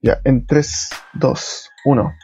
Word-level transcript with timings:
Ya, 0.00 0.20
en 0.24 0.46
3, 0.46 0.90
2, 1.14 1.70
1. 1.84 2.14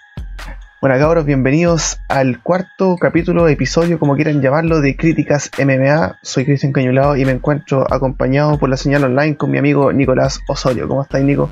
Bueno, 0.81 0.99
cabros, 0.99 1.25
bienvenidos 1.25 1.99
al 2.09 2.41
cuarto 2.43 2.97
capítulo, 3.01 3.49
episodio, 3.49 3.99
como 3.99 4.15
quieran 4.15 4.41
llamarlo, 4.43 4.81
de 4.81 4.97
Críticas 4.97 5.51
MMA. 5.59 6.19
Soy 6.23 6.45
Cristian 6.45 6.73
Cañulado 6.73 7.17
y 7.17 7.25
me 7.25 7.33
encuentro 7.33 7.85
acompañado 7.93 8.59
por 8.59 8.69
la 8.69 8.77
señal 8.77 9.03
online 9.05 9.37
con 9.37 9.51
mi 9.51 9.59
amigo 9.59 9.93
Nicolás 9.93 10.41
Osorio. 10.47 10.87
¿Cómo 10.87 11.03
estás, 11.03 11.23
Nico? 11.23 11.49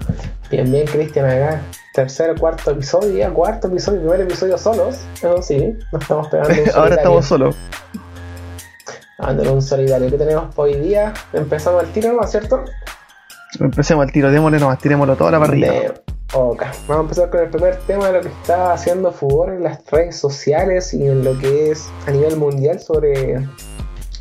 Bien, 0.50 0.70
bien, 0.70 0.86
Cristian, 0.86 1.26
acá. 1.26 1.60
Tercer, 1.94 2.38
cuarto 2.38 2.70
episodio, 2.70 3.16
ya, 3.16 3.30
cuarto 3.30 3.66
episodio, 3.68 4.00
primer 4.00 4.20
episodio 4.20 4.56
solos. 4.58 5.00
No, 5.24 5.42
sí, 5.42 5.76
nos 5.92 6.02
estamos 6.02 6.28
pegando. 6.28 6.54
Ahora 6.76 6.94
estamos 6.94 7.24
solos. 7.26 7.56
Dándole 9.18 9.50
un 9.50 9.62
solidario. 9.62 10.08
¿Qué 10.08 10.18
tenemos 10.18 10.56
hoy 10.56 10.74
día? 10.74 11.14
Empezamos 11.32 11.82
el 11.82 11.90
tiro, 11.90 12.12
¿no 12.12 12.22
es 12.22 12.30
cierto? 12.30 12.64
Empecemos 13.58 14.04
al 14.04 14.12
tiro, 14.12 14.30
démosle 14.30 14.58
nomás, 14.60 14.78
tirémoslo 14.78 15.16
toda 15.16 15.32
la 15.32 15.38
parrilla. 15.40 15.72
De- 15.72 16.11
Ok, 16.34 16.62
vamos 16.88 16.96
a 16.98 17.00
empezar 17.02 17.30
con 17.30 17.40
el 17.40 17.48
primer 17.50 17.76
tema 17.86 18.06
de 18.06 18.12
lo 18.14 18.20
que 18.22 18.28
está 18.28 18.72
haciendo 18.72 19.12
furor 19.12 19.50
en 19.52 19.62
las 19.64 19.84
redes 19.90 20.16
sociales 20.16 20.94
y 20.94 21.06
en 21.06 21.24
lo 21.24 21.38
que 21.38 21.70
es 21.70 21.90
a 22.06 22.10
nivel 22.10 22.36
mundial 22.36 22.80
sobre 22.80 23.46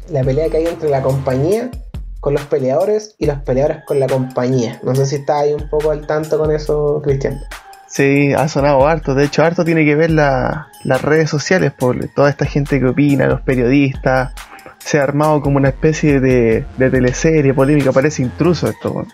la 0.10 0.22
pelea 0.24 0.50
que 0.50 0.58
hay 0.58 0.68
entre 0.68 0.90
la 0.90 1.02
compañía 1.02 1.72
con 2.20 2.34
los 2.34 2.44
peleadores 2.46 3.16
y 3.18 3.28
los 3.28 3.38
peleadores 3.40 3.78
con 3.88 4.00
la 4.00 4.08
compañía. 4.08 4.80
No 4.84 4.94
sé 4.94 5.05
si 5.05 5.16
está 5.16 5.40
ahí 5.40 5.54
un 5.54 5.70
poco 5.70 5.92
al 5.92 6.05
tanto 6.05 6.38
con 6.38 6.52
eso, 6.52 7.02
Cristian. 7.02 7.40
Sí, 7.88 8.34
ha 8.34 8.48
sonado 8.50 8.86
harto. 8.86 9.16
De 9.16 9.24
hecho, 9.26 9.44
harto 9.44 9.64
tiene 9.64 9.86
que 9.86 9.96
ver 9.96 10.12
la- 10.12 10.68
las 10.84 11.02
redes 11.02 11.30
sociales 11.30 11.72
por 11.72 11.98
toda 12.10 12.30
esta 12.30 12.46
gente 12.46 12.80
que 12.80 12.88
opina, 12.88 13.26
los 13.28 13.41
periodistas. 13.41 14.34
Se 14.80 15.00
ha 15.00 15.04
armado 15.04 15.41
como 15.41 15.58
una 15.58 15.70
especie 15.70 16.20
de, 16.20 16.66
de 16.78 16.90
teleserie 16.90 17.54
polémica, 17.54 17.91
parece 17.91 18.22
intruso 18.22 18.68
esto. 18.68 19.05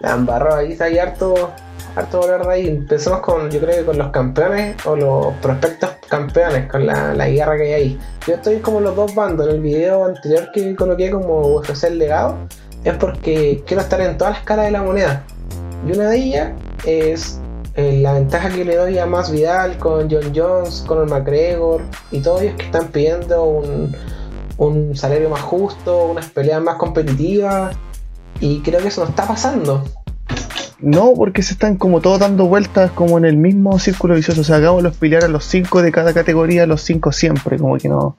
La 0.00 0.12
embarró 0.12 0.54
ahí, 0.54 0.72
está 0.72 0.84
ahí 0.84 0.98
harto, 0.98 1.52
harto 1.94 2.22
hablar 2.22 2.46
de 2.46 2.52
ahí. 2.52 2.68
Empecemos 2.68 3.20
con, 3.20 3.50
yo 3.50 3.60
creo 3.60 3.76
que 3.76 3.84
con 3.84 3.98
los 3.98 4.10
campeones 4.10 4.76
o 4.86 4.96
los 4.96 5.34
prospectos 5.34 5.90
campeones, 6.08 6.70
con 6.70 6.86
la, 6.86 7.14
la 7.14 7.28
guerra 7.28 7.56
que 7.56 7.62
hay 7.62 7.72
ahí. 7.72 7.98
Yo 8.26 8.34
estoy 8.34 8.58
como 8.58 8.80
los 8.80 8.96
dos 8.96 9.14
bandos. 9.14 9.48
En 9.48 9.56
el 9.56 9.60
video 9.60 10.04
anterior 10.04 10.50
que 10.52 10.74
coloqué 10.74 11.10
como 11.10 11.56
UFC 11.56 11.84
el 11.84 11.98
legado, 11.98 12.36
es 12.84 12.94
porque 12.94 13.62
quiero 13.66 13.82
estar 13.82 14.00
en 14.00 14.16
todas 14.18 14.34
las 14.34 14.44
caras 14.44 14.66
de 14.66 14.70
la 14.72 14.82
moneda. 14.82 15.24
Y 15.86 15.92
una 15.92 16.10
de 16.10 16.16
ellas 16.16 16.52
es 16.84 17.40
eh, 17.74 17.98
la 18.00 18.14
ventaja 18.14 18.50
que 18.50 18.64
le 18.64 18.76
doy 18.76 18.98
a 18.98 19.06
Más 19.06 19.30
Vidal 19.30 19.78
con 19.78 20.10
John 20.10 20.32
Jones, 20.34 20.84
Conor 20.86 21.10
McGregor 21.10 21.82
y 22.10 22.20
todos 22.20 22.42
ellos 22.42 22.54
que 22.56 22.66
están 22.66 22.88
pidiendo 22.88 23.44
un, 23.44 23.96
un 24.58 24.96
salario 24.96 25.28
más 25.28 25.40
justo, 25.40 26.06
unas 26.06 26.30
peleas 26.30 26.62
más 26.62 26.76
competitivas. 26.76 27.76
Y 28.40 28.60
creo 28.60 28.80
que 28.80 28.88
eso 28.88 29.02
no 29.02 29.10
está 29.10 29.26
pasando. 29.26 29.84
No, 30.80 31.14
porque 31.14 31.42
se 31.42 31.52
están 31.54 31.76
como 31.76 32.00
todos 32.00 32.18
dando 32.18 32.46
vueltas 32.46 32.90
como 32.90 33.16
en 33.18 33.24
el 33.24 33.36
mismo 33.36 33.78
círculo 33.78 34.14
vicioso. 34.14 34.40
O 34.40 34.44
sea, 34.44 34.56
hagamos 34.56 34.82
los 34.82 34.96
pelear 34.96 35.24
a 35.24 35.28
los 35.28 35.44
5 35.44 35.82
de 35.82 35.92
cada 35.92 36.12
categoría, 36.12 36.66
los 36.66 36.82
5 36.82 37.12
siempre, 37.12 37.58
como 37.58 37.76
que 37.78 37.88
no. 37.88 38.16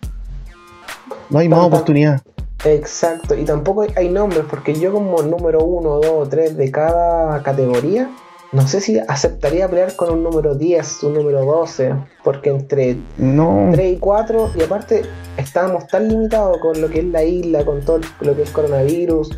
No 1.29 1.39
hay 1.39 1.49
más 1.49 1.59
oportunidad. 1.59 2.21
Exacto, 2.63 3.35
y 3.35 3.43
tampoco 3.43 3.81
hay- 3.81 3.93
hay 3.95 4.09
nombres, 4.09 4.43
porque 4.49 4.73
yo 4.73 4.91
como 4.91 5.21
número 5.21 5.63
1, 5.63 5.89
2 5.97 6.05
o 6.07 6.27
3 6.27 6.55
de 6.57 6.71
cada 6.71 7.43
categoría, 7.43 8.09
no 8.51 8.67
sé 8.67 8.79
si 8.81 8.99
aceptaría 8.99 9.67
pelear 9.67 9.95
con 9.95 10.11
un 10.11 10.23
número 10.23 10.55
10, 10.55 11.03
un 11.03 11.13
número 11.15 11.43
12, 11.45 11.93
porque 12.23 12.49
entre 12.49 12.97
No. 13.17 13.69
3 13.73 13.93
y 13.95 13.97
4, 13.99 14.51
y 14.57 14.63
aparte 14.63 15.01
estábamos 15.37 15.87
tan 15.87 16.07
limitados 16.07 16.57
con 16.59 16.79
lo 16.79 16.89
que 16.89 16.99
es 16.99 17.05
la 17.05 17.23
isla, 17.23 17.65
con 17.65 17.81
todo 17.81 17.99
lo 18.21 18.35
que 18.35 18.43
es 18.43 18.49
coronavirus, 18.51 19.37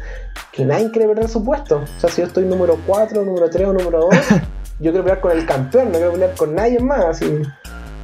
que 0.51 0.65
nadie 0.65 0.91
quiere 0.91 1.07
perder 1.07 1.29
su 1.29 1.43
puesto. 1.43 1.77
O 1.77 1.99
sea, 1.99 2.09
si 2.09 2.21
yo 2.21 2.27
estoy 2.27 2.45
número 2.45 2.77
4, 2.85 3.23
número 3.23 3.49
3 3.49 3.67
o 3.67 3.73
número 3.73 3.99
2, 4.01 4.09
yo 4.79 4.91
quiero 4.91 5.03
pelear 5.03 5.21
con 5.21 5.31
el 5.31 5.45
campeón, 5.45 5.85
no 5.91 5.93
quiero 5.93 6.11
pelear 6.13 6.35
con 6.35 6.55
nadie 6.55 6.79
más, 6.79 7.05
así. 7.05 7.41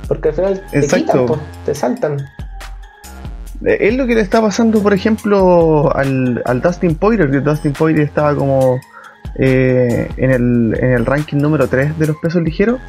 Porque 0.07 0.29
al 0.29 0.35
final 0.35 0.63
te 0.71 0.81
quitan, 0.87 1.25
te 1.65 1.75
saltan. 1.75 2.17
Eh, 3.65 3.77
Es 3.87 3.95
lo 3.95 4.05
que 4.07 4.15
le 4.15 4.21
está 4.21 4.41
pasando, 4.41 4.81
por 4.81 4.93
ejemplo, 4.93 5.95
al, 5.95 6.41
al 6.45 6.61
Dustin 6.61 6.95
Poirier, 6.95 7.29
que 7.31 7.39
Dustin 7.39 7.71
Poirier 7.73 8.05
estaba 8.07 8.35
como 8.35 8.79
eh, 9.35 10.09
en, 10.17 10.31
el, 10.31 10.77
en 10.79 10.91
el 10.93 11.05
ranking 11.05 11.37
número 11.37 11.67
3 11.67 11.97
de 11.97 12.07
los 12.07 12.17
pesos 12.17 12.41
ligeros 12.41 12.79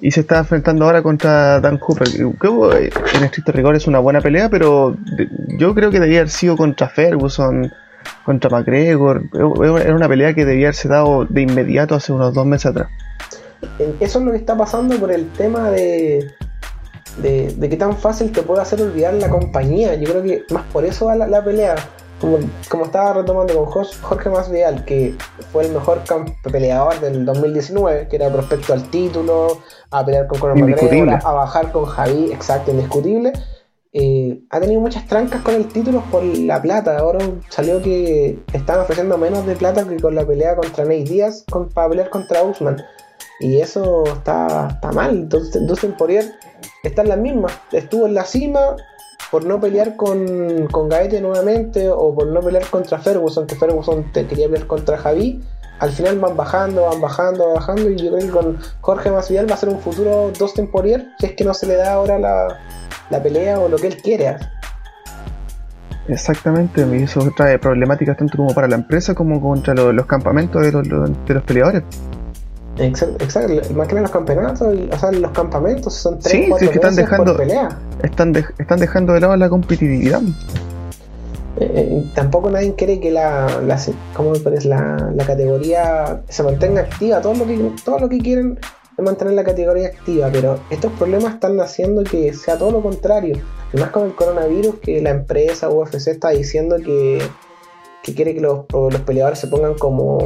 y 0.00 0.10
se 0.10 0.20
está 0.20 0.38
enfrentando 0.38 0.84
ahora 0.84 1.02
contra 1.02 1.60
Dan 1.60 1.78
Cooper. 1.78 2.08
que, 2.08 2.22
eh, 2.22 2.90
en 3.14 3.24
estricto 3.24 3.52
rigor 3.52 3.76
es 3.76 3.86
una 3.86 3.98
buena 3.98 4.20
pelea, 4.20 4.48
pero 4.48 4.96
yo 5.58 5.74
creo 5.74 5.90
que 5.90 6.00
debía 6.00 6.18
haber 6.20 6.30
sido 6.30 6.56
contra 6.56 6.88
Ferguson, 6.88 7.72
contra 8.24 8.50
McGregor. 8.50 9.22
Era 9.80 9.94
una 9.94 10.08
pelea 10.08 10.34
que 10.34 10.44
debía 10.44 10.66
haberse 10.68 10.88
dado 10.88 11.24
de 11.24 11.42
inmediato 11.42 11.94
hace 11.94 12.12
unos 12.12 12.34
dos 12.34 12.46
meses 12.46 12.66
atrás. 12.66 12.88
Eh, 13.78 13.94
Eso 14.00 14.18
es 14.18 14.24
lo 14.24 14.32
que 14.32 14.38
está 14.38 14.56
pasando 14.56 14.96
por 14.96 15.10
el 15.10 15.28
tema 15.30 15.70
de, 15.70 16.30
de, 17.22 17.54
de 17.56 17.68
qué 17.68 17.76
tan 17.76 17.96
fácil 17.96 18.30
te 18.32 18.42
puede 18.42 18.60
hacer 18.60 18.82
olvidar 18.82 19.14
la 19.14 19.30
compañía. 19.30 19.94
Yo 19.94 20.10
creo 20.10 20.22
que 20.22 20.44
más 20.52 20.64
por 20.72 20.84
eso 20.84 21.06
va 21.06 21.16
la, 21.16 21.26
la 21.26 21.42
pelea. 21.42 21.74
Como, 22.20 22.38
como 22.70 22.84
estaba 22.86 23.12
retomando 23.12 23.54
con 23.54 23.66
Jos- 23.66 24.00
Jorge 24.00 24.30
Masvidal, 24.30 24.84
que 24.84 25.14
fue 25.52 25.66
el 25.66 25.72
mejor 25.72 26.00
peleador 26.50 26.98
del 27.00 27.24
2019, 27.26 28.08
que 28.08 28.16
era 28.16 28.30
prospecto 28.30 28.72
al 28.72 28.88
título, 28.90 29.58
a 29.90 30.04
pelear 30.04 30.26
con 30.26 30.38
Conor 30.38 30.56
McGregor, 30.58 31.08
a, 31.24 31.32
bajar 31.32 31.72
con 31.72 31.84
Javi, 31.84 32.32
exacto, 32.32 32.70
indiscutible. 32.70 33.32
Eh, 33.92 34.40
ha 34.50 34.60
tenido 34.60 34.80
muchas 34.80 35.06
trancas 35.06 35.40
con 35.42 35.54
el 35.54 35.68
título 35.68 36.02
por 36.10 36.22
la 36.22 36.60
plata. 36.60 36.98
Ahora 36.98 37.20
salió 37.48 37.82
que 37.82 38.38
estaban 38.52 38.82
ofreciendo 38.82 39.16
menos 39.18 39.46
de 39.46 39.56
plata 39.56 39.86
que 39.88 39.96
con 39.96 40.14
la 40.14 40.26
pelea 40.26 40.54
contra 40.56 40.84
Nate 40.84 41.04
Díaz 41.04 41.44
con, 41.50 41.68
para 41.70 41.88
pelear 41.88 42.10
contra 42.10 42.42
Usman. 42.42 42.76
Y 43.40 43.60
eso 43.60 44.04
está, 44.04 44.68
está 44.74 44.92
mal. 44.92 45.10
Entonces, 45.10 45.66
Dustin 45.66 45.92
Poirier 45.92 46.24
está 46.82 47.02
en 47.02 47.08
la 47.08 47.16
misma. 47.16 47.48
Estuvo 47.72 48.06
en 48.06 48.14
la 48.14 48.24
cima 48.24 48.76
por 49.30 49.44
no 49.44 49.60
pelear 49.60 49.96
con, 49.96 50.66
con 50.70 50.88
Gaete 50.88 51.20
nuevamente 51.20 51.88
o 51.90 52.14
por 52.14 52.26
no 52.28 52.40
pelear 52.40 52.66
contra 52.70 52.98
Ferguson, 52.98 53.46
que 53.46 53.56
Ferguson 53.56 54.12
te 54.12 54.26
quería 54.26 54.48
pelear 54.48 54.66
contra 54.66 54.96
Javi. 54.98 55.42
Al 55.78 55.90
final 55.90 56.18
van 56.18 56.36
bajando, 56.36 56.82
van 56.86 57.00
bajando, 57.00 57.44
van 57.46 57.54
bajando. 57.56 57.90
Y 57.90 57.96
yo 57.96 58.10
creo 58.12 58.26
que 58.26 58.30
con 58.32 58.58
Jorge 58.80 59.10
Masvidal 59.10 59.50
va 59.50 59.54
a 59.54 59.58
ser 59.58 59.68
un 59.68 59.78
futuro 59.80 60.30
Dustin 60.38 60.70
Poirier 60.70 61.08
si 61.18 61.26
es 61.26 61.32
que 61.32 61.44
no 61.44 61.52
se 61.54 61.66
le 61.66 61.74
da 61.76 61.92
ahora 61.92 62.18
la, 62.18 62.48
la 63.10 63.22
pelea 63.22 63.58
o 63.60 63.68
lo 63.68 63.76
que 63.76 63.88
él 63.88 63.96
quiere. 64.00 64.36
Exactamente, 66.08 66.86
y 66.88 67.02
eso 67.02 67.28
trae 67.36 67.58
problemáticas 67.58 68.16
tanto 68.16 68.36
como 68.36 68.54
para 68.54 68.68
la 68.68 68.76
empresa 68.76 69.12
como 69.14 69.40
contra 69.40 69.74
lo- 69.74 69.92
los 69.92 70.06
campamentos 70.06 70.62
de 70.62 70.70
los, 70.70 70.86
los- 70.86 71.10
de 71.26 71.34
los 71.34 71.42
peleadores. 71.42 71.82
Exacto, 72.78 73.24
exacto. 73.24 73.52
Más 73.74 73.88
que 73.88 73.94
nada 73.94 74.02
los 74.02 74.10
campeonatos, 74.10 74.74
y- 74.74 74.88
o 74.92 74.98
sea, 74.98 75.10
los 75.12 75.30
campamentos 75.32 75.94
son 75.94 76.18
3 76.18 76.30
Sí, 76.32 76.42
sí, 76.44 76.48
4 76.50 76.64
es 76.66 76.70
que 76.70 76.76
están 76.78 76.94
dejando- 76.96 77.24
por 77.32 77.36
pelea. 77.36 77.68
Están, 78.02 78.32
de- 78.32 78.44
están 78.58 78.78
dejando 78.80 79.12
de 79.14 79.20
lado 79.20 79.36
la 79.36 79.48
competitividad. 79.48 80.20
Eh, 81.58 81.72
eh, 81.74 82.04
tampoco 82.14 82.50
nadie 82.50 82.74
quiere 82.74 83.00
que 83.00 83.10
la, 83.10 83.46
la, 83.66 83.80
¿cómo 84.14 84.32
la, 84.64 85.10
la 85.14 85.24
categoría 85.24 86.20
se 86.28 86.42
mantenga 86.42 86.82
activa. 86.82 87.20
Todo 87.22 87.34
lo, 87.34 87.46
que, 87.46 87.72
todo 87.84 87.98
lo 87.98 88.08
que 88.10 88.18
quieren 88.18 88.58
es 88.98 89.02
mantener 89.04 89.32
la 89.32 89.44
categoría 89.44 89.88
activa, 89.88 90.28
pero 90.30 90.58
estos 90.70 90.92
problemas 90.92 91.34
están 91.34 91.58
haciendo 91.60 92.04
que 92.04 92.34
sea 92.34 92.58
todo 92.58 92.72
lo 92.72 92.82
contrario. 92.82 93.38
Más 93.72 93.90
con 93.90 94.04
el 94.04 94.14
coronavirus, 94.14 94.76
que 94.80 95.00
la 95.00 95.10
empresa 95.10 95.70
UFC 95.70 96.08
está 96.10 96.28
diciendo 96.30 96.76
que, 96.76 97.20
que 98.02 98.14
quiere 98.14 98.34
que 98.34 98.40
los, 98.40 98.60
los 98.72 99.00
peleadores 99.00 99.38
se 99.38 99.48
pongan 99.48 99.74
como, 99.74 100.18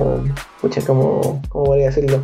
pucha, 0.60 0.82
como, 0.82 1.40
¿cómo 1.48 1.64
podría 1.64 1.86
decirlo? 1.86 2.22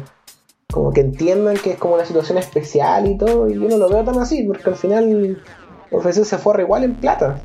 Como 0.73 0.93
que 0.93 1.01
entiendan 1.01 1.57
que 1.57 1.73
es 1.73 1.79
como 1.79 1.95
una 1.95 2.05
situación 2.05 2.39
especial 2.39 3.07
y 3.07 3.17
todo, 3.17 3.49
y 3.49 3.55
yo 3.55 3.69
no 3.69 3.77
lo 3.77 3.89
veo 3.89 4.05
tan 4.05 4.19
así, 4.19 4.43
porque 4.45 4.71
al 4.71 4.77
final 4.77 5.39
UFC 5.91 6.25
se 6.25 6.39
forra 6.39 6.63
igual 6.63 6.85
en 6.85 6.95
plata. 6.95 7.41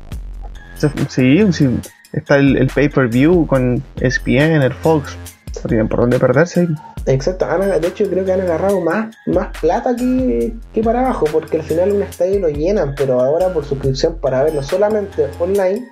Sí, 1.08 1.52
sí, 1.52 1.80
está 2.12 2.36
el, 2.36 2.56
el 2.56 2.66
pay-per-view 2.66 3.46
con 3.46 3.82
ESPN, 4.00 4.62
el 4.62 4.72
Fox. 4.72 5.16
No 5.62 5.68
tienen 5.68 5.88
por 5.88 6.00
dónde 6.00 6.18
perderse. 6.18 6.66
Exacto, 7.06 7.46
de 7.46 7.88
hecho 7.88 8.08
creo 8.08 8.24
que 8.24 8.32
han 8.32 8.40
agarrado 8.40 8.80
más, 8.80 9.14
más 9.26 9.56
plata 9.60 9.94
que, 9.96 10.52
que 10.72 10.82
para 10.82 11.00
abajo, 11.00 11.26
porque 11.32 11.58
al 11.58 11.62
final 11.62 11.92
un 11.92 12.02
estadio 12.02 12.40
lo 12.40 12.48
llenan, 12.48 12.94
pero 12.96 13.20
ahora 13.20 13.52
por 13.52 13.64
suscripción 13.64 14.18
para 14.20 14.42
verlo 14.42 14.62
solamente 14.62 15.28
online 15.38 15.88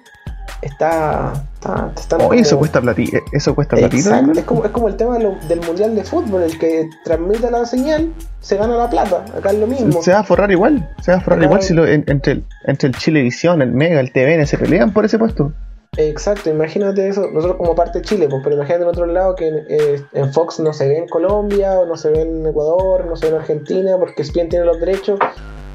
está... 0.63 1.33
está, 1.55 1.93
están 1.97 2.21
Oye, 2.23 2.41
eso 2.41 2.51
como- 2.51 2.61
cuesta 2.61 2.81
platita. 2.81 3.19
Eso 3.33 3.55
cuesta 3.55 3.77
platita. 3.77 4.21
Es 4.37 4.45
como, 4.45 4.65
es 4.65 4.71
como 4.71 4.89
el 4.89 4.97
tema 4.97 5.19
de 5.19 5.25
lo- 5.25 5.37
del 5.49 5.61
Mundial 5.63 5.95
de 5.95 6.05
Fútbol, 6.05 6.43
el 6.43 6.59
que 6.59 6.89
transmite 7.05 7.51
la 7.51 7.65
señal 7.67 8.13
se 8.41 8.57
gana 8.57 8.77
la 8.77 8.89
plata, 8.91 9.25
acá 9.37 9.51
es 9.51 9.59
lo 9.59 9.67
mismo. 9.67 10.03
Se 10.03 10.13
va 10.13 10.21
a 10.21 10.25
forrar 10.25 10.51
igual. 10.51 10.89
Se 11.03 11.13
va 11.13 11.19
a 11.19 11.21
forrar 11.21 11.43
igual 11.43 11.63
si 11.63 11.75
lo, 11.75 11.87
en- 11.87 12.05
entre, 12.09 12.33
el, 12.33 12.45
entre 12.65 12.89
el 12.89 12.95
Chilevisión, 12.97 13.63
el 13.63 13.73
Mega, 13.73 14.01
el 14.01 14.13
TVN 14.13 14.47
se 14.47 14.59
pelean 14.59 14.93
por 14.93 15.05
ese 15.05 15.19
puesto. 15.19 15.53
Exacto, 15.97 16.49
imagínate 16.51 17.09
eso, 17.09 17.27
nosotros 17.33 17.57
como 17.59 17.75
parte 17.75 17.99
de 17.99 18.05
Chile, 18.05 18.29
pues, 18.31 18.41
pero 18.45 18.55
imagínate 18.55 18.85
en 18.85 18.89
otro 18.89 19.07
lado 19.07 19.35
que 19.35 19.49
eh, 19.69 20.01
en 20.13 20.33
Fox 20.33 20.61
no 20.61 20.73
se 20.73 20.89
ve 20.89 20.99
en 20.99 21.09
Colombia, 21.09 21.73
o 21.81 21.85
no 21.85 21.97
se 21.97 22.11
ve 22.11 22.23
en 22.23 22.47
Ecuador, 22.47 23.07
no 23.07 23.17
se 23.17 23.27
ve 23.27 23.33
en 23.35 23.41
Argentina, 23.41 23.97
porque 23.99 24.23
ESPN 24.23 24.49
tiene 24.49 24.65
los 24.67 24.79
derechos 24.79 25.19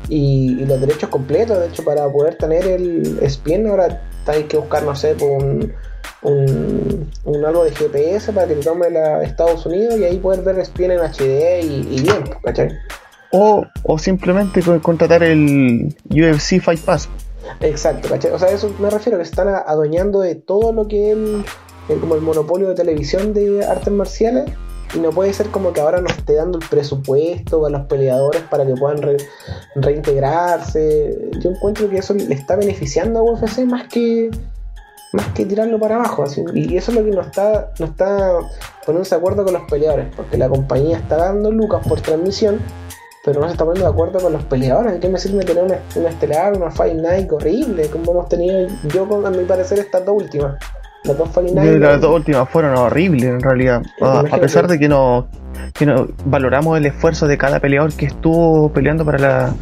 y, 0.09 0.61
y 0.61 0.65
los 0.65 0.79
derechos 0.79 1.09
completos, 1.09 1.59
de 1.59 1.67
hecho 1.67 1.83
para 1.83 2.07
poder 2.11 2.35
tener 2.35 2.65
el 2.67 3.17
ESPN 3.21 3.67
ahora 3.67 4.01
hay 4.27 4.43
que 4.43 4.57
buscar, 4.57 4.83
no 4.83 4.95
sé, 4.95 5.15
por 5.15 5.29
un, 5.31 5.73
un, 6.23 7.11
un 7.25 7.45
algo 7.45 7.63
de 7.63 7.71
GPS 7.71 8.31
para 8.33 8.47
que 8.47 8.55
te 8.55 8.63
tome 8.63 8.89
la 8.89 9.23
Estados 9.23 9.65
Unidos 9.65 9.95
y 9.99 10.03
ahí 10.03 10.17
poder 10.17 10.41
ver 10.41 10.59
ESPN 10.59 10.91
en 10.91 10.99
HD 10.99 11.61
y, 11.63 11.87
y 11.97 12.01
bien, 12.01 12.23
¿cachai? 12.43 12.69
O, 13.31 13.65
o 13.83 13.97
simplemente 13.99 14.61
con- 14.61 14.79
contratar 14.79 15.23
el 15.23 15.95
UFC 16.09 16.61
Fight 16.61 16.79
Pass. 16.81 17.09
Exacto, 17.61 18.09
¿cachai? 18.09 18.31
O 18.31 18.39
sea, 18.39 18.49
eso 18.49 18.73
me 18.79 18.89
refiero, 18.89 19.17
que 19.19 19.25
se 19.25 19.31
están 19.31 19.47
adueñando 19.49 20.21
de 20.21 20.35
todo 20.35 20.71
lo 20.73 20.87
que 20.87 21.11
es 21.11 21.17
el, 21.17 21.43
el- 21.89 21.99
como 21.99 22.15
el 22.15 22.21
monopolio 22.21 22.69
de 22.69 22.75
televisión 22.75 23.33
de 23.33 23.63
artes 23.65 23.93
marciales 23.93 24.45
y 24.95 24.99
no 24.99 25.09
puede 25.11 25.33
ser 25.33 25.47
como 25.47 25.73
que 25.73 25.81
ahora 25.81 25.99
nos 26.01 26.13
esté 26.17 26.35
dando 26.35 26.57
el 26.57 26.67
presupuesto 26.69 27.65
a 27.65 27.69
los 27.69 27.81
peleadores 27.87 28.41
para 28.43 28.65
que 28.65 28.73
puedan 28.73 29.01
re- 29.01 29.17
reintegrarse. 29.75 31.29
Yo 31.39 31.51
encuentro 31.51 31.89
que 31.89 31.97
eso 31.97 32.13
le 32.13 32.33
está 32.33 32.55
beneficiando 32.55 33.19
a 33.19 33.23
UFC 33.23 33.59
más 33.65 33.87
que 33.87 34.29
más 35.13 35.27
que 35.33 35.45
tirarlo 35.45 35.79
para 35.79 35.95
abajo. 35.95 36.23
así. 36.23 36.43
Y 36.53 36.75
eso 36.75 36.91
es 36.91 36.97
lo 36.97 37.03
que 37.05 37.11
nos 37.11 37.27
está, 37.27 37.71
nos 37.79 37.89
está 37.91 38.37
poniéndose 38.85 39.15
de 39.15 39.19
acuerdo 39.19 39.45
con 39.45 39.53
los 39.53 39.63
peleadores, 39.63 40.07
porque 40.15 40.37
la 40.37 40.49
compañía 40.49 40.97
está 40.97 41.15
dando 41.17 41.51
lucas 41.51 41.87
por 41.87 42.01
transmisión, 42.01 42.59
pero 43.23 43.39
no 43.39 43.45
se 43.47 43.53
está 43.53 43.63
poniendo 43.63 43.87
de 43.89 43.93
acuerdo 43.93 44.19
con 44.19 44.33
los 44.33 44.43
peleadores. 44.43 44.93
¿De 44.93 44.99
qué 44.99 45.07
me 45.07 45.17
sirve 45.17 45.45
tener 45.45 45.63
una, 45.63 45.79
una 45.95 46.09
estelar, 46.09 46.57
una 46.57 46.69
Fight 46.69 46.95
Night 46.95 47.31
horrible, 47.31 47.87
como 47.89 48.11
hemos 48.11 48.27
tenido 48.29 48.67
yo, 48.89 49.25
a 49.25 49.29
mi 49.31 49.45
parecer, 49.45 49.79
estas 49.79 50.03
dos 50.05 50.15
últimas? 50.21 50.55
Las 51.81 51.99
dos 52.01 52.11
las 52.11 52.11
últimas 52.19 52.49
fueron 52.49 52.77
horribles 52.77 53.23
en 53.25 53.39
realidad. 53.41 53.81
A, 54.01 54.19
a 54.35 54.39
pesar 54.41 54.67
de 54.67 54.79
que 54.79 54.87
no, 54.89 55.27
que 55.73 55.85
no 55.85 56.07
valoramos 56.25 56.77
el 56.77 56.85
esfuerzo 56.85 57.27
de 57.27 57.37
cada 57.37 57.59
peleador 57.59 57.93
que 57.93 58.05
estuvo 58.07 58.71
peleando 58.71 59.05
para 59.05 59.17
la. 59.19 59.53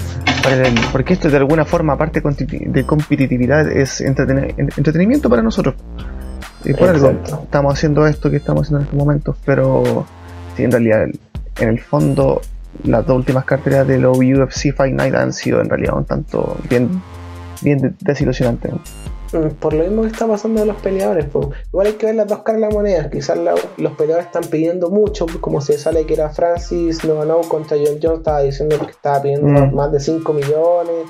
para 0.43 0.67
el- 0.67 0.75
porque 0.91 1.13
esto 1.13 1.29
de 1.29 1.37
alguna 1.37 1.65
forma, 1.65 1.93
aparte 1.93 2.21
de 2.21 2.83
competitividad, 2.85 3.71
es 3.71 4.01
entretenimiento 4.01 5.29
para 5.29 5.41
nosotros. 5.41 5.75
Y 6.65 6.73
por 6.73 6.89
algo 6.89 7.07
estamos 7.43 7.73
haciendo 7.73 8.07
esto 8.07 8.29
que 8.29 8.37
estamos 8.37 8.63
haciendo 8.63 8.79
en 8.79 8.83
estos 8.85 8.97
momentos. 8.99 9.35
Pero 9.45 10.05
sí, 10.55 10.63
en 10.63 10.71
realidad, 10.71 11.05
en 11.59 11.69
el 11.69 11.79
fondo, 11.79 12.41
las 12.85 13.05
dos 13.05 13.17
últimas 13.17 13.43
carteras 13.45 13.87
de 13.87 13.99
los 13.99 14.17
UFC 14.17 14.73
Fight 14.75 14.93
Night 14.95 15.13
han 15.13 15.33
sido 15.33 15.61
en 15.61 15.69
realidad 15.69 15.95
un 15.97 16.05
tanto 16.05 16.57
bien, 16.69 17.01
bien 17.61 17.79
de- 17.79 17.93
desilusionantes. 17.99 18.71
Mm, 19.33 19.47
Por 19.59 19.73
lo 19.73 19.83
mismo 19.83 20.01
que 20.03 20.09
está 20.09 20.27
pasando 20.27 20.61
a 20.61 20.65
los 20.65 20.75
peleadores, 20.77 21.25
pues. 21.31 21.47
igual 21.71 21.87
hay 21.87 21.93
que 21.93 22.05
ver 22.05 22.15
las 22.15 22.27
dos 22.27 22.39
caras 22.43 22.61
de 22.61 22.67
la 22.67 22.73
moneda. 22.73 23.09
Quizás 23.09 23.37
la- 23.37 23.55
los 23.77 23.93
peleadores 23.93 24.27
están 24.27 24.43
pidiendo 24.45 24.89
mucho, 24.89 25.25
como 25.41 25.59
se 25.61 25.77
sale 25.77 26.05
que 26.05 26.13
era 26.13 26.29
Francis 26.29 27.03
Ngannou 27.03 27.47
contra 27.47 27.77
John 27.77 27.99
Jones, 28.01 28.19
estaba 28.19 28.41
diciendo 28.41 28.77
que 28.79 28.91
estaba 28.91 29.21
pidiendo 29.21 29.47
Mm. 29.47 29.73
más 29.75 29.91
de 29.91 29.99
5 29.99 30.33
millones, 30.33 31.07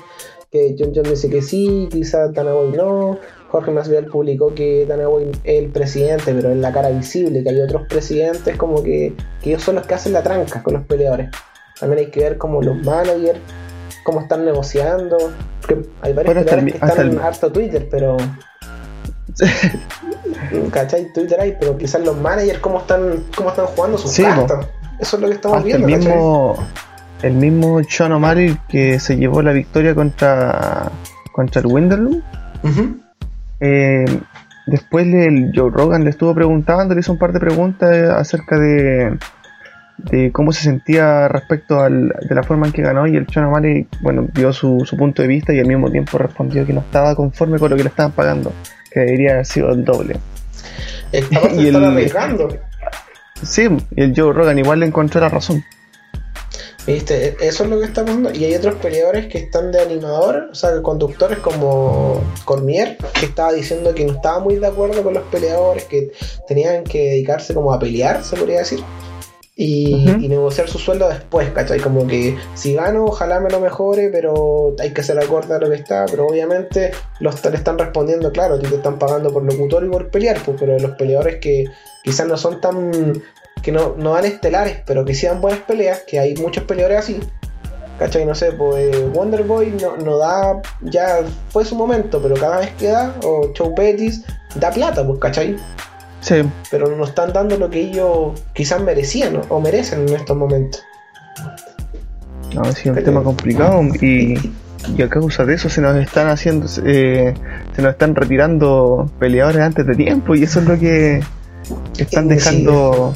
que 0.50 0.74
John 0.78 0.92
Jones 0.94 1.10
dice 1.10 1.28
que 1.30 1.42
sí, 1.42 1.88
quizás 1.90 2.30
White 2.30 2.76
no. 2.76 3.18
Jorge 3.50 3.70
Masvidal 3.70 4.06
publicó 4.06 4.52
que 4.54 4.84
White 4.88 5.38
es 5.44 5.64
el 5.64 5.70
presidente, 5.70 6.32
pero 6.34 6.50
es 6.50 6.56
la 6.56 6.72
cara 6.72 6.88
visible, 6.90 7.42
que 7.44 7.50
hay 7.50 7.60
otros 7.60 7.82
presidentes 7.88 8.56
como 8.56 8.82
que, 8.82 9.14
que 9.42 9.50
ellos 9.50 9.62
son 9.62 9.76
los 9.76 9.86
que 9.86 9.94
hacen 9.94 10.12
la 10.12 10.22
tranca 10.24 10.62
con 10.62 10.74
los 10.74 10.82
peleadores. 10.84 11.30
También 11.78 12.00
hay 12.06 12.10
que 12.10 12.20
ver 12.20 12.36
como 12.38 12.62
los 12.62 12.76
managers, 12.84 13.38
cómo 14.04 14.20
están 14.20 14.44
negociando. 14.44 15.16
Porque 15.60 15.88
hay 16.02 16.12
varios 16.12 16.34
Bueno, 16.34 16.64
que 16.66 16.70
están 16.76 17.00
el- 17.00 17.12
en 17.14 17.18
harto 17.20 17.50
Twitter, 17.50 17.88
pero 17.90 18.16
¿cachai? 20.72 21.12
Twitter 21.12 21.40
hay, 21.40 21.56
pero 21.58 21.76
quizás 21.76 22.00
los 22.04 22.16
managers 22.16 22.58
cómo 22.60 22.78
están, 22.80 23.24
cómo 23.36 23.50
están 23.50 23.66
jugando 23.66 23.98
sus 23.98 24.10
Sí, 24.12 24.22
cartas. 24.22 24.66
Eso 25.00 25.16
es 25.16 25.22
lo 25.22 25.28
que 25.28 25.34
estamos 25.34 25.58
Hasta 25.58 25.76
el 25.76 25.84
viendo, 25.84 25.96
¿cachai? 26.06 26.16
mismo, 26.16 26.56
el 27.22 27.32
mismo 27.34 27.80
Sean 27.88 28.12
O'Malley 28.12 28.56
que 28.68 29.00
se 29.00 29.16
llevó 29.16 29.42
la 29.42 29.52
victoria 29.52 29.94
contra, 29.94 30.90
contra 31.32 31.60
el 31.60 31.66
Winderloom. 31.66 32.22
Ujú. 32.62 32.96
eh, 33.60 34.04
después 34.66 35.06
le- 35.06 35.26
el 35.26 35.52
Joe 35.54 35.70
Rogan 35.70 36.04
le 36.04 36.10
estuvo 36.10 36.34
preguntando, 36.34 36.94
le 36.94 37.00
hizo 37.00 37.12
un 37.12 37.18
par 37.18 37.32
de 37.32 37.40
preguntas 37.40 37.94
eh, 37.94 38.06
acerca 38.10 38.58
de, 38.58 39.18
de 39.98 40.32
cómo 40.32 40.52
se 40.52 40.62
sentía 40.62 41.28
respecto 41.28 41.80
al, 41.80 42.08
de 42.08 42.34
la 42.34 42.42
forma 42.42 42.66
en 42.66 42.72
que 42.72 42.82
ganó 42.82 43.06
y 43.06 43.16
el 43.16 43.26
Sean 43.28 43.46
O'Malley, 43.46 43.86
bueno, 44.00 44.26
dio 44.34 44.52
su, 44.52 44.84
su 44.84 44.96
punto 44.96 45.22
de 45.22 45.28
vista 45.28 45.52
y 45.54 45.60
al 45.60 45.66
mismo 45.66 45.90
tiempo 45.90 46.18
respondió 46.18 46.66
que 46.66 46.72
no 46.72 46.80
estaba 46.80 47.14
conforme 47.14 47.58
con 47.58 47.70
lo 47.70 47.76
que 47.76 47.84
le 47.84 47.88
estaban 47.90 48.12
pagando, 48.12 48.52
que 48.90 49.00
debería 49.00 49.32
haber 49.34 49.46
sido 49.46 49.70
el 49.70 49.84
doble. 49.84 50.16
Esta 51.12 51.40
parte 51.40 51.56
Y 51.62 51.68
el- 51.68 51.84
arriesgando. 51.84 52.48
Sí, 53.42 53.68
y 53.94 54.02
el 54.02 54.14
Joe 54.16 54.32
Rogan 54.32 54.58
igual 54.58 54.80
le 54.80 54.86
encontró 54.86 55.20
la 55.20 55.28
razón. 55.28 55.62
¿Viste? 56.86 57.28
E- 57.28 57.36
Eso 57.40 57.64
es 57.64 57.70
lo 57.70 57.78
que 57.78 57.86
está 57.86 58.04
pasando. 58.04 58.30
Y 58.32 58.44
hay 58.44 58.54
otros 58.54 58.74
peleadores 58.76 59.26
que 59.26 59.38
están 59.38 59.72
de 59.72 59.80
animador, 59.80 60.48
o 60.52 60.54
sea, 60.54 60.82
conductores 60.82 61.38
como 61.38 62.20
Cormier, 62.44 62.98
que 63.18 63.26
estaba 63.26 63.52
diciendo 63.52 63.94
que 63.94 64.04
no 64.04 64.12
estaba 64.14 64.38
muy 64.40 64.56
de 64.56 64.66
acuerdo 64.66 65.02
con 65.02 65.14
los 65.14 65.22
peleadores, 65.24 65.84
que 65.84 66.12
tenían 66.46 66.84
que 66.84 66.98
dedicarse 67.10 67.54
como 67.54 67.72
a 67.72 67.78
pelear, 67.78 68.22
se 68.22 68.36
podría 68.36 68.58
decir. 68.58 68.80
Y, 69.56 70.04
negociar 70.28 70.68
su 70.68 70.78
sueldo 70.78 71.08
después, 71.08 71.50
¿cachai? 71.50 71.78
Como 71.78 72.06
que 72.08 72.36
si 72.54 72.74
gano, 72.74 73.04
ojalá 73.04 73.38
me 73.38 73.50
lo 73.50 73.60
mejore, 73.60 74.08
pero 74.10 74.74
hay 74.80 74.92
que 74.92 75.04
ser 75.04 75.18
acorde 75.18 75.54
a 75.54 75.58
lo 75.58 75.70
que 75.70 75.76
está. 75.76 76.06
Pero 76.06 76.26
obviamente 76.26 76.90
los 77.20 77.44
le 77.44 77.56
están 77.56 77.78
respondiendo, 77.78 78.32
claro, 78.32 78.58
te 78.58 78.66
están 78.66 78.98
pagando 78.98 79.32
por 79.32 79.44
locutor 79.44 79.84
y 79.84 79.88
por 79.88 80.10
pelear, 80.10 80.38
pues, 80.44 80.56
pero 80.58 80.76
los 80.78 80.92
peleadores 80.92 81.36
que 81.36 81.66
quizás 82.02 82.26
no 82.26 82.36
son 82.36 82.60
tan 82.60 83.22
que 83.62 83.72
no, 83.72 83.94
no 83.96 84.12
dan 84.12 84.26
estelares, 84.26 84.78
pero 84.84 85.04
que 85.04 85.14
sí 85.14 85.26
dan 85.26 85.40
buenas 85.40 85.60
peleas, 85.60 86.02
que 86.06 86.18
hay 86.18 86.34
muchos 86.34 86.64
peleadores 86.64 86.98
así. 86.98 87.20
¿Cachai? 87.98 88.26
No 88.26 88.34
sé, 88.34 88.52
pues 88.52 88.94
eh, 88.94 89.08
Wonderboy 89.14 89.70
no, 89.80 89.96
no 89.96 90.18
da, 90.18 90.60
ya 90.82 91.20
fue 91.48 91.64
su 91.64 91.76
momento, 91.76 92.20
pero 92.20 92.34
cada 92.34 92.58
vez 92.58 92.70
que 92.74 92.88
da, 92.88 93.14
o 93.24 93.52
Chow 93.52 93.74
Pettis, 93.74 94.24
da 94.56 94.70
plata, 94.70 95.06
pues, 95.06 95.18
¿cachai? 95.20 95.56
Sí, 96.24 96.36
Pero 96.70 96.96
no 96.96 97.04
están 97.04 97.34
dando 97.34 97.58
lo 97.58 97.68
que 97.68 97.80
ellos 97.80 98.32
quizás 98.54 98.80
merecían 98.80 99.34
¿no? 99.34 99.40
o 99.50 99.60
merecen 99.60 100.08
en 100.08 100.14
estos 100.14 100.34
momentos. 100.36 100.82
no, 102.54 102.64
sido 102.72 102.94
un 102.94 103.04
tema 103.04 103.22
complicado 103.22 103.82
y, 104.00 104.52
y 104.96 105.02
a 105.02 105.08
causa 105.10 105.44
de 105.44 105.54
eso 105.54 105.68
se 105.68 105.80
nos 105.82 105.96
están 105.96 106.28
haciendo, 106.28 106.66
eh, 106.86 107.34
se 107.76 107.82
nos 107.82 107.92
están 107.92 108.14
retirando 108.14 109.10
peleadores 109.18 109.60
antes 109.60 109.86
de 109.86 109.94
tiempo 109.96 110.34
y 110.34 110.44
eso 110.44 110.60
es 110.60 110.66
lo 110.66 110.78
que 110.78 111.20
están 111.98 112.28
dejando 112.28 113.14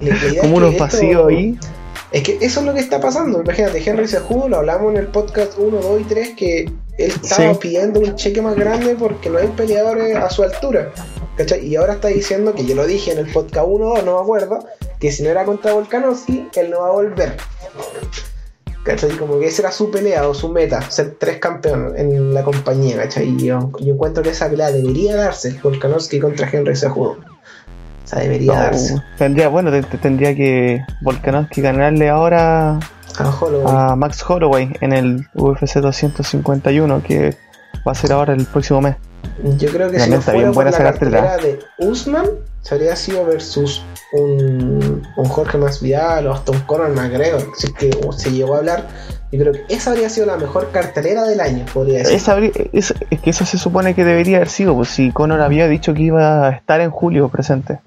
es 0.00 0.34
como 0.40 0.56
unos 0.56 0.78
vacíos 0.78 1.26
ahí. 1.28 1.58
Es 2.12 2.22
que 2.22 2.38
eso 2.40 2.60
es 2.60 2.66
lo 2.66 2.72
que 2.72 2.80
está 2.80 3.00
pasando. 3.00 3.42
Imagínate, 3.42 3.82
Henry 3.84 4.06
Sejudo, 4.06 4.48
lo 4.48 4.58
hablamos 4.58 4.92
en 4.92 5.00
el 5.00 5.08
podcast 5.08 5.58
1, 5.58 5.76
2 5.78 6.00
y 6.00 6.04
3, 6.04 6.28
que 6.36 6.60
él 6.98 7.10
estaba 7.22 7.52
Sí. 7.54 7.58
pidiendo 7.60 7.98
un 8.00 8.14
cheque 8.14 8.40
más 8.40 8.54
grande 8.54 8.94
porque 8.96 9.28
no 9.28 9.38
hay 9.38 9.48
peleadores 9.48 10.14
a 10.16 10.30
su 10.30 10.44
altura. 10.44 10.92
¿Cachai? 11.36 11.66
Y 11.66 11.76
ahora 11.76 11.94
está 11.94 12.08
diciendo, 12.08 12.54
que 12.54 12.64
yo 12.64 12.74
lo 12.76 12.86
dije 12.86 13.12
en 13.12 13.18
el 13.18 13.26
podcast 13.32 13.66
1 13.68 13.84
o 13.86 13.94
2, 13.96 14.04
no 14.04 14.14
me 14.16 14.20
acuerdo, 14.22 14.66
que 15.00 15.10
si 15.10 15.22
no 15.22 15.30
era 15.30 15.44
contra 15.44 15.72
Volkanovski, 15.72 16.48
él 16.54 16.70
no 16.70 16.80
va 16.80 16.88
a 16.88 16.92
volver. 16.92 17.36
¿Cachai? 18.84 19.10
Como 19.16 19.38
que 19.40 19.46
esa 19.46 19.62
era 19.62 19.72
su 19.72 19.90
pelea 19.90 20.28
o 20.28 20.34
su 20.34 20.50
meta, 20.50 20.82
ser 20.90 21.16
tres 21.18 21.38
campeones 21.38 21.98
en 21.98 22.34
la 22.34 22.42
compañía, 22.42 22.98
¿cachai? 22.98 23.28
Y 23.30 23.46
yo, 23.46 23.72
yo 23.80 23.94
encuentro 23.94 24.22
que 24.22 24.28
esa 24.30 24.48
pelea 24.50 24.70
debería 24.70 25.16
darse, 25.16 25.58
Volkanovski 25.62 26.20
contra 26.20 26.48
Henry 26.52 26.76
Sejudo. 26.76 27.12
O 27.12 28.06
sea, 28.06 28.18
debería 28.20 28.52
No, 28.52 28.60
darse. 28.60 29.02
tendría, 29.16 29.48
bueno, 29.48 29.70
te- 29.70 29.82
te- 29.84 29.96
tendría 29.96 30.34
que 30.36 30.82
Volkanovski 31.00 31.62
ganarle 31.62 32.10
ahora 32.10 32.78
A 33.18 33.92
a 33.92 33.96
Max 33.96 34.22
Holloway 34.28 34.70
en 34.82 34.92
el 34.92 35.26
UFC 35.34 35.76
251 35.80 37.02
que 37.02 37.34
va 37.86 37.92
a 37.92 37.94
ser 37.94 38.12
ahora 38.12 38.32
el 38.34 38.44
próximo 38.46 38.80
mes. 38.80 38.96
Yo 39.58 39.70
creo 39.70 39.90
que 39.90 39.98
También 39.98 40.22
si 40.22 40.28
no 40.28 40.32
fuera 40.32 40.52
por 40.52 40.64
la 40.64 40.70
cartelera 40.72 41.36
de 41.38 41.58
Usman, 41.78 42.26
se 42.62 42.74
habría 42.74 42.94
sido 42.94 43.24
versus 43.24 43.82
un, 44.12 45.02
un 45.16 45.24
Jorge 45.24 45.58
Masvidal 45.58 46.26
o 46.26 46.34
hasta 46.34 46.52
un 46.52 46.60
Conor 46.60 46.90
McGregor, 46.94 47.42
si 47.56 47.66
es 47.68 47.72
que 47.72 47.90
se 48.16 48.30
llegó 48.32 48.54
a 48.54 48.58
hablar. 48.58 48.86
Yo 49.32 49.40
creo 49.40 49.52
que 49.52 49.64
esa 49.74 49.90
habría 49.90 50.08
sido 50.08 50.26
la 50.26 50.36
mejor 50.36 50.70
cartelera 50.70 51.24
del 51.24 51.40
año, 51.40 51.64
podría 51.74 51.98
decir. 51.98 52.14
Esa 52.14 52.32
habría- 52.32 52.52
es, 52.72 52.94
es 53.10 53.20
que 53.20 53.30
eso 53.30 53.44
se 53.44 53.58
supone 53.58 53.94
que 53.94 54.04
debería 54.04 54.36
haber 54.36 54.48
sido, 54.50 54.74
pues 54.76 54.90
si 54.90 55.10
Conor 55.10 55.40
había 55.40 55.66
dicho 55.66 55.92
que 55.94 56.02
iba 56.02 56.46
a 56.46 56.50
estar 56.52 56.80
en 56.80 56.90
julio 56.90 57.28
presente. 57.28 57.80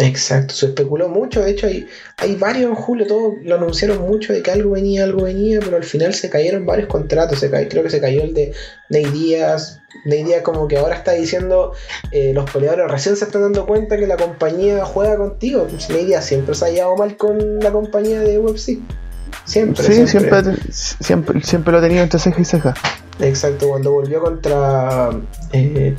Exacto, 0.00 0.54
se 0.54 0.66
especuló 0.66 1.08
mucho, 1.08 1.42
de 1.42 1.50
hecho 1.50 1.66
hay, 1.66 1.88
hay 2.18 2.36
varios 2.36 2.70
en 2.70 2.76
julio, 2.76 3.06
todos 3.08 3.34
lo 3.42 3.56
anunciaron 3.56 4.00
mucho 4.02 4.32
de 4.32 4.42
que 4.42 4.52
algo 4.52 4.70
venía, 4.70 5.02
algo 5.02 5.24
venía, 5.24 5.58
pero 5.58 5.76
al 5.76 5.82
final 5.82 6.14
se 6.14 6.30
cayeron 6.30 6.64
varios 6.64 6.88
contratos, 6.88 7.40
se 7.40 7.50
creo 7.50 7.82
que 7.82 7.90
se 7.90 8.00
cayó 8.00 8.22
el 8.22 8.32
de 8.32 8.52
Ney 8.90 9.06
Díaz, 9.06 9.80
Ney 10.04 10.22
Díaz 10.22 10.42
como 10.42 10.68
que 10.68 10.76
ahora 10.76 10.94
está 10.94 11.12
diciendo, 11.12 11.72
eh, 12.12 12.32
los 12.32 12.48
peleadores 12.48 12.88
recién 12.88 13.16
se 13.16 13.24
están 13.24 13.42
dando 13.42 13.66
cuenta 13.66 13.96
que 13.96 14.06
la 14.06 14.16
compañía 14.16 14.84
juega 14.84 15.16
contigo, 15.16 15.66
pues 15.68 15.90
Ney 15.90 16.04
Díaz 16.04 16.26
siempre 16.26 16.54
se 16.54 16.66
ha 16.66 16.70
llevado 16.70 16.96
mal 16.96 17.16
con 17.16 17.58
la 17.58 17.72
compañía 17.72 18.20
de 18.20 18.38
UFC, 18.38 18.78
siempre, 19.44 19.84
Sí, 19.84 20.06
siempre. 20.06 20.42
siempre, 20.42 20.72
siempre, 20.72 21.42
siempre 21.42 21.72
lo 21.72 21.78
he 21.80 21.82
tenido 21.82 22.04
entre 22.04 22.20
ceja 22.20 22.40
y 22.40 22.44
ceja. 22.44 22.74
Exacto, 23.18 23.68
cuando 23.68 23.90
volvió 23.90 24.20
contra 24.20 25.10
eh, 25.52 25.96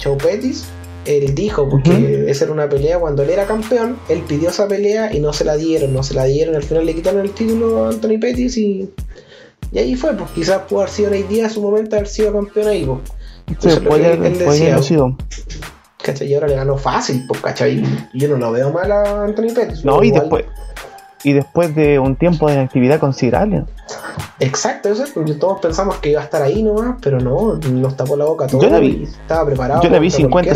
él 1.17 1.33
dijo, 1.33 1.67
porque 1.67 2.25
esa 2.29 2.45
era 2.45 2.53
una 2.53 2.69
pelea 2.69 2.99
cuando 2.99 3.23
él 3.23 3.31
era 3.31 3.45
campeón, 3.45 3.97
él 4.09 4.23
pidió 4.27 4.49
esa 4.49 4.67
pelea 4.67 5.13
y 5.13 5.19
no 5.19 5.33
se 5.33 5.43
la 5.43 5.57
dieron, 5.57 5.93
no 5.93 6.03
se 6.03 6.13
la 6.13 6.25
dieron, 6.25 6.55
al 6.55 6.63
final 6.63 6.85
le 6.85 6.93
quitaron 6.93 7.21
el 7.21 7.31
título 7.31 7.85
a 7.85 7.89
Anthony 7.89 8.19
Pettis 8.19 8.57
y, 8.57 8.89
y 9.71 9.79
ahí 9.79 9.95
fue, 9.95 10.13
pues 10.13 10.29
quizás 10.31 10.59
pudo 10.69 10.81
haber 10.81 10.91
sido 10.91 11.09
Díaz 11.11 11.49
en 11.49 11.49
su 11.49 11.61
momento 11.61 11.95
haber 11.95 12.07
sido 12.07 12.31
campeón 12.33 12.67
ahí, 12.67 12.85
pues. 12.85 12.99
Sí, 13.59 13.79
que 13.79 13.87
haber 13.87 14.05
él 14.05 14.17
podría 14.19 14.51
decía, 14.51 14.73
haber 14.73 14.83
sido. 14.83 15.17
¿cachai? 16.03 16.27
Y 16.27 16.33
ahora 16.35 16.47
le 16.47 16.55
ganó 16.55 16.77
fácil, 16.77 17.25
pues, 17.27 17.41
¿cachai? 17.41 17.83
Yo 18.13 18.27
no 18.29 18.37
lo 18.37 18.51
veo 18.51 18.71
mal 18.71 18.91
a 18.91 19.23
Anthony 19.23 19.53
Pettis. 19.53 19.83
No, 19.83 20.03
y 20.03 20.11
después, 20.11 20.45
y 21.23 21.33
después 21.33 21.75
de 21.75 21.99
un 21.99 22.15
tiempo 22.15 22.47
de 22.47 22.53
inactividad 22.53 22.99
considerable. 22.99 23.65
Exacto, 24.39 24.89
eso 24.89 25.03
es, 25.03 25.39
todos 25.39 25.59
pensamos 25.59 25.97
que 25.97 26.11
iba 26.11 26.21
a 26.21 26.23
estar 26.23 26.41
ahí 26.41 26.63
nomás, 26.63 26.97
pero 27.01 27.19
no, 27.19 27.55
nos 27.55 27.97
tapó 27.97 28.15
la 28.15 28.25
boca 28.25 28.47
todo. 28.47 28.61
Yo 28.61 28.69
la 28.69 28.79
vi. 28.79 29.03
Estaba 29.03 29.45
preparado. 29.45 29.81
Yo 29.81 29.89
la 29.89 29.99
vi 29.99 30.09
50 30.09 30.53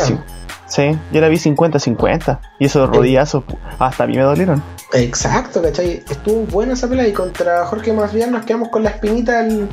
Sí, 0.74 0.98
yo 1.12 1.22
la 1.22 1.30
vi 1.30 1.36
50-50. 1.36 2.40
Y 2.58 2.66
esos 2.66 2.90
rodillazos 2.90 3.44
hasta 3.78 4.06
a 4.06 4.08
mí 4.08 4.18
me 4.18 4.24
dolieron. 4.24 4.64
Exacto, 4.92 5.62
¿cachai? 5.62 6.04
Estuvo 6.10 6.48
buena 6.48 6.74
esa 6.74 6.88
pelea 6.88 7.08
y 7.08 7.14
contra 7.14 7.64
Jorge 7.68 7.94
Masvidal 7.94 8.32
nos 8.32 8.44
quedamos 8.44 8.70
con 8.70 8.82
la 8.82 8.90
espinita 8.90 9.46
el 9.46 9.70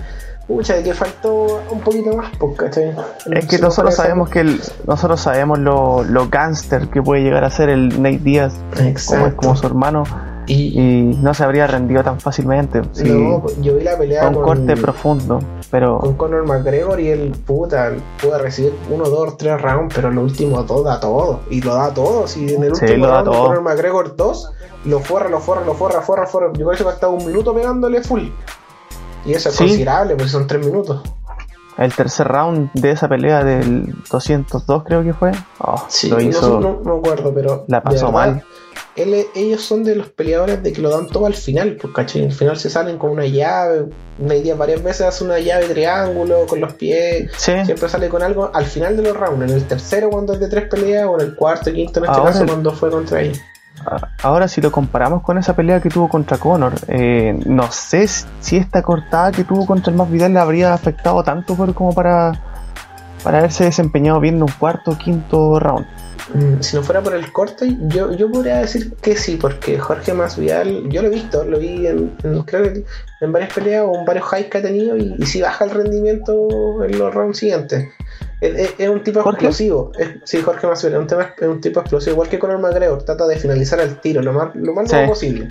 Pucha, 0.46 0.74
de 0.74 0.82
que 0.82 0.92
faltó 0.92 1.62
un 1.70 1.80
poquito 1.80 2.14
más, 2.14 2.30
pues, 2.38 2.54
¿cachai? 2.58 2.94
Es 3.30 3.46
que 3.46 3.58
nosotros 3.58 3.94
sabemos 3.94 4.28
que 4.28 4.40
el, 4.40 4.60
nosotros 4.86 5.20
sabemos 5.20 5.58
lo, 5.58 6.02
lo 6.02 6.28
gangster 6.28 6.88
que 6.88 7.00
puede 7.00 7.22
llegar 7.22 7.44
a 7.44 7.50
ser 7.50 7.70
el 7.70 8.02
Nate 8.02 8.18
Díaz, 8.18 8.54
como 9.06 9.26
es 9.26 9.34
como 9.34 9.56
su 9.56 9.66
hermano, 9.66 10.02
y, 10.48 11.16
no 11.22 11.32
se 11.34 11.44
habría 11.44 11.66
rendido 11.66 12.02
tan 12.02 12.20
fácilmente. 12.20 12.82
no, 13.04 13.46
yo 13.60 13.76
vi 13.76 13.84
la 13.84 13.96
pelea 13.96 14.24
con, 14.24 14.42
corte 14.42 14.76
profundo, 14.76 15.38
pero 15.70 15.98
con 15.98 16.14
Conor 16.14 16.46
McGregor 16.46 16.98
y 17.00 17.08
el 17.08 17.30
puta 17.30 17.92
pudo 18.20 18.38
recibir 18.38 18.74
uno, 18.90 19.08
dos, 19.08 19.36
tres 19.36 19.60
rounds, 19.60 19.94
pero 19.94 20.08
en 20.08 20.14
el 20.14 20.24
último 20.24 20.62
dos 20.62 20.84
da 20.84 20.98
todo 20.98 21.40
y 21.48 21.60
lo 21.62 21.74
da 21.74 21.94
todo. 21.94 22.26
Si 22.26 22.54
en 22.54 22.64
el 22.64 22.72
último 22.72 23.06
round 23.06 23.26
Conor 23.28 23.62
McGregor 23.62 24.16
2 24.16 24.52
lo 24.86 25.00
forra, 25.00 25.28
lo 25.28 25.40
forra, 25.40 25.64
lo 25.64 25.74
forra, 25.74 26.00
forra, 26.00 26.26
forra. 26.26 26.46
Yo 26.54 26.66
creo 26.66 26.78
que 26.78 26.88
ha 26.88 26.94
estado 26.94 27.12
un 27.12 27.26
minuto 27.26 27.54
pegándole 27.54 28.02
full. 28.02 28.28
Y 29.24 29.34
eso 29.34 29.50
es 29.50 29.56
considerable, 29.56 30.14
porque 30.14 30.30
son 30.30 30.46
tres 30.46 30.64
minutos. 30.64 31.02
El 31.76 31.94
tercer 31.94 32.28
round 32.28 32.70
de 32.74 32.90
esa 32.90 33.08
pelea 33.08 33.44
del 33.44 33.94
202 34.10 34.82
creo 34.84 35.02
que 35.02 35.14
fue. 35.14 35.32
Oh, 35.60 35.86
lo 36.10 36.20
hizo, 36.20 36.60
no, 36.60 36.80
me 36.84 36.98
acuerdo, 36.98 37.32
pero... 37.32 37.64
La 37.68 37.82
pasó 37.82 38.10
mal. 38.10 38.44
Ellos 38.96 39.62
son 39.62 39.84
de 39.84 39.94
los 39.94 40.08
peleadores 40.10 40.62
de 40.62 40.72
que 40.72 40.82
lo 40.82 40.90
dan 40.90 41.08
todo 41.08 41.26
al 41.26 41.34
final, 41.34 41.76
porque 41.80 41.94
¿cachai? 41.94 42.24
Al 42.26 42.32
final 42.32 42.56
se 42.56 42.70
salen 42.70 42.98
con 42.98 43.10
una 43.10 43.26
llave, 43.26 43.86
una 44.18 44.34
idea 44.34 44.54
varias 44.54 44.82
veces 44.82 45.02
hace 45.02 45.24
una 45.24 45.38
llave 45.38 45.66
triángulo 45.66 46.46
con 46.46 46.60
los 46.60 46.74
pies, 46.74 47.30
siempre 47.36 47.88
sale 47.88 48.08
con 48.08 48.22
algo 48.22 48.50
al 48.52 48.66
final 48.66 48.96
de 48.96 49.02
los 49.04 49.16
rounds, 49.16 49.50
en 49.50 49.56
el 49.56 49.64
tercero 49.64 50.10
cuando 50.10 50.34
es 50.34 50.40
de 50.40 50.48
tres 50.48 50.68
peleas 50.68 51.06
o 51.06 51.20
en 51.20 51.28
el 51.28 51.34
cuarto 51.34 51.72
quinto 51.72 52.00
en 52.00 52.10
este 52.10 52.22
caso 52.22 52.46
cuando 52.46 52.72
fue 52.72 52.90
contra 52.90 53.20
ellos. 53.22 53.40
Ahora, 54.22 54.46
si 54.46 54.60
lo 54.60 54.70
comparamos 54.70 55.22
con 55.22 55.38
esa 55.38 55.56
pelea 55.56 55.80
que 55.80 55.88
tuvo 55.88 56.08
contra 56.08 56.36
Conor, 56.36 56.74
eh, 56.88 57.38
no 57.46 57.72
sé 57.72 58.06
si 58.08 58.56
esta 58.56 58.82
cortada 58.82 59.32
que 59.32 59.44
tuvo 59.44 59.64
contra 59.66 59.90
el 59.90 59.96
Más 59.96 60.10
Vidal 60.10 60.34
le 60.34 60.40
habría 60.40 60.74
afectado 60.74 61.22
tanto 61.22 61.56
como 61.56 61.94
para, 61.94 62.32
para 63.24 63.38
haberse 63.38 63.64
desempeñado 63.64 64.20
bien 64.20 64.36
en 64.36 64.42
un 64.42 64.52
cuarto 64.58 64.90
o 64.90 64.98
quinto 64.98 65.58
round. 65.58 65.86
Mm, 66.34 66.60
si 66.60 66.76
no 66.76 66.82
fuera 66.82 67.02
por 67.02 67.14
el 67.14 67.32
corte, 67.32 67.76
yo, 67.88 68.12
yo 68.12 68.30
podría 68.30 68.58
decir 68.58 68.94
que 69.02 69.16
sí, 69.16 69.36
porque 69.36 69.78
Jorge 69.78 70.12
Masvidal, 70.12 70.88
yo 70.88 71.02
lo 71.02 71.08
he 71.08 71.10
visto, 71.10 71.44
lo 71.44 71.58
vi 71.58 71.86
en, 71.86 72.12
creo 72.44 72.72
en 73.20 73.32
varias 73.32 73.52
peleas 73.52 73.84
o 73.86 73.98
en 73.98 74.04
varios 74.04 74.26
highs 74.32 74.46
que 74.46 74.58
ha 74.58 74.62
tenido 74.62 74.96
y 74.96 75.16
si 75.26 75.42
baja 75.42 75.64
el 75.64 75.70
rendimiento 75.70 76.84
en 76.84 76.98
los 76.98 77.12
rounds 77.12 77.38
siguientes. 77.38 77.88
Es, 78.40 78.88
un 78.88 79.02
tipo 79.02 79.20
explosivo. 79.20 79.92
Es, 79.98 80.08
sí, 80.24 80.40
Jorge 80.40 80.66
Masvidal 80.66 80.94
es 80.94 81.00
un, 81.00 81.06
tema, 81.06 81.34
es 81.38 81.48
un 81.48 81.60
tipo 81.60 81.80
explosivo. 81.80 82.12
Igual 82.14 82.28
que 82.28 82.38
con 82.38 82.50
el 82.50 82.58
McGregor, 82.58 83.02
trata 83.02 83.26
de 83.26 83.36
finalizar 83.36 83.80
el 83.80 84.00
tiro 84.00 84.22
lo 84.22 84.32
más, 84.32 84.54
lo 84.54 84.72
más 84.72 84.90
posible. 85.06 85.48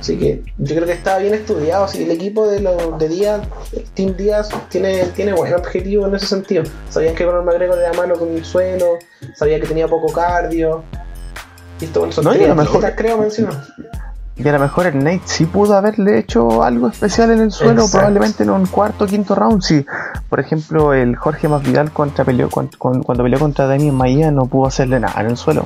Así 0.00 0.18
que 0.18 0.42
yo 0.58 0.74
creo 0.74 0.86
que 0.86 0.92
está 0.92 1.18
bien 1.18 1.34
estudiado. 1.34 1.84
Así 1.84 2.02
el 2.02 2.10
equipo 2.10 2.48
de, 2.48 2.60
los 2.60 2.98
de 2.98 3.08
Díaz, 3.08 3.42
Team 3.94 4.16
Díaz, 4.16 4.50
tiene, 4.68 5.04
tiene 5.14 5.34
buen 5.34 5.54
objetivo 5.54 6.06
en 6.06 6.16
ese 6.16 6.26
sentido. 6.26 6.64
Sabían 6.90 7.14
que 7.14 7.24
con 7.24 7.36
el 7.36 7.42
McGregor 7.42 7.78
era 7.78 7.92
malo 7.92 8.18
con 8.18 8.28
el 8.30 8.44
suelo, 8.44 8.98
sabía 9.34 9.60
que 9.60 9.66
tenía 9.68 9.86
poco 9.86 10.12
cardio. 10.12 10.82
Y 11.80 11.84
esto, 11.84 12.00
bueno, 12.00 12.12
son 12.12 12.24
no, 12.24 12.54
mejor, 12.54 12.94
creo, 12.96 13.18
mencionó. 13.18 13.50
Y 14.38 14.46
a 14.46 14.52
lo 14.52 14.58
mejor 14.58 14.86
el 14.86 14.98
Nate 15.02 15.22
sí 15.24 15.46
pudo 15.46 15.74
haberle 15.74 16.18
hecho 16.18 16.62
algo 16.62 16.88
especial 16.88 17.30
en 17.30 17.40
el 17.40 17.52
suelo, 17.52 17.86
probablemente 17.90 18.42
en 18.42 18.50
un 18.50 18.66
cuarto 18.66 19.04
o 19.04 19.06
quinto 19.06 19.34
round. 19.34 19.62
Si, 19.62 19.84
por 20.36 20.44
ejemplo, 20.44 20.92
el 20.92 21.16
Jorge 21.16 21.48
Masvidal 21.48 21.92
contra 21.92 22.22
peleó, 22.22 22.50
cuando 22.50 23.22
peleó 23.22 23.38
contra 23.38 23.66
Damien 23.66 23.94
Maía 23.94 24.30
no 24.30 24.44
pudo 24.44 24.66
hacerle 24.66 25.00
nada 25.00 25.18
en 25.22 25.28
el 25.28 25.38
suelo. 25.38 25.64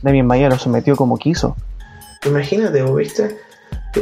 Damien 0.00 0.26
Maía 0.26 0.48
lo 0.48 0.56
sometió 0.56 0.96
como 0.96 1.18
quiso. 1.18 1.54
Imagínate, 2.24 2.82
¿viste? 2.84 3.36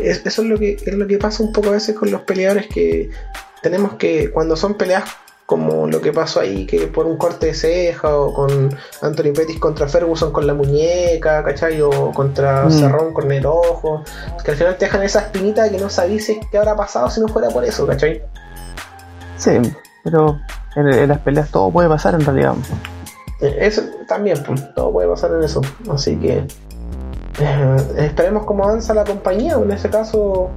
eso 0.00 0.42
es 0.42 0.48
lo 0.48 0.60
que 0.60 0.74
es 0.74 0.94
lo 0.94 1.08
que 1.08 1.18
pasa 1.18 1.42
un 1.42 1.52
poco 1.52 1.70
a 1.70 1.72
veces 1.72 1.96
con 1.96 2.12
los 2.12 2.20
peleadores 2.20 2.68
que 2.68 3.10
tenemos 3.62 3.94
que 3.94 4.30
cuando 4.30 4.54
son 4.54 4.74
peleas 4.74 5.02
como 5.44 5.88
lo 5.88 6.00
que 6.00 6.12
pasó 6.12 6.38
ahí, 6.38 6.66
que 6.66 6.86
por 6.86 7.06
un 7.06 7.16
corte 7.16 7.46
de 7.46 7.54
ceja, 7.54 8.16
o 8.16 8.32
con 8.32 8.78
Anthony 9.02 9.32
Pettis 9.34 9.58
contra 9.58 9.88
Ferguson 9.88 10.32
con 10.32 10.46
la 10.46 10.54
muñeca, 10.54 11.42
¿cachai? 11.42 11.82
O 11.82 12.12
contra 12.12 12.66
mm. 12.66 12.70
Cerrón 12.70 13.12
con 13.12 13.32
el 13.32 13.44
ojo, 13.44 14.04
que 14.44 14.52
al 14.52 14.56
final 14.56 14.76
te 14.76 14.84
dejan 14.84 15.02
esa 15.02 15.18
espinita 15.22 15.68
que 15.68 15.78
no 15.78 15.90
sabes 15.90 16.30
qué 16.48 16.58
habrá 16.58 16.76
pasado 16.76 17.10
si 17.10 17.20
no 17.20 17.26
fuera 17.26 17.48
por 17.48 17.64
eso, 17.64 17.84
¿cachai? 17.88 18.22
Sí, 19.36 19.50
pero 20.06 20.38
en, 20.76 21.08
las 21.08 21.18
peleas 21.18 21.50
todo 21.50 21.68
puede 21.72 21.88
pasar 21.88 22.14
en 22.14 22.20
realidad. 22.20 22.54
Eh, 23.40 23.56
eso 23.60 23.82
también, 24.06 24.40
pues, 24.46 24.72
todo 24.74 24.92
puede 24.92 25.08
pasar 25.08 25.32
en 25.32 25.42
eso, 25.42 25.60
así 25.92 26.14
que 26.16 26.46
eh, 27.40 27.76
esperemos 27.96 28.44
cómo 28.44 28.64
avanza 28.64 28.94
la 28.94 29.02
compañía, 29.02 29.54
en 29.54 29.70
ese 29.72 29.90
caso, 29.90 30.50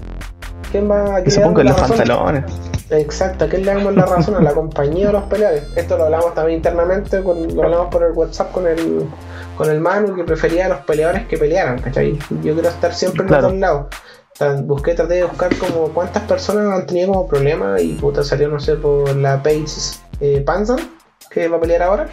¿quién 0.71 0.89
va 0.89 1.15
a... 1.15 1.23
Que 1.23 1.31
se 1.31 1.41
pongan 1.41 1.65
los 1.65 1.81
pantalones. 1.81 2.43
Exacto, 2.91 3.45
¿a 3.45 3.47
quién 3.47 3.65
le 3.65 3.73
damos 3.73 3.95
la 3.95 4.05
razón? 4.05 4.35
A 4.35 4.41
la 4.41 4.51
compañía 4.51 5.07
de 5.07 5.13
los 5.13 5.23
peleadores. 5.23 5.63
Esto 5.75 5.97
lo 5.97 6.05
hablamos 6.05 6.35
también 6.35 6.57
internamente, 6.57 7.19
lo 7.21 7.63
hablamos 7.63 7.87
por 7.87 8.03
el 8.03 8.11
WhatsApp 8.11 8.51
con 8.51 8.67
el, 8.67 9.07
con 9.57 9.69
el 9.71 9.79
Manu 9.79 10.15
que 10.15 10.23
prefería 10.23 10.67
a 10.67 10.69
los 10.69 10.79
peleadores 10.81 11.25
que 11.25 11.39
pelearan, 11.39 11.81
¿cachai? 11.81 12.19
Yo 12.43 12.53
quiero 12.53 12.69
estar 12.69 12.93
siempre 12.93 13.23
en 13.23 13.31
los 13.31 13.41
dos 13.41 13.55
lados. 13.55 13.87
Busqué, 14.63 14.93
traté 14.93 15.15
de 15.15 15.23
buscar 15.23 15.55
como 15.57 15.89
cuántas 15.89 16.23
personas 16.23 16.79
han 16.79 16.87
tenido 16.87 17.09
como 17.09 17.27
problema 17.27 17.79
y 17.81 17.93
puta 17.93 18.23
salió, 18.23 18.47
no 18.47 18.59
sé, 18.59 18.75
por 18.75 19.15
la 19.15 19.41
Paige 19.43 19.97
eh, 20.21 20.41
Panzan, 20.45 20.79
que 21.29 21.47
va 21.47 21.57
a 21.57 21.59
pelear 21.59 21.83
ahora. 21.83 22.07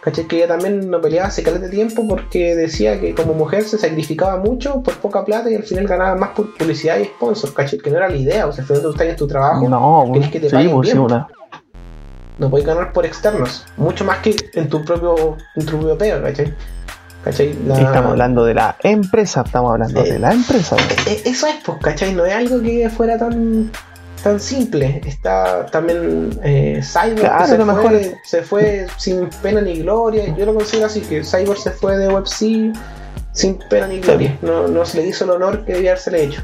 ¿Cachai? 0.00 0.26
Que 0.26 0.36
ella 0.36 0.48
también 0.48 0.90
no 0.90 1.00
peleaba 1.00 1.28
hace 1.28 1.42
caleta 1.42 1.64
de 1.64 1.70
tiempo 1.70 2.06
porque 2.06 2.54
decía 2.54 3.00
que 3.00 3.14
como 3.14 3.32
mujer 3.32 3.64
se 3.64 3.78
sacrificaba 3.78 4.36
mucho 4.36 4.82
por 4.82 4.98
poca 4.98 5.24
plata 5.24 5.50
y 5.50 5.54
al 5.54 5.62
final 5.62 5.86
ganaba 5.86 6.14
más 6.14 6.30
por 6.30 6.54
publicidad 6.54 6.98
y 6.98 7.04
sponsor, 7.04 7.54
¿cachai? 7.54 7.78
Que 7.78 7.90
no 7.90 7.96
era 7.96 8.10
la 8.10 8.16
idea, 8.16 8.46
o 8.46 8.52
sea, 8.52 8.66
tú 8.66 8.74
estás 8.74 9.06
en 9.06 9.16
tu 9.16 9.26
trabajo, 9.26 9.66
no, 9.66 10.12
que 10.30 10.40
te 10.40 10.50
sí, 10.50 10.68
pues, 10.68 10.92
bien. 10.92 11.08
No 12.36 12.50
ganar 12.50 12.92
por 12.92 13.06
externos, 13.06 13.64
mucho 13.78 14.04
más 14.04 14.18
que 14.18 14.36
en 14.52 14.68
tu 14.68 14.84
propio, 14.84 15.38
en 15.56 15.64
tu 15.64 15.78
propio 15.78 15.96
peo, 15.96 16.22
¿cachai? 16.22 16.52
¿Cachai? 17.24 17.50
Estamos 17.50 18.10
hablando 18.10 18.44
de 18.44 18.54
la 18.54 18.76
empresa, 18.82 19.42
estamos 19.46 19.72
hablando 19.72 20.02
de 20.02 20.18
la 20.18 20.32
empresa. 20.32 20.76
Eh, 21.06 21.22
eso 21.24 21.46
es, 21.46 21.56
pues, 21.64 21.78
¿cachai? 21.80 22.12
No 22.12 22.26
es 22.26 22.34
algo 22.34 22.60
que 22.60 22.90
fuera 22.90 23.18
tan 23.18 23.70
tan 24.22 24.40
simple. 24.40 25.00
Está 25.06 25.66
también 25.66 26.38
eh, 26.42 26.80
Cyber, 26.82 27.30
se, 27.46 27.58
fue, 27.64 28.18
se, 28.24 28.42
fue, 28.42 28.86
sin 28.98 29.28
pena 29.42 29.60
ni 29.62 29.80
gloria. 29.80 30.34
Yo 30.36 30.44
lo 30.44 30.54
considero 30.54 30.86
así, 30.86 31.00
que 31.00 31.24
Cyber 31.24 31.56
se 31.56 31.70
fue 31.70 31.96
de 31.96 32.08
WebC 32.08 32.74
sin 33.32 33.58
pena 33.70 33.86
ni 33.86 34.00
gloria. 34.00 34.38
No, 34.42 34.68
no 34.68 34.84
se 34.84 34.98
le 34.98 35.06
hizo 35.06 35.24
el 35.24 35.30
honor 35.30 35.64
que 35.64 35.74
debía 35.74 35.92
haberse 35.92 36.22
hecho. 36.22 36.42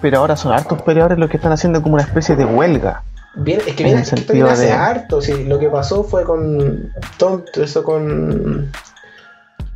Pero 0.00 0.18
ahora 0.18 0.36
son 0.36 0.52
hartos 0.52 0.80
peleadores 0.82 1.18
los 1.18 1.28
que 1.28 1.36
están 1.36 1.52
haciendo 1.52 1.82
como 1.82 1.94
una 1.94 2.04
especie 2.04 2.36
de 2.36 2.44
huelga. 2.44 3.02
Bien, 3.34 3.60
es 3.66 3.74
que 3.74 3.84
viene, 3.84 4.00
hace 4.00 4.72
harto. 4.72 5.20
Sí, 5.20 5.44
lo 5.44 5.58
que 5.58 5.68
pasó 5.68 6.02
fue 6.02 6.24
con 6.24 6.92
Tom, 7.16 7.42
eso 7.54 7.84
con 7.84 8.72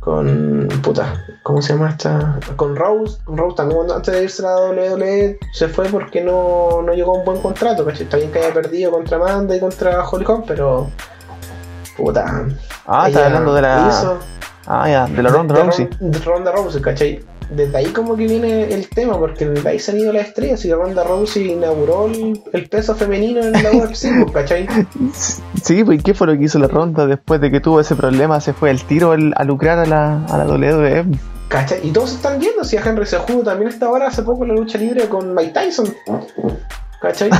con 0.05 0.67
puta, 0.83 1.25
¿cómo 1.41 1.63
se 1.63 1.73
llama 1.73 1.89
esta? 1.89 2.39
Con 2.55 2.75
Rose, 2.75 3.17
Rose 3.25 3.55
también 3.55 3.77
cuando, 3.77 3.95
antes 3.95 4.13
de 4.13 4.23
irse 4.23 4.45
a 4.45 4.51
la 4.51 4.69
WWE 4.69 5.39
se 5.51 5.67
fue 5.67 5.85
porque 5.85 6.21
no, 6.21 6.83
no 6.83 6.93
llegó 6.93 7.15
a 7.15 7.17
un 7.17 7.25
buen 7.25 7.41
contrato, 7.41 7.83
¿cachai? 7.83 8.03
Está 8.03 8.17
bien 8.17 8.31
que 8.31 8.37
haya 8.37 8.53
perdido 8.53 8.91
contra 8.91 9.17
Amanda 9.17 9.55
y 9.55 9.59
contra 9.59 10.07
Holly 10.07 10.23
pero 10.45 10.91
puta. 11.97 12.45
Ah, 12.85 13.07
está 13.07 13.25
hablando 13.25 13.55
de 13.55 13.61
la. 13.63 14.19
ah, 14.67 14.87
ya, 14.87 15.07
de 15.07 15.23
la 15.23 15.29
Ronda 15.29 15.55
Rousey. 15.55 15.89
De 15.99 16.19
Ronda 16.19 16.51
Rousey, 16.51 16.81
¿cachai? 16.83 17.25
Desde 17.49 17.77
ahí 17.77 17.87
como 17.87 18.15
que 18.15 18.27
viene 18.27 18.73
el 18.73 18.87
tema, 18.89 19.17
porque 19.17 19.47
desde 19.47 19.69
ahí 19.69 19.79
se 19.79 19.91
han 19.91 19.99
ido 19.99 20.13
las 20.13 20.27
estrellas 20.27 20.63
y 20.65 20.73
Ronda 20.73 21.03
Rousey 21.03 21.51
inauguró 21.51 22.07
el, 22.07 22.69
peso 22.69 22.95
femenino 22.95 23.41
en 23.41 23.51
la 23.51 23.71
UFC, 23.71 24.07
pues, 24.21 24.31
¿cachai? 24.33 24.67
Sí, 25.63 25.83
pues 25.83 26.03
¿qué 26.03 26.13
fue 26.13 26.27
lo 26.27 26.37
que 26.37 26.45
hizo 26.45 26.59
la 26.59 26.67
Ronda 26.67 27.05
después 27.05 27.39
de 27.41 27.51
que 27.51 27.59
tuvo 27.59 27.79
ese 27.79 27.95
problema? 27.95 28.41
Se 28.41 28.53
fue 28.53 28.71
el 28.71 28.83
tiro 28.83 29.11
a 29.11 29.43
lucrar 29.43 29.79
a 29.79 29.85
la, 29.85 30.25
a 30.25 30.37
la 30.37 30.45
WWE. 30.45 31.05
¿Cachai? 31.47 31.79
Y 31.83 31.91
todos 31.91 32.13
están 32.13 32.39
viendo, 32.39 32.63
si 32.63 32.77
a 32.77 32.81
Henry 32.81 33.05
Sejudo 33.05 33.43
también 33.43 33.69
está 33.69 33.85
ahora 33.85 34.07
hace 34.07 34.23
poco 34.23 34.43
en 34.43 34.49
la 34.49 34.55
lucha 34.55 34.77
libre 34.77 35.07
con 35.07 35.33
Mike 35.33 35.51
Tyson. 35.53 35.93
¿Cachai? 37.01 37.29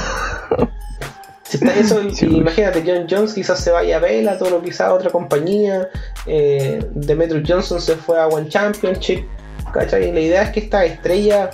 eso, 1.51 2.01
imagínate, 2.21 2.83
John 2.85 3.07
Jones 3.09 3.33
quizás 3.33 3.59
se 3.59 3.71
vaya 3.71 3.97
a 3.97 3.99
Vela, 3.99 4.37
todo 4.37 4.49
lo 4.49 4.61
quizás 4.61 4.81
a 4.81 4.93
otra 4.93 5.09
compañía. 5.09 5.89
Eh, 6.25 6.83
Demetrius 6.93 7.43
Johnson 7.47 7.81
se 7.81 7.95
fue 7.95 8.19
a 8.19 8.27
One 8.27 8.47
Championship. 8.49 9.25
¿Cachai? 9.75 10.11
La 10.11 10.19
idea 10.19 10.43
es 10.43 10.49
que 10.51 10.61
esta 10.61 10.85
estrella, 10.85 11.51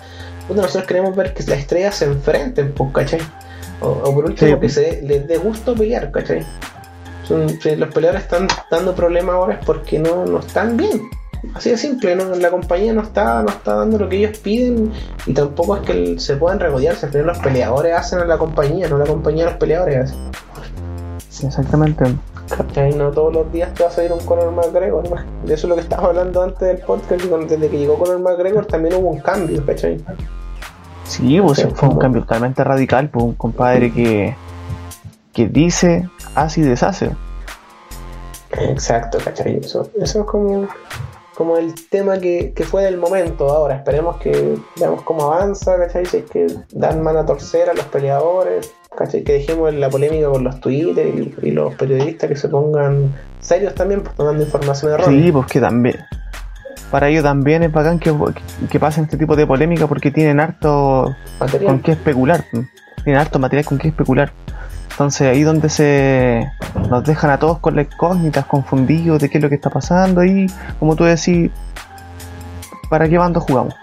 nosotros 0.49 0.85
queremos 0.85 1.15
ver 1.15 1.33
que 1.33 1.43
las 1.43 1.59
estrellas 1.59 1.95
se 1.95 2.05
enfrenten, 2.05 2.73
pues, 2.73 2.91
¿cachai? 2.93 3.19
O, 3.81 4.13
por 4.13 4.25
último, 4.25 4.59
que 4.59 4.69
se 4.69 5.01
les 5.01 5.27
dé 5.27 5.37
gusto 5.37 5.73
pelear, 5.73 6.11
¿cachai? 6.11 6.45
Si 7.61 7.75
los 7.75 7.93
peleadores 7.93 8.23
están 8.23 8.47
dando 8.69 8.93
problemas 8.93 9.35
ahora 9.35 9.53
es 9.53 9.65
porque 9.65 9.97
no, 9.97 10.25
no 10.25 10.39
están 10.39 10.77
bien. 10.77 11.01
Así 11.55 11.71
de 11.71 11.77
simple, 11.77 12.15
¿no? 12.15 12.35
la 12.35 12.51
compañía 12.51 12.93
no 12.93 13.01
está, 13.01 13.41
no 13.41 13.49
está 13.49 13.75
dando 13.75 13.97
lo 13.97 14.07
que 14.07 14.17
ellos 14.17 14.37
piden 14.39 14.91
y 15.25 15.33
tampoco 15.33 15.77
es 15.77 15.81
que 15.81 16.19
se 16.19 16.35
puedan 16.35 16.59
regodearse. 16.59 17.07
Al 17.07 17.11
final 17.11 17.27
los 17.27 17.39
peleadores 17.39 17.95
hacen 17.95 18.19
a 18.19 18.25
la 18.25 18.37
compañía, 18.37 18.87
no 18.87 18.97
la 18.97 19.05
compañía 19.05 19.47
a 19.47 19.49
los 19.51 19.57
peleadores 19.57 20.13
Sí, 21.29 21.47
exactamente. 21.47 22.03
¿Cachai? 22.55 22.93
No 22.93 23.11
todos 23.11 23.33
los 23.33 23.51
días 23.51 23.73
te 23.73 23.83
va 23.83 23.89
a 23.89 23.91
salir 23.91 24.11
un 24.11 24.19
Conor 24.25 24.51
McGregor. 24.51 25.03
De 25.43 25.53
eso 25.53 25.67
es 25.67 25.69
lo 25.69 25.75
que 25.75 25.81
estaba 25.81 26.07
hablando 26.07 26.41
antes 26.41 26.59
del 26.59 26.77
podcast. 26.79 27.23
Desde 27.23 27.69
que 27.69 27.77
llegó 27.77 27.97
Conor 27.97 28.19
McGregor 28.19 28.65
también 28.65 28.95
hubo 28.95 29.09
un 29.09 29.19
cambio, 29.19 29.65
¿cachai? 29.65 30.03
Sí, 31.05 31.39
pues 31.41 31.67
fue 31.73 31.89
un 31.89 31.97
cambio 31.97 32.21
totalmente 32.21 32.63
radical. 32.63 33.09
Pues 33.09 33.25
un 33.25 33.33
compadre 33.35 33.91
que, 33.91 34.35
que 35.33 35.47
dice, 35.47 36.09
hace 36.35 36.61
y 36.61 36.63
deshace. 36.63 37.11
Exacto, 38.51 39.17
¿cachai? 39.23 39.57
Eso, 39.57 39.89
eso 39.95 40.19
es 40.19 40.25
como 40.25 40.67
como 41.41 41.57
el 41.57 41.73
tema 41.89 42.19
que, 42.19 42.53
fue 42.69 42.83
del 42.83 42.97
momento 42.97 43.49
ahora. 43.49 43.77
Esperemos 43.77 44.17
que 44.17 44.59
veamos 44.77 45.01
cómo 45.01 45.23
avanza, 45.23 45.75
¿cachai? 45.75 46.05
Si 46.05 46.17
es 46.17 46.29
que 46.29 46.45
dan 46.71 47.01
mano 47.01 47.19
a 47.19 47.25
torcer 47.25 47.67
a 47.67 47.73
los 47.73 47.85
peleadores, 47.85 48.73
¿cachai? 48.95 49.23
Que 49.23 49.33
dejemos 49.33 49.73
la 49.73 49.89
polémica 49.89 50.29
con 50.29 50.43
los 50.43 50.59
Twitter 50.59 51.07
y, 51.41 51.51
los 51.51 51.73
periodistas 51.75 52.29
que 52.29 52.35
se 52.35 52.49
pongan 52.49 53.13
serios 53.39 53.73
también, 53.75 54.01
pues 54.01 54.15
tomando 54.15 54.43
información 54.43 54.93
errónea. 54.93 55.23
Sí, 55.23 55.31
pues 55.31 55.47
que 55.47 55.59
también. 55.59 55.95
Para 56.89 57.07
ellos 57.07 57.23
también 57.23 57.63
es 57.63 57.71
bacán 57.71 57.99
que, 57.99 58.13
que 58.69 58.79
pasen 58.79 59.05
este 59.05 59.17
tipo 59.17 59.35
de 59.35 59.47
polémica 59.47 59.87
porque 59.87 60.11
tienen 60.11 60.39
harto 60.41 61.15
con 61.65 61.79
qué 61.79 61.93
especular. 61.93 62.43
Pues. 62.51 62.67
Tienen 63.03 63.21
harto 63.21 63.39
material 63.39 63.65
con 63.65 63.77
qué 63.77 63.87
especular. 63.87 64.31
Entonces 64.91 65.21
ahí 65.21 65.43
donde 65.43 65.69
se 65.69 66.51
nos 66.89 67.03
dejan 67.05 67.31
a 67.31 67.39
todos 67.39 67.59
con 67.59 67.75
las 67.75 67.85
incógnitas, 67.85 68.45
confundidos 68.45 69.21
de 69.21 69.29
qué 69.29 69.37
es 69.37 69.41
lo 69.41 69.49
que 69.49 69.55
está 69.55 69.69
pasando 69.69 70.23
y 70.23 70.47
como 70.79 70.95
tú 70.95 71.05
decís, 71.05 71.49
¿para 72.89 73.07
qué 73.07 73.17
bando 73.17 73.39
jugamos? 73.39 73.73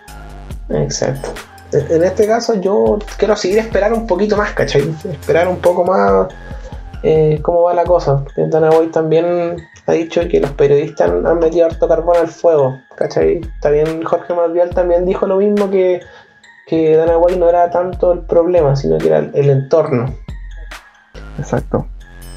Exacto. 0.68 1.30
En 1.72 2.02
este 2.02 2.26
caso 2.26 2.54
yo 2.54 2.98
quiero 3.18 3.36
seguir 3.36 3.58
esperar 3.58 3.92
un 3.92 4.06
poquito 4.06 4.36
más, 4.36 4.52
¿cachai? 4.52 4.82
Esperar 5.10 5.48
un 5.48 5.58
poco 5.58 5.84
más 5.84 6.28
eh, 7.02 7.38
cómo 7.42 7.62
va 7.62 7.74
la 7.74 7.84
cosa. 7.84 8.24
Dana 8.36 8.70
Boy 8.70 8.88
también 8.88 9.56
ha 9.86 9.92
dicho 9.92 10.20
que 10.28 10.40
los 10.40 10.50
periodistas 10.52 11.10
han, 11.10 11.38
metido 11.38 11.66
harto 11.66 11.86
carbón 11.86 12.16
al 12.16 12.28
fuego, 12.28 12.78
¿cachai? 12.96 13.40
También 13.60 14.02
Jorge 14.02 14.34
Masvial 14.34 14.70
también 14.70 15.04
dijo 15.04 15.26
lo 15.26 15.36
mismo 15.36 15.70
que, 15.70 16.00
que 16.66 16.96
Dana 16.96 17.18
White 17.18 17.38
no 17.38 17.48
era 17.48 17.70
tanto 17.70 18.12
el 18.12 18.20
problema, 18.20 18.74
sino 18.74 18.98
que 18.98 19.08
era 19.08 19.18
el 19.18 19.50
entorno. 19.50 20.14
Exacto. 21.38 21.86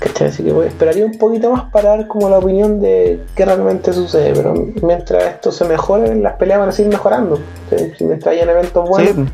¿Cachai? 0.01 0.29
Así 0.29 0.43
que 0.43 0.65
esperaría 0.65 1.05
un 1.05 1.15
poquito 1.20 1.51
más 1.51 1.70
para 1.72 1.89
dar 1.89 2.08
como 2.08 2.27
la 2.27 2.39
opinión 2.39 2.81
de 2.81 3.24
qué 3.36 3.46
realmente 3.46 3.93
sucede, 3.93 4.34
pero 4.34 4.55
mientras 4.81 5.24
esto 5.25 5.51
se 5.51 5.63
mejore, 5.65 6.15
las 6.15 6.34
peleas 6.34 6.60
van 6.60 6.70
a 6.70 6.72
seguir 6.72 6.91
mejorando. 6.91 7.39
Si 7.70 8.03
mientras 8.03 8.34
hayan 8.34 8.50
eventos 8.50 8.89
buenos. 8.89 9.29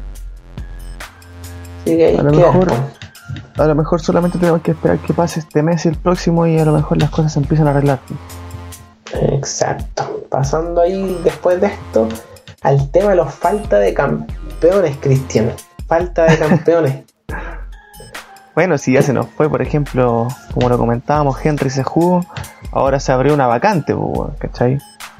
Sí. 1.85 2.03
a, 2.03 2.21
lo 2.21 2.33
mejor, 2.33 2.67
a 3.55 3.65
lo 3.65 3.75
mejor 3.75 4.01
solamente 4.01 4.37
tenemos 4.37 4.61
que 4.61 4.71
esperar 4.71 4.99
que 4.99 5.13
pase 5.13 5.39
este 5.39 5.63
mes 5.63 5.85
y 5.85 5.87
el 5.87 5.95
próximo 5.95 6.45
y 6.45 6.59
a 6.59 6.65
lo 6.65 6.73
mejor 6.73 6.97
las 6.97 7.11
cosas 7.11 7.31
se 7.31 7.39
empiezan 7.39 7.67
a 7.67 7.69
arreglar. 7.69 7.99
Exacto. 9.13 10.25
Pasando 10.29 10.81
ahí 10.81 11.17
después 11.23 11.61
de 11.61 11.67
esto 11.67 12.09
al 12.61 12.91
tema 12.91 13.11
de 13.11 13.15
los 13.15 13.33
falta 13.33 13.79
de 13.79 13.93
campeones, 13.93 14.97
Cristian. 14.97 15.53
Falta 15.87 16.25
de 16.25 16.37
campeones. 16.39 17.05
Bueno, 18.57 18.79
si 18.79 18.93
ya 18.93 19.03
se 19.03 19.13
nos 19.13 19.27
fue, 19.27 19.47
por 19.47 19.61
ejemplo, 19.61 20.29
como 20.51 20.67
lo 20.67 20.79
comentábamos, 20.79 21.37
Henry 21.45 21.69
se 21.69 21.83
jugó, 21.83 22.25
ahora 22.71 22.99
se 22.99 23.11
abrió 23.11 23.35
una 23.35 23.45
vacante, 23.45 23.95
¿cachai? 24.39 24.79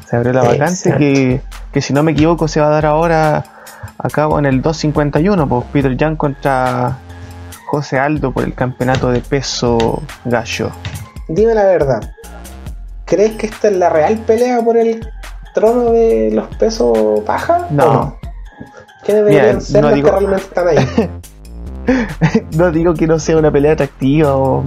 Se 0.10 0.15
abrió 0.15 0.34
la 0.34 0.41
vacante 0.41 0.96
que, 0.98 1.41
que, 1.72 1.82
si 1.84 1.94
no 1.94 2.01
me 2.01 2.13
equivoco 2.13 2.48
se 2.48 2.60
va 2.62 2.65
a 2.65 2.70
dar 2.72 2.88
ahora 2.88 3.44
acá 4.00 4.27
en 4.39 4.48
el 4.48 4.63
251, 4.63 5.48
pues 5.48 5.65
Peter 5.72 5.96
Jan 5.96 6.15
contra 6.15 6.98
José 7.67 8.00
Aldo 8.00 8.32
por 8.32 8.43
el 8.43 8.56
campeonato 8.56 9.12
de 9.12 9.21
peso 9.21 10.02
gallo. 10.26 10.71
Dime 11.28 11.54
la 11.54 11.65
verdad, 11.65 12.15
¿crees 13.06 13.34
que 13.34 13.45
esta 13.45 13.67
es 13.67 13.76
la 13.76 13.89
real 13.89 14.17
pelea 14.17 14.63
por 14.63 14.78
el 14.78 15.08
trono 15.54 15.91
de 15.91 16.32
los 16.34 16.47
pesos 16.56 17.19
paja? 17.19 17.67
No. 17.69 18.17
¿Qué 19.04 19.13
deberían 19.13 19.62
ser 19.62 19.84
los 19.84 19.93
que 19.93 20.02
realmente 20.02 20.41
están 20.41 20.67
ahí? 20.69 20.78
no 22.58 22.71
digo 22.71 22.93
que 22.93 23.08
no 23.08 23.19
sea 23.19 23.38
una 23.38 23.52
pelea 23.52 23.73
atractiva 23.73 24.36
o 24.36 24.63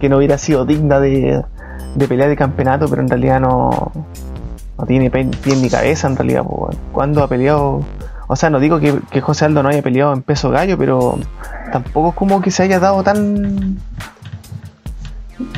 que 0.00 0.08
no 0.08 0.18
hubiera 0.18 0.38
sido 0.38 0.64
digna 0.64 1.00
de, 1.00 1.42
de 1.94 2.08
pelea 2.08 2.28
de 2.28 2.36
campeonato, 2.36 2.88
pero 2.88 3.02
en 3.02 3.08
realidad 3.08 3.40
no, 3.40 3.92
no 4.78 4.86
tiene 4.86 5.10
pie 5.10 5.28
ni 5.56 5.68
cabeza 5.68 6.08
en 6.08 6.16
realidad. 6.16 6.44
cuando 6.92 7.22
ha 7.22 7.28
peleado? 7.28 7.84
O 8.26 8.36
sea, 8.36 8.50
no 8.50 8.58
digo 8.58 8.80
que, 8.80 9.00
que, 9.10 9.20
José 9.20 9.44
Aldo 9.44 9.62
no 9.62 9.68
haya 9.68 9.82
peleado 9.82 10.12
en 10.12 10.22
peso 10.22 10.50
gallo, 10.50 10.78
pero 10.78 11.18
tampoco 11.72 12.08
es 12.10 12.14
como 12.14 12.40
que 12.40 12.50
se 12.50 12.62
haya 12.62 12.80
dado 12.80 13.02
tan... 13.02 13.78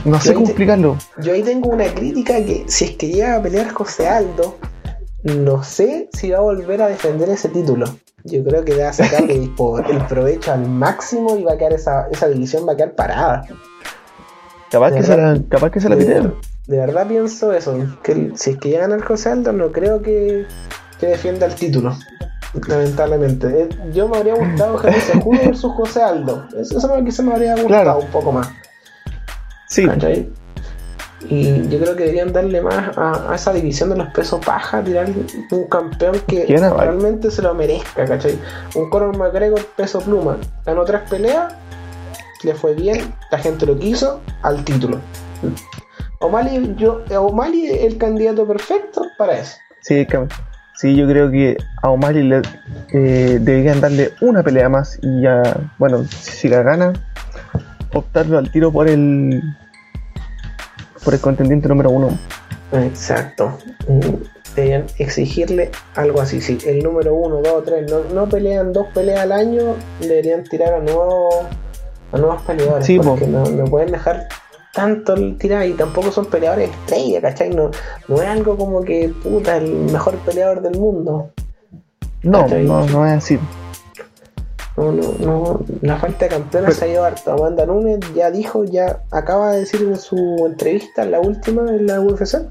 No 0.05 0.21
sé 0.21 0.35
cómo 0.35 0.47
explicarlo. 0.47 0.97
Yo 1.23 1.33
ahí 1.33 1.43
tengo 1.43 1.69
una 1.71 1.87
crítica 1.87 2.35
que 2.45 2.65
si 2.67 2.87
es 2.87 2.91
que 2.93 3.09
llega 3.09 3.37
a 3.37 3.43
pelear 3.43 3.71
José 3.73 4.09
Aldo, 4.09 4.57
no 5.23 5.63
sé 5.63 6.09
si 6.13 6.31
va 6.31 6.39
a 6.39 6.43
volver 6.43 6.83
a 6.83 6.89
defender 6.89 7.29
ese 7.29 7.49
título. 7.49 7.87
Yo 8.27 8.45
creo 8.45 8.65
que 8.65 8.77
va 8.77 8.89
a 8.89 8.93
sacar 8.93 9.25
el, 9.31 9.51
provecho 10.09 10.53
al 10.53 10.69
máximo 10.69 11.37
y 11.37 11.45
va 11.45 11.55
a 11.55 11.59
quedar 11.59 11.73
esa, 11.73 12.09
esa 12.11 12.29
división 12.29 12.67
va 12.69 12.73
a 12.73 12.77
quedar 12.77 12.95
parada. 12.95 13.47
Capaz, 14.71 14.93
que, 14.93 15.03
se 15.03 15.17
la, 15.17 15.41
capaz 15.49 15.71
que 15.71 15.81
se 15.81 15.89
la 15.89 15.97
de, 15.97 16.33
de 16.67 16.77
verdad 16.77 17.07
pienso 17.07 17.53
eso. 17.53 17.79
Que 18.03 18.33
si 18.35 18.51
es 18.51 18.59
que 18.59 18.71
llegan 18.71 18.93
al 18.93 19.03
José 19.03 19.31
Aldo, 19.31 19.53
no 19.53 19.71
creo 19.71 20.03
que, 20.03 20.45
que 20.99 21.07
defienda 21.07 21.47
el 21.47 21.55
título. 21.55 21.97
Lamentablemente. 22.67 23.63
Eh, 23.63 23.69
yo 23.93 24.09
me 24.09 24.19
habría 24.19 24.35
gustado 24.35 24.77
Javier 24.79 25.01
Sejudo 25.13 25.39
versus 25.45 25.73
José 25.73 26.03
Aldo. 26.03 26.47
Eso, 26.59 26.79
eso 26.79 27.05
quizás 27.05 27.25
me 27.25 27.33
habría 27.33 27.55
gustado 27.57 27.99
un 27.99 28.09
poco 28.09 28.33
más. 28.33 28.49
Sí. 29.69 29.87
Y 31.29 31.69
yo 31.69 31.79
creo 31.81 31.97
que 31.97 32.05
deberían 32.05 32.33
darle 32.33 32.61
más 32.61 32.97
a, 32.97 33.35
esa 33.35 33.53
división 33.53 33.91
de 33.91 33.97
los 33.97 34.09
pesos 34.09 34.45
paja, 34.45 34.83
tirar 34.83 35.09
un 35.51 35.65
campeón 35.65 36.21
que 36.27 36.47
realmente 36.47 37.31
se 37.31 37.43
lo 37.43 37.55
merezca, 37.55 38.05
¿cachai? 38.05 38.39
Un 38.75 38.91
Conor 38.91 39.17
McGregor 39.17 39.65
peso 39.77 40.01
pluma, 40.01 40.37
ganó 40.65 40.85
tres 40.85 41.03
peleas, 41.09 41.55
le 42.43 42.55
fue 42.55 42.75
bien, 42.75 43.15
la 43.31 43.39
gente 43.39 43.67
lo 43.67 43.79
quiso, 43.79 44.21
al 44.43 44.65
título. 44.65 45.01
O'Malley, 46.21 46.75
yo, 46.79 47.03
O'Malley 47.11 47.67
es 47.67 47.85
el 47.85 47.99
candidato 47.99 48.47
perfecto 48.47 49.03
para 49.19 49.39
eso. 49.39 49.57
Sí, 49.81 50.07
sí 50.75 50.97
yo 50.97 51.07
creo 51.07 51.31
que 51.31 51.57
a 51.83 51.91
O'Malley 51.91 52.23
le, 52.23 52.43
eh, 52.93 53.39
deberían 53.41 53.81
darle 53.81 54.13
una 54.21 54.43
pelea 54.43 54.69
más 54.69 54.99
y 55.03 55.23
ya, 55.23 55.43
bueno, 55.79 56.05
si 56.05 56.49
la 56.49 56.63
gana, 56.63 56.93
optarlo 57.93 58.39
al 58.39 58.51
tiro 58.51 58.73
por 58.73 58.89
el 58.89 59.43
por 61.07 61.15
el 61.15 61.21
contendiente 61.21 61.69
número 61.69 61.89
uno. 61.91 62.19
Exacto. 62.73 63.57
Deberían 64.57 64.87
exigirle 64.99 65.71
algo 65.95 66.21
así. 66.21 66.41
Si 66.41 66.59
el 66.67 66.83
número 66.83 67.15
uno, 67.15 67.41
dos, 67.43 67.65
tres 67.65 67.89
no, 68.13 68.29
pelean 68.29 68.73
dos 68.73 68.89
peleas 68.93 69.21
al 69.21 69.31
año, 69.31 69.77
deberían 70.01 70.43
tirar 70.43 70.75
a 70.75 70.81
nuevos 70.81 71.47
a 72.11 72.19
nuevos 72.19 72.43
peleadores. 72.43 72.91
porque 73.05 73.29
no, 73.29 73.45
pueden 73.67 73.93
dejar 73.93 74.27
tanto 74.75 75.15
tirar 75.37 75.65
y 75.67 75.75
tampoco 75.75 76.11
son 76.11 76.27
peleadores 76.27 76.71
estrella, 76.71 77.21
¿cachai? 77.21 77.51
No, 77.51 77.71
no 78.09 78.21
es 78.21 78.29
algo 78.29 78.57
como 78.59 78.83
que 78.83 79.09
puta 79.23 79.59
el 79.59 79.71
mejor 79.93 80.17
peleador 80.17 80.61
del 80.61 80.77
mundo. 80.77 81.31
No, 82.25 82.49
no, 82.49 82.85
no 82.85 83.07
es 83.07 83.13
así. 83.13 83.39
No, 84.77 84.93
no, 84.93 85.15
no. 85.19 85.61
La 85.81 85.97
falta 85.97 86.27
de 86.27 86.31
campeones 86.31 86.77
se 86.77 86.85
ha 86.85 86.89
ido 86.89 87.05
harto. 87.05 87.33
Amanda 87.33 87.65
Nunes 87.65 88.01
ya 88.15 88.31
dijo, 88.31 88.65
ya 88.65 89.01
acaba 89.11 89.53
de 89.53 89.61
decir 89.61 89.81
en 89.83 89.97
su 89.97 90.17
entrevista, 90.47 91.05
la 91.05 91.21
última 91.21 91.63
en 91.71 91.87
la 91.87 92.01
UFC, 92.01 92.43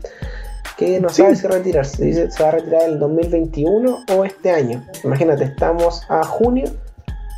que 0.77 0.99
no 0.99 1.09
sabe 1.09 1.35
si 1.35 1.47
retirarse. 1.47 2.03
Dice 2.03 2.31
se 2.31 2.41
va 2.41 2.49
a 2.49 2.51
retirar 2.53 2.83
el 2.83 2.99
2021 2.99 4.05
o 4.11 4.25
este 4.25 4.51
año. 4.51 4.83
Imagínate, 5.03 5.43
estamos 5.43 6.01
a 6.09 6.23
junio, 6.23 6.65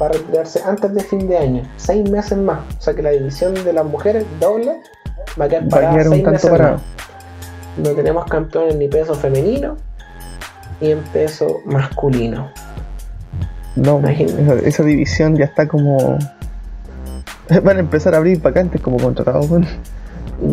va 0.01 0.05
a 0.05 0.09
retirarse 0.09 0.61
antes 0.63 0.93
de 0.93 1.03
fin 1.03 1.27
de 1.27 1.37
año. 1.37 1.63
Seis 1.75 2.09
meses 2.09 2.37
más. 2.37 2.59
O 2.79 2.81
sea 2.81 2.93
que 2.93 3.01
la 3.01 3.11
división 3.11 3.53
de 3.53 3.73
las 3.73 3.85
mujeres 3.85 4.25
doble 4.39 4.79
va 5.39 5.45
a 5.45 5.49
quedar 5.49 5.67
parada 5.67 6.03
seis 6.03 6.25
meses 6.25 6.51
más. 6.51 6.81
No 7.77 7.91
tenemos 7.91 8.25
campeones 8.25 8.75
ni 8.77 8.87
peso 8.87 9.13
femenino 9.13 9.75
ni 10.79 10.91
en 10.91 10.99
peso 11.11 11.61
masculino. 11.65 12.51
No, 13.77 14.01
esa, 14.07 14.83
división 14.83 15.35
ya 15.37 15.45
está 15.45 15.67
como. 15.67 16.17
Van 17.63 17.77
a 17.77 17.79
empezar 17.79 18.13
a 18.13 18.17
abrir 18.17 18.41
vacantes 18.41 18.81
como 18.81 18.97
contratados. 18.97 19.47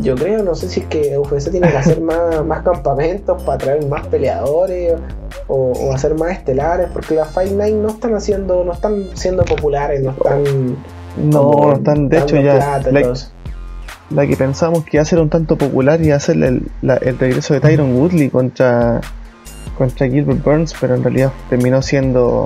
Yo 0.01 0.15
creo, 0.15 0.43
no 0.43 0.55
sé 0.55 0.69
si 0.69 0.81
es 0.81 0.87
que 0.87 1.19
UFC 1.19 1.51
tiene 1.51 1.71
que 1.71 1.77
hacer 1.77 2.01
más, 2.03 2.45
más 2.45 2.63
campamentos 2.63 3.43
para 3.43 3.59
traer 3.59 3.87
más 3.87 4.07
peleadores 4.07 4.95
o, 5.47 5.93
hacer 5.93 6.15
más 6.15 6.31
estelares, 6.33 6.89
porque 6.93 7.15
las 7.15 7.29
Fight 7.31 7.53
Night 7.53 7.75
no 7.75 7.89
están 7.89 8.15
haciendo, 8.15 8.65
no 8.65 8.73
están 8.73 9.05
siendo 9.15 9.45
populares, 9.45 10.01
no 10.03 10.13
están. 10.13 10.77
No, 11.17 11.53
no 11.53 11.73
están, 11.75 12.09
de 12.09 12.19
hecho 12.19 12.37
ya. 12.41 12.81
la 14.11 14.27
que 14.27 14.37
pensamos 14.37 14.85
que 14.85 14.97
iba 14.97 15.03
a 15.03 15.07
ser 15.07 15.19
un 15.21 15.29
tanto 15.29 15.57
popular 15.57 16.01
y 16.01 16.11
hacer 16.11 16.37
el, 16.43 16.69
la- 16.83 16.97
el 16.97 17.19
regreso 17.19 17.55
de 17.55 17.61
Tyron 17.61 17.95
Woodley 17.97 18.31
contra, 18.31 19.01
contra 19.77 20.09
Gilbert 20.09 20.43
Burns, 20.43 20.75
pero 20.81 20.95
en 20.95 21.03
realidad 21.05 21.33
terminó 21.51 21.83
siendo, 21.83 22.45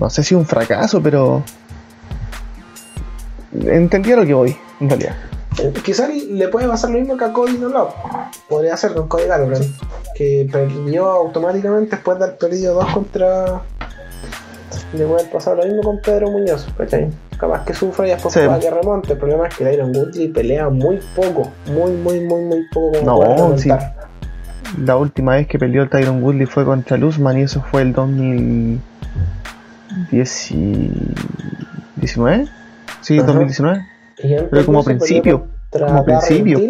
no 0.00 0.10
sé 0.10 0.22
si 0.22 0.34
un 0.34 0.46
fracaso, 0.46 1.02
pero 1.02 1.42
entendía 3.66 4.16
lo 4.16 4.26
que 4.26 4.34
voy, 4.34 4.56
en 4.80 4.88
realidad. 4.88 5.14
Eh, 5.58 5.72
Quizás 5.84 6.10
le 6.14 6.48
puede 6.48 6.68
pasar 6.68 6.90
lo 6.90 6.98
mismo 6.98 7.16
que 7.16 7.24
a 7.24 7.32
Cody 7.32 7.58
No 7.58 7.68
Love. 7.68 7.92
Podría 8.48 8.76
ser 8.76 8.94
con 8.94 9.08
Cody 9.08 9.24
Garbrandt, 9.26 9.66
que 10.14 10.48
perdió 10.50 11.08
automáticamente 11.10 11.96
después 11.96 12.18
de 12.18 12.24
haber 12.24 12.38
perdido 12.38 12.74
dos 12.74 12.86
contra. 12.92 13.62
Le 14.94 15.04
puede 15.04 15.24
pasado 15.26 15.56
lo 15.56 15.64
mismo 15.66 15.82
con 15.82 16.00
Pedro 16.00 16.30
Muñoz, 16.30 16.66
¿cachai? 16.76 17.10
Capaz 17.38 17.64
que 17.64 17.74
sufra 17.74 18.06
y 18.06 18.10
después 18.10 18.32
Sí. 18.34 18.40
que 18.40 18.70
remonte. 18.70 19.12
El 19.12 19.18
problema 19.18 19.46
es 19.48 19.54
que 19.56 19.64
Tyron 19.64 19.94
Woodley 19.94 20.28
pelea 20.28 20.68
muy 20.70 20.98
poco, 21.14 21.50
muy, 21.66 21.92
muy, 21.92 22.20
muy, 22.20 22.42
muy 22.42 22.64
poco 22.72 22.98
como 22.98 23.04
No, 23.04 23.22
remontar. 23.22 23.94
La 24.84 24.96
última 24.96 25.36
vez 25.36 25.46
que 25.46 25.58
peleó 25.58 25.88
Tyron 25.88 26.22
Woodley 26.22 26.46
fue 26.46 26.64
contra 26.64 26.96
Luzman 26.96 27.38
y 27.38 27.42
eso 27.42 27.62
fue 27.70 27.82
el 27.82 27.92
2019. 30.10 32.48
Sí, 33.00 33.18
Ajá. 33.18 33.26
2019. 33.26 33.86
Y 34.18 34.34
antes 34.34 34.48
Pero 34.50 34.66
como 34.66 34.84
principio, 34.84 35.46
como 35.70 36.04
principio. 36.04 36.60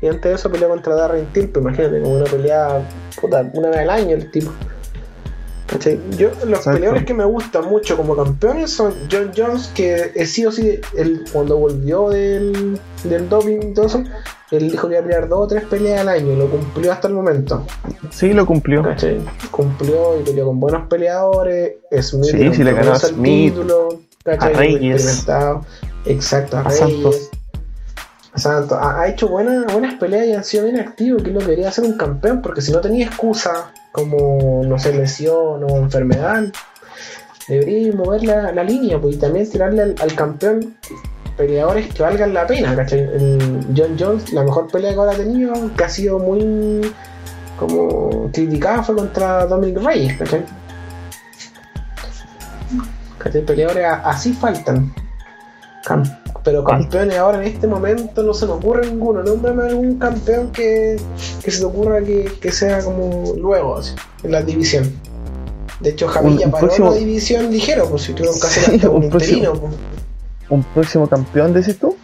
Y 0.00 0.06
antes 0.06 0.22
de 0.22 0.34
eso 0.34 0.50
peleó 0.50 0.68
contra 0.68 0.94
Darren 0.94 1.26
Till, 1.32 1.48
pues 1.48 1.64
imagínate, 1.64 2.00
como 2.00 2.14
una 2.14 2.24
pelea 2.24 2.80
puta, 3.20 3.44
una 3.52 3.70
vez 3.70 3.80
al 3.80 3.90
año 3.90 4.16
el 4.16 4.30
tipo. 4.30 4.52
¿Cachai? 5.70 6.00
Yo, 6.18 6.30
los 6.30 6.58
Exacto. 6.58 6.72
peleadores 6.72 7.04
que 7.04 7.14
me 7.14 7.24
gustan 7.24 7.64
mucho 7.66 7.96
como 7.96 8.16
campeones 8.16 8.72
son 8.72 8.92
John 9.10 9.30
Jones, 9.36 9.70
que 9.74 10.10
es 10.14 10.32
sí 10.32 10.44
o 10.44 10.50
sí, 10.50 10.80
él, 10.96 11.24
cuando 11.32 11.56
volvió 11.58 12.08
del, 12.10 12.78
del 13.04 13.28
doping 13.28 13.70
y 13.70 13.74
todo 13.74 13.86
eso, 13.86 14.02
él 14.50 14.68
dijo 14.70 14.88
que 14.88 14.94
iba 14.94 15.00
a 15.00 15.04
pelear 15.06 15.28
dos 15.28 15.44
o 15.44 15.46
tres 15.46 15.62
peleas 15.64 16.00
al 16.00 16.08
año, 16.08 16.32
y 16.32 16.36
lo 16.36 16.50
cumplió 16.50 16.92
hasta 16.92 17.06
el 17.06 17.14
momento. 17.14 17.64
Sí, 18.10 18.32
lo 18.32 18.44
cumplió. 18.46 18.82
¿cachai? 18.82 19.20
Cumplió 19.52 20.18
y 20.20 20.24
peleó 20.24 20.46
con 20.46 20.58
buenos 20.58 20.88
peleadores. 20.88 21.74
Smith 22.00 22.24
Sí, 22.30 22.36
le 22.38 22.54
sí, 22.54 22.64
le 22.64 22.72
ganó 22.72 22.90
a 22.90 22.94
el 22.94 23.00
Smith, 23.00 23.54
título, 23.54 24.00
¿cachai? 24.24 24.52
a 24.54 24.56
Reyes. 24.58 25.26
Exacto, 26.06 26.56
a, 26.56 26.60
A 26.60 26.64
Reyes. 26.64 26.78
Santos. 26.78 27.30
A 28.32 28.38
Santos. 28.38 28.78
Ha, 28.80 29.08
hecho 29.08 29.28
buenas, 29.28 29.94
peleas 29.94 30.26
y 30.26 30.32
ha 30.32 30.42
sido 30.42 30.64
bien 30.64 30.78
activo, 30.78 31.18
que 31.18 31.32
que 31.32 31.44
quería 31.44 31.68
hacer 31.68 31.84
un 31.84 31.96
campeón, 31.96 32.42
porque 32.42 32.60
si 32.60 32.72
no 32.72 32.80
tenía 32.80 33.06
excusa, 33.06 33.72
como, 33.92 34.62
no 34.64 34.78
sé, 34.78 34.94
lesión 34.94 35.64
o 35.64 35.76
enfermedad, 35.76 36.44
debería 37.48 37.92
mover 37.92 38.22
la, 38.24 38.52
la 38.52 38.62
línea, 38.62 39.00
pues, 39.00 39.16
y 39.16 39.18
también 39.18 39.50
tirarle 39.50 39.82
al, 39.82 40.14
campeón 40.14 40.76
peleadores 41.36 41.92
que 41.92 42.02
valgan 42.02 42.34
la 42.34 42.46
pena. 42.46 42.72
El 42.72 43.66
John 43.76 43.96
Jones, 43.98 44.32
la 44.32 44.44
mejor 44.44 44.70
pelea 44.70 44.92
que 44.92 44.98
ahora 44.98 45.12
ha 45.12 45.16
tenido, 45.16 45.52
que 45.74 45.84
ha 45.84 45.88
sido 45.88 46.18
muy 46.18 46.92
como 47.58 48.30
criticada 48.32 48.82
fue 48.82 48.94
contra 48.96 49.46
Dominic 49.46 49.82
Reyes, 49.82 50.16
¿cachai? 50.18 50.44
Peleadores 53.46 53.86
así 54.04 54.32
faltan. 54.32 54.92
Pero 56.44 56.64
campeones 56.64 57.16
ahora 57.18 57.38
en 57.38 57.44
este 57.54 57.66
momento 57.66 58.22
no 58.22 58.32
se 58.34 58.46
me 58.46 58.52
ocurre 58.52 58.86
ninguno. 58.86 59.22
Nómbrame 59.22 59.64
algún 59.64 59.98
campeón 59.98 60.50
que, 60.52 60.96
que 61.42 61.50
se 61.50 61.58
te 61.60 61.64
ocurra 61.64 62.00
que, 62.02 62.30
que 62.40 62.50
sea 62.52 62.82
como 62.84 63.34
luego, 63.36 63.76
así, 63.78 63.94
en 64.22 64.32
la 64.32 64.42
división. 64.42 64.90
De 65.80 65.90
hecho, 65.90 66.08
Javi 66.08 66.28
Un- 66.32 66.38
ya 66.38 66.46
un 66.46 66.52
paró 66.52 66.66
próximo- 66.66 66.92
división 66.94 67.50
ligero, 67.50 67.88
pues 67.88 68.02
si 68.02 68.12
tuvieron 68.12 68.38
que 68.40 68.46
hacer 68.46 68.80
Sí, 68.80 68.86
un, 68.86 69.04
un 69.04 69.10
próximo- 69.10 69.38
interino. 69.38 69.60
pues. 69.60 69.74
Un 70.50 70.62
próximo 70.64 71.06
campeón, 71.08 71.52
decís 71.52 71.78
tú. 71.78 71.96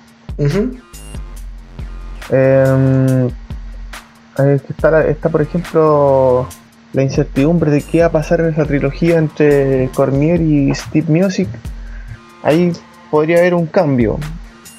Eh, 2.31 3.29
que 4.37 4.55
está, 4.73 5.07
está, 5.07 5.29
por 5.29 5.43
ejemplo, 5.43 6.47
la 6.93 7.03
incertidumbre 7.03 7.71
de 7.71 7.83
qué 7.83 8.01
va 8.01 8.07
a 8.07 8.13
pasar 8.13 8.41
en 8.41 8.49
esa 8.51 8.65
trilogía 8.65 9.19
entre 9.19 9.91
Cormier 9.95 10.41
y 10.41 10.75
Steve 10.75 11.07
Music. 11.09 11.49
Ahí 12.43 12.73
podría 13.11 13.39
haber 13.39 13.55
un 13.55 13.67
cambio. 13.67 14.19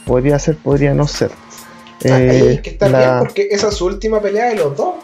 Podría 0.06 0.40
ser, 0.40 0.56
podría 0.58 0.94
no 0.94 1.08
ser. 1.08 1.32
Ah, 2.10 2.16
Ahí 2.16 2.30
Eh, 2.30 2.48
hay 2.50 2.58
que 2.62 2.78
la- 2.90 3.00
bien 3.00 3.20
porque 3.20 3.48
esa 3.52 3.68
es 3.70 3.74
su 3.76 3.86
última 3.86 4.22
pelea 4.22 4.46
de 4.50 4.56
los 4.56 4.76
dos. 4.78 4.96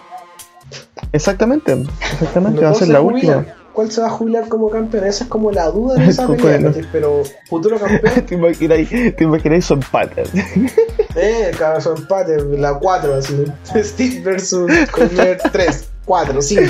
Exactamente, 1.12 1.84
exactamente, 2.14 2.62
va 2.64 2.72
a 2.72 2.74
ser 2.74 2.88
se 2.88 2.94
la 2.94 3.00
jubilan. 3.02 3.38
última. 3.40 3.56
¿Cuál 3.74 3.92
se 3.92 4.02
va 4.02 4.08
a 4.08 4.10
jubilar 4.12 4.48
como 4.50 4.70
campeón? 4.70 5.04
Esa 5.06 5.24
es 5.24 5.30
como 5.30 5.52
la 5.52 5.66
duda 5.72 5.96
de 5.96 6.06
esa 6.10 6.28
pelea. 6.28 6.72
Pero 6.92 7.24
futuro 7.50 7.80
campeón, 7.80 8.22
te 8.28 8.36
imagináis, 8.36 8.90
te 8.90 9.24
imagináis 9.24 9.66
su 9.66 9.74
empate. 9.74 10.24
eh, 11.16 11.52
cabrón, 11.58 11.96
empate, 11.98 12.38
la 12.58 12.76
4, 12.80 13.16
así. 13.16 13.46
Steve 13.84 14.22
versus 14.22 14.72
Cormier 14.92 15.40
3, 15.52 15.86
4, 16.06 16.42
5. 16.42 16.64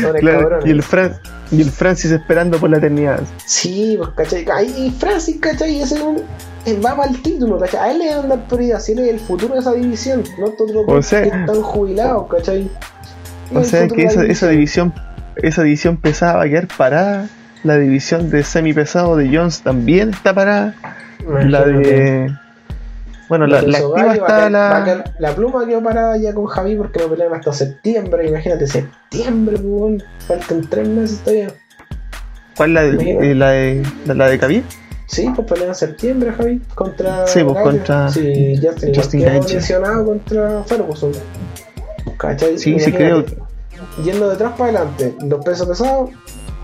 Son 0.00 0.14
Claro, 0.14 0.40
cabrones. 0.40 0.66
y, 0.66 0.70
el 0.70 0.82
Fran- 0.82 1.18
y 1.50 1.60
el 1.62 1.70
Francis 1.70 2.10
esperando 2.12 2.58
por 2.58 2.70
la 2.70 2.78
eternidad. 2.78 3.20
Sí, 3.44 3.94
pues, 3.98 4.10
¿cachai? 4.16 4.46
Ahí 4.52 4.94
Francis, 4.98 5.36
¿cachai? 5.40 5.80
Ese 5.80 5.96
es 5.96 6.00
un- 6.02 6.22
él 6.64 6.84
va 6.84 6.96
para 6.96 7.10
el 7.10 7.22
título, 7.22 7.58
¿cachai? 7.58 7.80
A 7.80 7.92
él 7.92 7.98
le 7.98 8.14
van 8.16 8.24
a 8.26 8.28
dar 8.36 8.46
prioridad, 8.48 8.80
si 8.80 8.92
él 8.92 9.00
es 9.00 9.08
el 9.08 9.20
futuro 9.20 9.54
de 9.54 9.60
esa 9.60 9.72
división, 9.72 10.22
no 10.38 10.48
todos 10.50 10.70
los 10.72 10.84
O 10.86 11.02
sea- 11.02 11.22
que 11.22 11.28
están 11.28 11.62
jubilados, 11.62 12.26
¿cachai? 12.28 12.70
O 13.54 13.60
Es 13.60 13.68
sea 13.68 13.86
que 13.88 14.04
la 14.04 14.24
esa 14.24 14.48
división 14.48 14.92
esa 15.36 15.62
división 15.62 15.98
pesada 15.98 16.36
va 16.36 16.42
a 16.44 16.48
quedar 16.48 16.66
parada. 16.76 17.28
La 17.62 17.76
división 17.78 18.30
de 18.30 18.42
semi 18.42 18.72
pesado 18.72 19.16
de 19.16 19.28
Jones 19.36 19.60
también 19.60 20.10
está 20.10 20.34
parada. 20.34 20.74
La 21.44 21.64
de. 21.64 22.32
Bueno, 23.28 23.46
la, 23.46 23.62
Lo 23.62 23.68
la 23.68 23.78
activa 23.78 24.14
está 24.14 24.50
la. 24.50 25.04
la 25.18 25.34
pluma 25.34 25.66
quedó 25.66 25.82
parada 25.82 26.16
ya 26.16 26.32
con 26.32 26.46
Javi 26.46 26.76
porque 26.76 27.00
no 27.00 27.08
pelean 27.08 27.34
hasta 27.34 27.52
septiembre. 27.52 28.28
Imagínate, 28.28 28.66
septiembre, 28.66 29.56
pues, 29.56 29.66
weón. 29.66 30.02
Faltan 30.26 30.68
tres 30.68 30.88
meses 30.88 31.18
todavía. 31.20 31.48
¿Cuál 32.56 32.74
la 32.74 32.82
de, 32.82 33.34
la 33.34 33.50
de, 33.50 33.84
la, 34.06 34.28
de 34.28 34.38
Khabib? 34.38 34.64
Sí, 35.06 35.30
pues 35.34 35.46
pelean 35.46 35.70
en 35.70 35.74
septiembre, 35.74 36.32
Javi. 36.32 36.60
Contra. 36.74 37.26
Sí, 37.26 37.42
pues, 37.44 37.62
contra 37.62 38.08
Sí, 38.10 38.60
Justin, 38.62 38.94
Justin 38.94 39.24
lesionado 39.24 40.04
contra 40.04 40.62
Ferguson. 40.64 41.12
¿Cachai? 42.16 42.58
Sí, 42.58 42.78
sí, 42.78 42.92
creo. 42.92 43.24
Yendo 44.04 44.28
de 44.28 44.34
atrás 44.34 44.52
para 44.56 44.70
adelante, 44.80 45.14
los 45.26 45.44
pesos 45.44 45.68
pesados. 45.68 46.10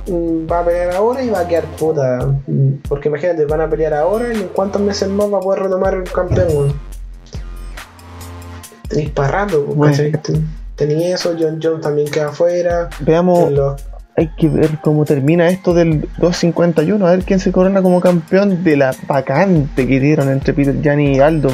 Mm, 0.07 0.51
Va 0.51 0.61
a 0.61 0.65
pelear 0.65 0.91
ahora 0.97 1.23
y 1.23 1.31
va 1.31 1.41
a 1.41 1.49
quedar 1.49 1.65
puta. 1.79 2.27
mm, 2.47 2.69
Porque 2.89 3.09
imagínate, 3.09 3.45
van 3.45 3.61
a 3.61 3.69
pelear 3.71 3.95
ahora 3.95 4.33
y 4.33 4.37
en 4.37 4.49
cuántos 4.49 4.81
meses 4.83 5.09
más 5.09 5.33
va 5.33 5.39
a 5.39 5.41
poder 5.41 5.63
retomar 5.65 5.95
el 5.95 6.05
campeón. 6.05 6.73
Tenéis 8.89 9.11
para 9.11 9.29
rato, 9.29 9.65
eso, 11.13 11.35
John 11.39 11.59
Jones 11.63 11.81
también 11.83 12.09
queda 12.11 12.29
afuera. 12.29 12.89
Veamos, 13.01 13.51
los- 13.53 13.83
hay 14.17 14.29
que 14.37 14.49
ver 14.49 14.79
cómo 14.83 15.05
termina 15.05 15.49
esto 15.49 15.73
del 15.73 16.03
251. 16.19 17.07
A 17.07 17.13
ver 17.13 17.25
quién 17.25 17.41
se 17.41 17.51
corona 17.53 17.81
como 17.83 18.01
campeón 18.01 18.63
de 18.63 18.77
la 18.77 18.95
vacante 19.07 19.87
que 19.87 20.01
dieron 20.01 20.29
entre 20.29 20.53
Peter 20.53 20.79
Gianni 20.83 21.17
y 21.17 21.21
Aldo. 21.21 21.51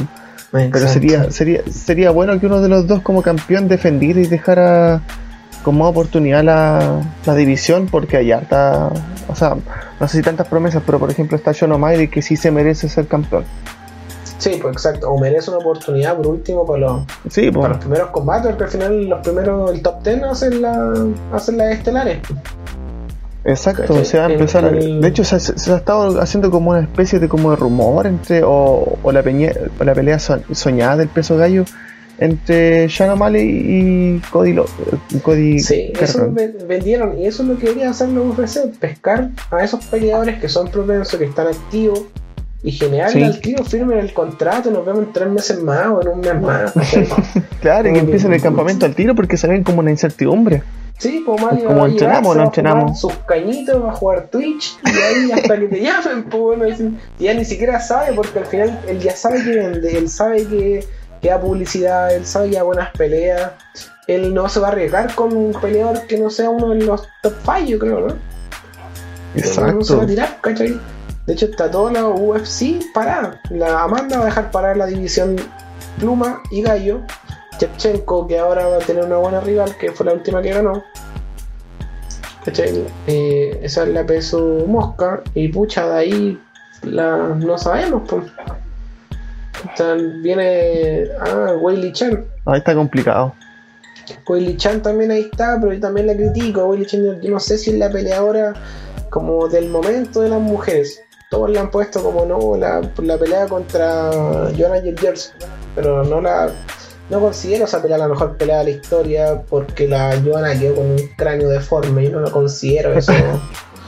Pero 0.50 0.64
Exacto. 0.64 0.88
sería, 0.92 1.30
sería, 1.30 1.60
sería 1.70 2.10
bueno 2.10 2.40
que 2.40 2.46
uno 2.46 2.60
de 2.60 2.68
los 2.68 2.86
dos 2.86 3.02
como 3.02 3.22
campeón 3.22 3.68
defendiera 3.68 4.18
y 4.20 4.26
dejara 4.26 5.02
como 5.68 5.86
oportunidad 5.86 6.42
la, 6.42 7.00
la 7.26 7.34
división 7.34 7.88
porque 7.90 8.16
hay 8.16 8.32
harta, 8.32 8.88
o 9.28 9.34
sea, 9.34 9.54
no 10.00 10.08
sé 10.08 10.16
si 10.16 10.22
tantas 10.22 10.48
promesas, 10.48 10.82
pero 10.86 10.98
por 10.98 11.10
ejemplo 11.10 11.36
está 11.36 11.52
Sean 11.52 11.72
O'Malley 11.72 12.08
que 12.08 12.22
sí 12.22 12.36
se 12.36 12.50
merece 12.50 12.88
ser 12.88 13.06
campeón. 13.06 13.44
Sí, 14.38 14.58
pues 14.62 14.72
exacto. 14.72 15.10
O 15.10 15.18
merece 15.20 15.50
una 15.50 15.58
oportunidad 15.58 16.16
por 16.16 16.28
último 16.28 16.64
para 16.64 16.78
los, 16.78 17.02
Sí, 17.28 17.50
para 17.50 17.52
pues, 17.60 17.68
los 17.70 17.78
primeros 17.80 18.10
combates, 18.10 18.46
porque 18.52 18.64
al 18.64 18.70
final 18.70 19.04
los 19.08 19.20
primeros, 19.20 19.70
el 19.74 19.82
top 19.82 20.02
10 20.02 20.22
hacen, 20.22 20.62
la, 20.62 20.94
hacen 21.34 21.58
las 21.58 21.72
estelares. 21.72 22.18
exacto, 23.44 23.82
¿cachai? 23.82 24.04
se 24.04 24.18
va 24.18 24.26
a 24.26 24.30
empezar 24.32 24.64
el- 24.64 25.00
de 25.00 25.08
hecho 25.08 25.24
se, 25.24 25.38
se- 25.40 25.58
se 25.58 25.72
ha 25.72 25.76
estado 25.76 26.20
haciendo 26.20 26.50
como 26.50 26.70
una 26.70 26.80
especie 26.80 27.18
de 27.18 27.28
como 27.28 27.50
de 27.50 27.56
rumor 27.56 28.06
entre 28.06 28.42
o, 28.44 28.96
o 29.02 29.12
la, 29.12 29.20
o 29.80 29.84
la 29.84 29.94
pelea 29.94 30.18
so- 30.18 30.40
soñada 30.52 30.96
del 30.96 31.08
peso 31.08 31.36
gallo 31.36 31.64
entre 32.18 32.88
Sean 32.88 33.10
O'Malley 33.10 33.48
y 33.48 34.18
Cody, 34.30 34.52
Lo- 34.52 34.66
Cody 35.22 35.60
Sí, 35.60 35.92
eso 36.00 36.32
vendieron 36.66 37.18
y 37.18 37.26
eso 37.26 37.42
es 37.42 37.48
lo 37.48 37.58
que 37.58 37.66
quería 37.66 37.90
hacer 37.90 38.08
la 38.08 38.20
UFC, 38.20 38.70
pescar 38.78 39.30
a 39.50 39.62
esos 39.64 39.84
peleadores 39.86 40.40
que 40.40 40.48
son 40.48 40.68
propensos, 40.70 41.18
que 41.18 41.26
están 41.26 41.46
activos 41.46 42.02
y 42.62 42.72
generarle 42.72 43.12
Sí. 43.20 43.22
al 43.22 43.40
tiro 43.40 43.64
firmen 43.64 43.98
el 43.98 44.12
contrato, 44.12 44.70
nos 44.72 44.84
vemos 44.84 45.04
en 45.04 45.12
tres 45.12 45.28
meses 45.28 45.62
más 45.62 45.86
o 45.86 46.02
en 46.02 46.08
un 46.08 46.20
mes 46.20 46.40
más. 46.40 46.72
Claro, 47.60 47.88
y 47.88 47.92
que 47.92 47.98
empiecen 48.00 48.32
el 48.32 48.42
campamento 48.42 48.84
al 48.86 48.94
tiro 48.94 49.14
porque 49.14 49.36
se 49.36 49.46
ven 49.46 49.62
como 49.62 49.80
una 49.80 49.90
incertidumbre. 49.90 50.62
Sí, 50.98 51.22
pues 51.24 51.40
Mario 51.40 51.64
Como 51.66 51.82
va 51.82 51.86
entrenamos, 51.88 52.36
no 52.36 52.42
entrenamos. 52.42 53.00
sus 53.00 53.12
cañitos, 53.18 53.80
va 53.84 53.90
a 53.90 53.94
jugar 53.94 54.26
Twitch 54.30 54.76
y 54.84 54.88
ahí 54.90 55.30
hasta 55.30 55.56
que 55.56 55.66
te 55.68 55.80
llamen, 55.80 56.24
pues 56.24 56.58
bueno, 56.58 56.96
ya 57.20 57.34
ni 57.34 57.44
siquiera 57.44 57.78
sabe 57.80 58.12
porque 58.16 58.40
al 58.40 58.46
final 58.46 58.80
él 58.88 58.98
ya 58.98 59.14
sabe 59.14 59.44
que 59.44 59.50
vende, 59.50 59.96
él 59.96 60.08
sabe 60.08 60.44
que, 60.46 60.84
que 61.20 61.28
da 61.28 61.40
publicidad, 61.40 62.14
él 62.14 62.24
sabe 62.26 62.50
que 62.50 62.62
buenas 62.62 62.90
peleas, 62.92 63.52
él 64.06 64.32
no 64.34 64.48
se 64.48 64.60
va 64.60 64.68
a 64.68 64.70
arriesgar 64.72 65.14
con 65.14 65.36
un 65.36 65.52
peleador 65.52 66.06
que 66.06 66.18
no 66.18 66.30
sea 66.30 66.50
uno 66.50 66.70
de 66.70 66.84
los 66.84 67.08
top 67.22 67.34
5, 67.44 67.58
yo 67.66 67.78
creo, 67.78 68.00
¿no? 68.00 68.06
No 68.06 69.42
se 69.42 69.60
va 69.60 69.70
Exacto. 69.70 70.00
a 70.02 70.06
tirar, 70.06 70.38
¿cachai? 70.40 70.80
De 71.26 71.34
hecho, 71.34 71.44
está 71.44 71.70
toda 71.70 71.92
la 71.92 72.08
UFC 72.08 72.90
parada. 72.94 73.38
La 73.50 73.82
Amanda 73.82 74.16
va 74.16 74.22
a 74.22 74.26
dejar 74.26 74.50
parar 74.50 74.78
la 74.78 74.86
división 74.86 75.36
Pluma 75.98 76.42
y 76.50 76.62
Gallo. 76.62 77.02
Chepchenko, 77.58 78.26
que 78.26 78.38
ahora 78.38 78.66
va 78.66 78.76
a 78.76 78.78
tener 78.78 79.04
una 79.04 79.18
buena 79.18 79.40
rival, 79.40 79.76
que 79.76 79.92
fue 79.92 80.06
la 80.06 80.14
última 80.14 80.40
que 80.40 80.52
ganó. 80.54 80.82
¿Cachai? 82.44 82.86
Eh, 83.06 83.60
esa 83.62 83.82
es 83.82 83.88
la 83.90 84.06
peso 84.06 84.64
mosca. 84.66 85.22
Y 85.34 85.48
pucha, 85.48 85.86
de 85.86 85.98
ahí 85.98 86.42
la, 86.82 87.16
no 87.36 87.58
sabemos. 87.58 88.08
Pues. 88.08 88.24
Viene. 90.22 91.04
Ah, 91.20 91.52
Chan. 91.92 92.24
Ahí 92.46 92.58
está 92.58 92.74
complicado. 92.74 93.34
Weili 94.26 94.56
Chan 94.56 94.82
también 94.82 95.10
ahí 95.10 95.28
está, 95.30 95.58
pero 95.60 95.72
yo 95.72 95.80
también 95.80 96.06
la 96.06 96.14
critico. 96.14 96.66
Weili 96.66 96.86
Chan, 96.86 97.20
yo 97.20 97.30
no 97.30 97.40
sé 97.40 97.58
si 97.58 97.70
es 97.70 97.76
la 97.76 97.90
peleadora 97.90 98.54
como 99.10 99.48
del 99.48 99.68
momento 99.68 100.20
de 100.20 100.30
las 100.30 100.40
mujeres. 100.40 101.00
Todos 101.30 101.50
la 101.50 101.60
han 101.60 101.70
puesto 101.70 102.02
como 102.02 102.24
no, 102.24 102.56
la, 102.56 102.80
la 102.96 103.18
pelea 103.18 103.46
contra 103.46 104.10
Joanna 104.56 104.80
Jersey, 104.80 105.32
pero 105.74 106.02
no 106.04 106.22
la 106.22 106.50
no 107.10 107.20
considero 107.20 107.64
esa 107.64 107.80
pelea 107.80 107.98
la 107.98 108.08
mejor 108.08 108.36
pelea 108.36 108.58
de 108.58 108.64
la 108.64 108.70
historia 108.70 109.42
porque 109.48 109.88
la 109.88 110.20
Joana 110.22 110.58
quedó 110.58 110.76
con 110.76 110.86
un 110.90 110.98
cráneo 111.16 111.48
deforme 111.48 112.04
y 112.04 112.08
no 112.08 112.20
lo 112.20 112.30
considero 112.30 112.92
eso. 112.92 113.12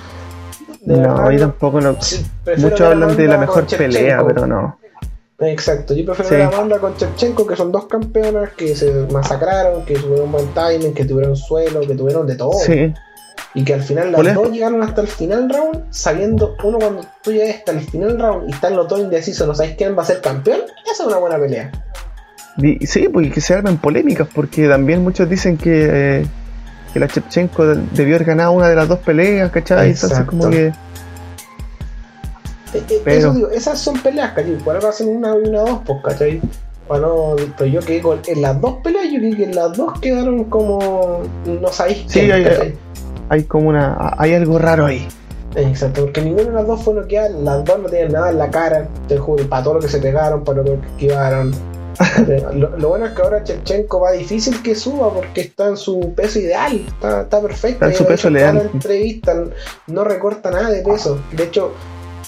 no, 0.87 1.31
yo 1.31 1.39
tampoco 1.39 1.81
no. 1.81 1.97
Muchos 2.57 2.81
hablan 2.81 3.17
de 3.17 3.27
la 3.27 3.39
mejor 3.39 3.67
pelea, 3.67 4.25
pero 4.27 4.47
no. 4.47 4.80
Exacto, 5.41 5.95
yo 5.95 6.05
prefiero 6.05 6.39
la 6.39 6.51
banda 6.51 6.79
con 6.79 6.97
Chevchenko, 6.97 7.47
que 7.47 7.57
son 7.57 7.73
dos 7.73 7.87
campeonas 7.87 8.51
que 8.53 8.77
se 8.77 8.93
masacraron, 9.11 9.85
que 9.87 9.95
tuvieron 9.95 10.31
buen 10.31 10.49
timing, 10.49 10.93
que 10.93 11.07
tuvieron 11.07 11.35
suelo, 11.35 11.81
que 11.81 11.95
tuvieron 11.95 12.27
de 12.27 12.37
todo. 12.37 12.53
Sí. 12.53 12.93
Y 13.55 13.65
que 13.65 13.75
al 13.75 13.83
final 13.83 14.13
las 14.13 14.35
dos 14.35 14.51
llegaron 14.51 14.83
hasta 14.83 15.01
el 15.01 15.09
final 15.09 15.49
round, 15.49 15.85
sabiendo 15.91 16.57
uno 16.63 16.79
cuando 16.79 17.05
tú 17.23 17.33
llegas 17.33 17.57
hasta 17.57 17.73
el 17.73 17.81
final 17.81 18.19
round 18.19 18.51
y 18.51 18.53
están 18.53 18.77
los 18.77 18.87
dos 18.87 19.01
indecisos, 19.01 19.47
no 19.47 19.55
sabes 19.55 19.77
quién 19.77 19.97
va 19.97 20.03
a 20.03 20.07
ser 20.07 20.21
campeón, 20.21 20.61
esa 20.85 21.03
es 21.03 21.09
una 21.09 21.17
buena 21.17 21.39
pelea. 21.39 21.73
Sí, 22.83 23.09
pues 23.09 23.33
que 23.33 23.41
se 23.41 23.55
armen 23.55 23.79
polémicas, 23.79 24.29
porque 24.33 24.69
también 24.69 25.03
muchos 25.03 25.29
dicen 25.29 25.57
que, 25.57 26.21
eh, 26.21 26.27
que 26.93 27.01
la 27.01 27.09
Chepchenko 27.09 27.65
debió 27.65 28.17
haber 28.17 28.27
ganado 28.27 28.53
una 28.53 28.69
de 28.69 28.77
las 28.77 28.89
dos 28.89 28.99
peleas, 28.99 29.51
¿cachai? 29.51 29.91
Entonces, 29.91 30.21
como 30.27 30.51
que. 30.51 30.73
Eh, 32.75 32.83
eh, 32.89 33.03
eso 33.07 33.33
digo, 33.33 33.49
esas 33.51 33.79
son 33.79 34.01
peleas, 34.01 34.33
¿cachai? 34.33 34.57
Por 34.59 34.75
ahora 34.75 34.89
hacen 34.91 35.09
una 35.09 35.35
y 35.37 35.49
una 35.49 35.61
dos, 35.61 35.81
pues, 35.85 35.99
¿cachai? 36.05 36.41
Bueno, 36.89 37.37
pero 37.57 37.71
yo 37.71 37.81
quedé 37.81 38.01
con. 38.01 38.21
En 38.27 38.43
las 38.43 38.61
dos 38.61 38.79
peleas, 38.83 39.07
yo 39.13 39.19
creo 39.19 39.37
que 39.37 39.45
en 39.45 39.55
las 39.55 39.77
dos 39.77 40.01
quedaron 40.01 40.45
como. 40.45 41.23
No 41.47 41.69
sabéis 41.69 42.05
sí, 42.07 42.21
hay, 42.31 42.77
hay, 43.29 43.45
como 43.45 43.69
una. 43.69 44.15
Hay 44.19 44.35
algo 44.35 44.59
raro 44.59 44.87
ahí. 44.87 45.07
Exacto, 45.57 46.03
porque 46.03 46.23
ninguna 46.23 46.45
de 46.45 46.53
las 46.53 46.67
dos 46.67 46.83
fue 46.83 46.95
noqueada, 46.95 47.29
las 47.31 47.65
dos 47.65 47.81
no 47.81 47.89
tenían 47.89 48.13
nada 48.13 48.31
en 48.31 48.39
la 48.39 48.51
cara, 48.51 48.89
te 49.09 49.19
juro, 49.19 49.45
para 49.49 49.65
todo 49.65 49.75
lo 49.75 49.81
que 49.81 49.89
se 49.89 49.99
pegaron, 49.99 50.45
para 50.45 50.59
lo 50.59 50.65
que 50.65 50.87
esquivaron 50.95 51.53
lo, 52.55 52.89
bueno 52.89 53.07
es 53.07 53.13
que 53.13 53.23
ahora 53.23 53.45
Chevchenko 53.45 54.01
va 54.01 54.13
difícil 54.13 54.63
que 54.63 54.75
suba 54.75 55.13
porque 55.13 55.43
está 55.43 55.69
en 55.69 55.77
su 55.77 56.15
peso 56.15 56.39
ideal, 56.39 56.85
está, 56.87 57.23
está 57.23 57.41
perfecto. 57.41 57.85
en 57.85 57.95
su 57.95 58.07
peso 58.07 58.31
leal. 58.31 58.57
La 58.57 58.63
entrevista 58.63 59.35
no 59.87 60.05
recorta 60.05 60.51
nada 60.51 60.71
de 60.71 60.83
peso. 60.83 61.21
De 61.33 61.45
hecho, 61.45 61.73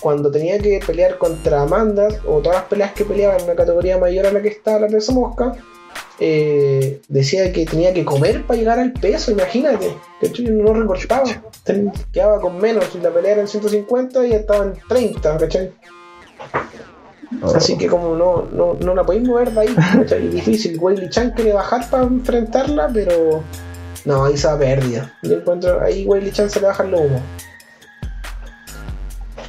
cuando 0.02 0.30
tenía 0.30 0.58
que 0.58 0.80
pelear 0.84 1.16
contra 1.16 1.62
Amanda, 1.62 2.08
o 2.26 2.40
todas 2.40 2.58
las 2.58 2.68
peleas 2.68 2.92
que 2.92 3.04
peleaba 3.04 3.36
en 3.36 3.44
una 3.44 3.54
categoría 3.54 3.98
mayor 3.98 4.26
a 4.26 4.32
la 4.32 4.42
que 4.42 4.48
está 4.48 4.78
la 4.78 4.88
peso 4.88 5.12
mosca, 5.12 5.54
eh, 6.18 7.00
decía 7.08 7.52
que 7.52 7.64
tenía 7.64 7.94
que 7.94 8.04
comer 8.04 8.44
para 8.44 8.58
llegar 8.58 8.78
al 8.78 8.92
peso, 8.92 9.30
imagínate. 9.30 9.96
Hecho, 10.20 10.42
no 10.42 10.74
recortaba, 10.74 11.24
quedaba 12.12 12.40
con 12.40 12.58
menos. 12.58 12.94
La 12.96 13.10
pelea 13.10 13.32
era 13.32 13.40
en 13.42 13.48
150 13.48 14.26
y 14.26 14.32
estaba 14.32 14.64
en 14.64 14.74
30, 14.88 15.38
¿cachai? 15.38 15.72
Así 17.54 17.78
que 17.78 17.86
como 17.86 18.14
no, 18.14 18.46
no, 18.52 18.74
no 18.74 18.94
la 18.94 19.04
podéis 19.04 19.26
mover 19.26 19.52
de 19.52 19.60
ahí, 19.60 19.76
es 20.04 20.32
difícil. 20.32 20.78
Weili 20.78 21.08
Chan 21.08 21.30
quiere 21.30 21.52
bajar 21.52 21.88
para 21.88 22.04
enfrentarla, 22.04 22.90
pero 22.92 23.42
no, 24.04 24.24
ahí 24.24 24.36
se 24.36 24.48
va 24.48 24.58
pérdida. 24.58 25.18
Yo 25.22 25.34
encuentro, 25.34 25.80
ahí 25.80 26.04
Weili 26.06 26.30
Chan 26.30 26.50
se 26.50 26.60
le 26.60 26.66
baja 26.66 26.82
el 26.84 26.94
humo. 26.94 27.20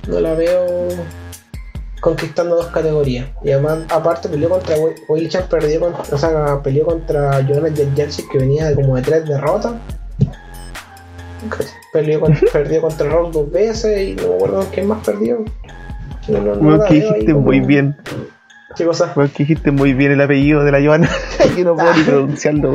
No 0.07 0.19
la 0.19 0.33
veo 0.33 0.89
conquistando 2.03 2.57
dos 2.57 2.67
categorías. 2.67 3.29
Y 3.43 3.51
además, 3.51 3.79
aparte 3.89 4.27
peleó 4.27 4.49
contra 4.49 4.75
Chan 5.29 5.45
perdió 5.49 5.79
contra, 5.79 6.03
o 6.15 6.17
sea, 6.17 6.61
peleó 6.61 6.85
contra 6.85 7.39
Jonas 7.41 7.71
que 8.29 8.37
venía 8.37 8.69
de 8.69 8.75
como 8.75 8.97
de 8.97 9.01
tres 9.01 9.25
derrotas. 9.25 9.73
Peleó 11.93 12.21
perdió 12.53 12.81
contra 12.81 13.09
Roll 13.09 13.31
dos 13.31 13.49
veces 13.49 14.01
y 14.01 14.15
no 14.15 14.27
me 14.27 14.35
acuerdo 14.35 14.67
quién 14.73 14.87
más 14.87 15.05
perdió. 15.05 15.45
No, 16.27 16.83
que 16.85 16.93
dijiste 16.95 17.33
muy 17.33 17.61
bien. 17.61 17.95
¿Qué 18.75 18.85
cosa? 18.85 19.13
que 19.13 19.43
dijiste 19.43 19.71
muy 19.71 19.93
bien 19.93 20.11
el 20.11 20.21
apellido 20.21 20.63
de 20.63 20.71
la 20.71 20.81
Joana. 20.81 21.09
Yo 21.57 21.63
no 21.65 21.75
puedo 21.75 21.93
ni 21.93 22.03
pronunciarlo, 22.03 22.73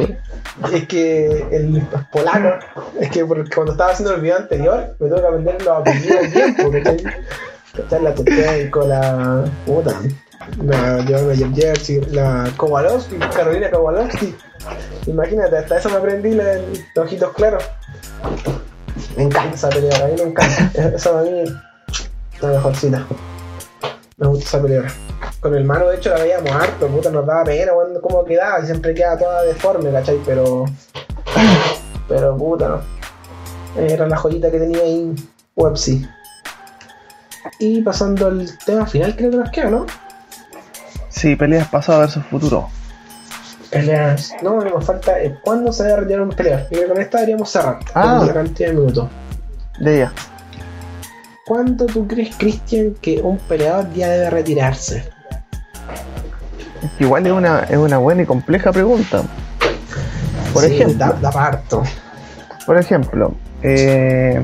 Es 0.73 0.87
que 0.87 1.47
el 1.51 1.83
polaco, 2.13 2.65
es 3.01 3.11
que 3.11 3.25
cuando 3.25 3.73
estaba 3.73 3.93
haciendo 3.93 4.15
el 4.15 4.21
video 4.21 4.37
anterior, 4.37 4.97
me 4.99 5.09
tengo 5.09 5.21
que 5.21 5.27
aprender 5.27 5.63
los 5.63 5.79
apellidos 5.79 6.33
bien, 6.33 6.57
porque 6.57 7.05
está 7.79 7.99
la 7.99 8.15
Tetenko, 8.15 8.87
la. 8.87 9.45
puta. 9.67 10.01
La 10.65 11.05
Joana 11.07 11.55
Jersey, 11.55 12.01
la 12.13 12.51
Kowalowski, 12.57 13.17
Carolina 13.17 13.71
Kowalowski. 13.71 14.35
Imagínate, 15.07 15.59
hasta 15.59 15.79
eso 15.79 15.91
me 15.91 15.97
aprendí 15.97 16.33
los 16.33 16.47
ojitos 16.97 17.33
claros. 17.35 17.65
Me 19.17 19.25
encanta 19.25 19.55
esa 19.55 19.69
pelea, 19.69 20.05
a 20.05 20.09
mí 20.09 20.15
me 20.17 20.31
encanta. 20.31 20.71
Eso 20.97 21.19
a 21.19 21.23
mí 21.23 21.45
la 22.41 22.49
mejorcita. 22.49 23.07
Me 24.19 24.27
gusta 24.27 24.45
esa 24.45 24.63
pelea. 24.63 24.85
Con 25.41 25.55
el 25.55 25.65
mano, 25.65 25.89
de 25.89 25.97
hecho, 25.97 26.11
la 26.11 26.19
veíamos 26.19 26.51
harto, 26.51 26.89
puta, 26.89 27.11
nos 27.11 27.25
daba 27.25 27.45
pena 27.45 27.73
cuando 27.73 28.01
cómo 28.01 28.25
quedaba, 28.25 28.65
siempre 28.65 28.93
queda 28.93 29.17
toda 29.17 29.43
deforme, 29.43 29.93
¿cachai? 29.93 30.19
Pero. 30.27 30.65
Pero 32.09 32.37
puta, 32.37 32.69
¿no? 32.69 32.81
Era 33.81 34.09
la 34.09 34.17
joyita 34.17 34.51
que 34.51 34.59
tenía 34.59 34.81
ahí 34.81 35.15
Websy. 35.55 36.09
Y 37.61 37.81
pasando 37.83 38.27
al 38.27 38.49
tema 38.65 38.87
final, 38.87 39.15
creo 39.15 39.31
que 39.31 39.37
nos 39.37 39.51
queda, 39.51 39.71
¿no? 39.71 39.87
Sí, 41.09 41.37
peleas 41.37 41.69
pasado 41.69 42.01
versus 42.01 42.25
futuro. 42.27 42.69
Peleas. 43.71 44.35
No, 44.43 44.61
nos 44.61 44.85
falta 44.85 45.21
eh, 45.21 45.39
cuándo 45.43 45.73
se 45.73 45.85
debe 45.85 46.01
retirar 46.01 46.23
un 46.23 46.31
peleador. 46.31 46.67
Y 46.71 46.89
con 46.89 47.01
esta 47.01 47.19
deberíamos 47.19 47.51
cerrar. 47.51 47.79
Ah. 47.95 48.25
La 48.27 48.33
cantidad 48.33 48.71
de 48.71 48.75
minutos. 48.75 49.09
De 49.79 49.99
ya. 49.99 50.13
¿Cuándo 51.49 51.87
tú 51.87 52.07
crees, 52.07 52.37
Cristian, 52.37 52.95
que 53.01 53.23
un 53.23 53.39
peleador 53.39 53.91
ya 53.95 54.11
debe 54.11 54.29
retirarse? 54.29 55.09
Igual 57.01 57.27
es 57.27 57.33
una, 57.33 57.61
es 57.61 57.79
una 57.79 57.97
buena 57.97 58.21
y 58.21 58.27
compleja 58.27 58.71
pregunta. 58.71 59.23
Por 60.53 60.67
ejemplo, 60.67 61.07
da, 61.23 61.31
parto. 61.31 61.85
Por 62.67 62.77
ejemplo, 62.77 63.33
eh, 63.63 64.43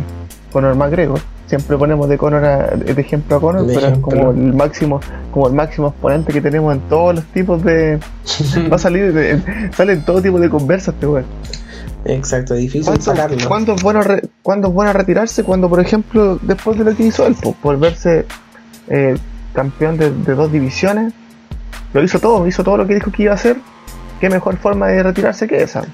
Conor 0.51 0.77
McGregor, 0.77 1.21
siempre 1.47 1.77
ponemos 1.77 2.09
de 2.09 2.17
Conor 2.17 2.79
de 2.79 2.99
ejemplo 2.99 3.37
a 3.37 3.41
Conor, 3.41 3.67
pero 3.67 3.87
es 3.87 3.99
como 3.99 4.31
el 4.31 4.55
máximo, 4.55 4.99
como 5.31 5.49
el 5.49 5.53
máximo 5.53 5.89
exponente 5.89 6.33
que 6.33 6.41
tenemos 6.41 6.75
en 6.75 6.81
todos 6.89 7.17
los 7.17 7.25
tipos 7.27 7.63
de. 7.63 7.99
va 8.73 8.77
a 8.77 8.79
salir, 8.79 9.13
de, 9.13 9.71
sale 9.77 9.93
en 9.93 10.07
todo 10.07 10.23
tipo 10.23 10.41
de 10.41 10.49
conversas, 10.49 10.95
este 10.95 11.07
weón. 11.07 11.27
Exacto, 12.05 12.55
difícil 12.55 13.01
sacarlo. 13.01 13.37
¿Cuándo 13.49 13.75
es 13.75 13.83
bueno, 13.83 14.01
¿Cuándo 14.43 14.69
es 14.69 14.75
bueno 14.75 14.93
retirarse? 14.93 15.43
Cuando, 15.43 15.69
por 15.69 15.81
ejemplo, 15.81 16.39
después 16.43 16.79
de 16.79 16.85
lo 16.85 16.95
que 16.95 17.05
hizo 17.05 17.27
él, 17.27 17.37
volverse 17.63 18.27
eh, 18.89 19.17
campeón 19.55 19.97
de, 19.97 20.11
dos 20.11 20.53
divisiones, 20.53 21.13
lo 21.93 22.03
hizo 22.03 22.19
todo, 22.19 22.47
hizo 22.47 22.63
todo 22.63 22.77
lo 22.77 22.87
que 22.87 22.95
dijo 22.95 23.11
que 23.11 23.25
iba 23.25 23.33
a 23.33 23.37
hacer. 23.37 23.57
¿Qué 24.21 24.31
mejor 24.31 24.57
forma 24.57 24.89
de 24.89 25.03
retirarse 25.03 25.47
que 25.47 25.63
esa? 25.63 25.85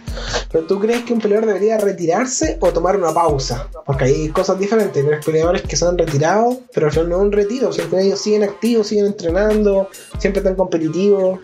¿Pero 0.52 0.64
tú 0.64 0.78
crees 0.78 1.02
que 1.02 1.12
un 1.12 1.20
peleador 1.20 1.46
debería 1.46 1.78
retirarse 1.78 2.58
o 2.60 2.70
tomar 2.70 2.96
una 2.96 3.12
pausa? 3.12 3.66
Porque 3.84 4.04
hay 4.04 4.28
cosas 4.28 4.58
diferentes. 4.58 5.04
Hay 5.04 5.20
peleadores 5.24 5.62
que 5.62 5.74
se 5.74 5.86
han 5.86 5.98
retirado, 5.98 6.60
pero 6.72 6.86
al 6.86 6.92
final 6.92 7.08
no 7.08 7.18
un 7.18 7.32
retiro. 7.32 7.70
O 7.70 7.98
ellos 7.98 8.20
siguen 8.20 8.44
activos, 8.44 8.86
siguen 8.86 9.06
entrenando, 9.06 9.88
siempre 10.18 10.40
están 10.40 10.54
competitivos. 10.54 11.40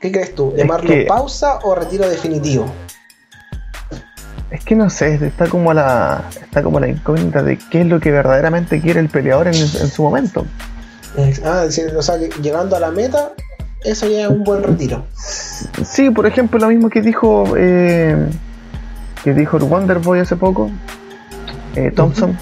¿Qué 0.00 0.12
crees 0.12 0.34
tú? 0.34 0.54
¿Llamarlo 0.56 0.94
pausa 1.06 1.58
o 1.64 1.74
retiro 1.74 2.08
definitivo? 2.08 2.72
Es 4.50 4.64
que 4.64 4.74
no 4.74 4.88
sé, 4.88 5.14
está 5.14 5.46
como 5.48 5.74
la 5.74 6.24
está 6.40 6.62
como 6.62 6.80
la 6.80 6.88
incógnita 6.88 7.42
de 7.42 7.58
qué 7.70 7.82
es 7.82 7.86
lo 7.86 8.00
que 8.00 8.10
verdaderamente 8.10 8.80
quiere 8.80 9.00
el 9.00 9.08
peleador 9.08 9.48
en, 9.48 9.54
su 9.54 10.02
momento. 10.02 10.46
Ah, 11.44 11.64
o 11.66 12.02
sea, 12.02 12.16
llegando 12.16 12.76
a 12.76 12.80
la 12.80 12.90
meta, 12.90 13.32
eso 13.84 14.08
ya 14.08 14.22
es 14.22 14.28
un 14.28 14.44
buen 14.44 14.62
retiro. 14.62 15.04
Sí, 15.84 16.10
por 16.10 16.26
ejemplo, 16.26 16.58
lo 16.58 16.68
mismo 16.68 16.88
que 16.88 17.02
dijo 17.02 17.54
eh, 17.56 18.16
que 19.22 19.34
dijo 19.34 19.58
el 19.58 19.64
Wonderboy 19.64 20.20
hace 20.20 20.36
poco, 20.36 20.70
eh, 21.74 21.92
Thompson, 21.94 22.36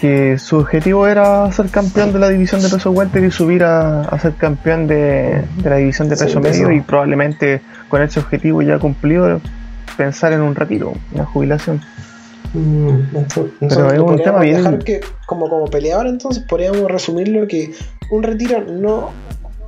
que 0.00 0.38
su 0.38 0.58
objetivo 0.58 1.06
era 1.06 1.50
ser 1.52 1.68
campeón 1.68 2.12
de 2.12 2.18
la 2.18 2.28
división 2.28 2.62
de 2.62 2.68
peso 2.68 2.90
welter 2.90 3.24
y 3.24 3.30
subir 3.30 3.64
a, 3.64 4.18
ser 4.20 4.34
campeón 4.34 4.86
de, 4.86 5.44
la 5.62 5.76
división 5.76 6.08
de 6.08 6.16
peso 6.16 6.40
medio 6.40 6.72
y 6.72 6.80
probablemente 6.80 7.60
con 7.88 8.02
ese 8.02 8.20
objetivo 8.20 8.62
ya 8.62 8.78
cumplido 8.78 9.40
pensar 9.96 10.32
en 10.32 10.40
un 10.42 10.54
retiro, 10.54 10.92
una 11.12 11.24
jubilación. 11.24 11.80
Mm, 12.54 12.88
entonces, 13.14 13.52
Pero 13.60 13.92
es 13.92 14.00
un 14.00 14.16
tema 14.22 14.40
bien- 14.40 14.78
que, 14.78 15.00
como, 15.26 15.48
como 15.48 15.66
peleador, 15.66 16.06
entonces 16.06 16.42
podríamos 16.48 16.90
resumirlo 16.90 17.46
que 17.46 17.72
un 18.10 18.22
retiro 18.22 18.62
no. 18.64 19.10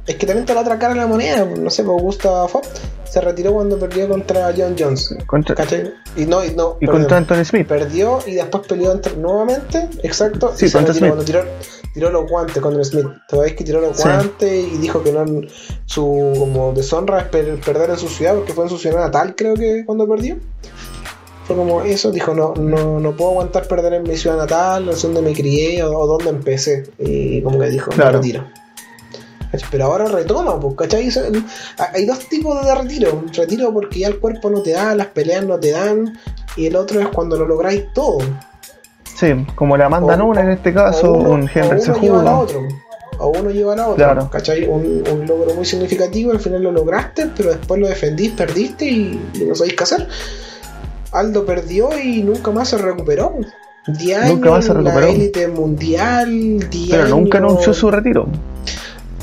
Es 0.06 0.16
que 0.16 0.26
también 0.26 0.42
está 0.44 0.54
la 0.54 0.62
otra 0.62 0.78
cara 0.78 0.94
de 0.94 1.00
la 1.00 1.06
moneda. 1.06 1.44
No 1.44 1.70
sé, 1.70 1.84
pues 1.84 2.02
Gustav 2.02 2.48
Fopp 2.48 2.64
se 3.04 3.20
retiró 3.20 3.52
cuando 3.52 3.78
perdió 3.78 4.08
contra 4.08 4.52
John 4.56 4.74
Jones. 4.78 5.14
Contra, 5.26 5.54
¿Cachai? 5.54 5.92
Y 6.16 6.24
no, 6.26 6.44
y 6.44 6.50
no. 6.54 6.76
y 6.80 6.86
perdón, 6.86 7.02
contra 7.02 7.16
Anthony 7.18 7.44
Smith. 7.44 7.66
Perdió 7.68 8.18
y 8.26 8.32
después 8.34 8.66
peleó 8.66 8.92
entre- 8.92 9.16
nuevamente. 9.16 9.88
Exacto. 10.02 10.52
Sí, 10.56 10.66
y 10.66 10.70
contra 10.70 10.94
Smith. 10.94 11.08
cuando 11.10 11.24
tiró, 11.24 11.44
tiró 11.94 12.10
los 12.10 12.28
guantes 12.28 12.60
contra 12.62 12.82
Smith. 12.82 13.06
¿Te 13.28 13.38
veis 13.38 13.54
que 13.54 13.62
tiró 13.64 13.80
los 13.80 13.96
Sí. 13.96 14.02
guantes 14.04 14.66
y 14.72 14.78
dijo 14.78 15.02
que 15.02 15.12
no 15.12 15.24
su 15.86 16.32
como 16.38 16.72
deshonra 16.72 17.20
es 17.20 17.24
per- 17.26 17.60
perder 17.60 17.90
en 17.90 17.98
su 17.98 18.08
ciudad 18.08 18.34
porque 18.34 18.52
fue 18.52 18.64
en 18.64 18.70
su 18.70 18.78
ciudad 18.78 18.98
natal, 19.00 19.34
creo 19.36 19.54
que 19.54 19.84
cuando 19.84 20.08
perdió? 20.08 20.36
Fue 21.46 21.56
como 21.56 21.82
eso, 21.82 22.12
dijo, 22.12 22.32
no, 22.32 22.54
no, 22.54 23.00
no 23.00 23.16
puedo 23.16 23.30
aguantar 23.30 23.66
perder 23.66 23.94
en 23.94 24.04
mi 24.04 24.16
ciudad 24.16 24.36
natal, 24.36 24.86
no 24.86 24.92
sé 24.92 25.08
dónde 25.08 25.22
me 25.22 25.32
crié 25.34 25.82
o, 25.82 25.96
o 25.98 26.06
dónde 26.06 26.30
empecé. 26.30 26.84
Y 26.98 27.42
como 27.42 27.58
que 27.58 27.68
dijo, 27.70 27.90
Claro. 27.90 28.12
me 28.12 28.16
retiro. 28.18 28.44
Pero 29.70 29.84
ahora 29.86 30.04
retoma, 30.06 30.58
pues, 30.60 30.74
¿cachai? 30.76 31.08
Hay 31.92 32.06
dos 32.06 32.20
tipos 32.28 32.64
de 32.64 32.74
retiro. 32.74 33.22
Retiro 33.34 33.72
porque 33.72 34.00
ya 34.00 34.08
el 34.08 34.18
cuerpo 34.20 34.48
no 34.50 34.62
te 34.62 34.72
da, 34.72 34.94
las 34.94 35.08
peleas 35.08 35.44
no 35.44 35.58
te 35.58 35.72
dan. 35.72 36.16
Y 36.56 36.66
el 36.66 36.76
otro 36.76 37.00
es 37.00 37.08
cuando 37.08 37.36
lo 37.36 37.46
lográis 37.46 37.92
todo. 37.92 38.18
Sí, 39.16 39.28
como 39.54 39.76
la 39.76 39.86
Amanda 39.86 40.14
O- 40.14 40.16
Nunes 40.16 40.44
en 40.44 40.50
este 40.50 40.72
caso, 40.72 41.12
uno- 41.12 41.30
un 41.30 41.40
Henry 41.42 41.60
uno 41.62 42.00
lleva 42.00 42.20
al 42.20 42.26
Cejudo. 42.26 42.38
otro. 42.38 42.60
O 43.18 43.28
uno 43.38 43.50
lleva 43.50 43.72
al 43.74 43.80
otro. 43.80 43.94
Claro. 43.96 44.30
¿Cachai? 44.30 44.66
Un, 44.66 45.02
un 45.12 45.26
logro 45.26 45.52
muy 45.54 45.64
significativo, 45.66 46.30
al 46.32 46.40
final 46.40 46.62
lo 46.62 46.72
lograste, 46.72 47.26
pero 47.36 47.50
después 47.50 47.78
lo 47.80 47.86
defendís, 47.88 48.30
perdiste 48.32 48.86
y, 48.86 49.20
y 49.34 49.44
no 49.44 49.54
sabéis 49.54 49.74
qué 49.74 49.82
hacer. 49.84 50.08
Aldo 51.12 51.44
perdió 51.44 51.90
y 51.98 52.22
nunca 52.22 52.50
más 52.50 52.68
se 52.68 52.78
recuperó. 52.78 53.34
10 53.86 54.18
años 54.18 54.34
Nunca 54.36 54.50
más 54.50 54.64
se 54.64 54.74
la 54.74 54.80
recuperó. 54.80 55.06
élite 55.08 55.48
mundial, 55.48 56.70
10 56.70 56.90
Pero 56.90 57.08
nunca 57.08 57.38
anunció 57.38 57.74
su 57.74 57.90
retiro. 57.90 58.26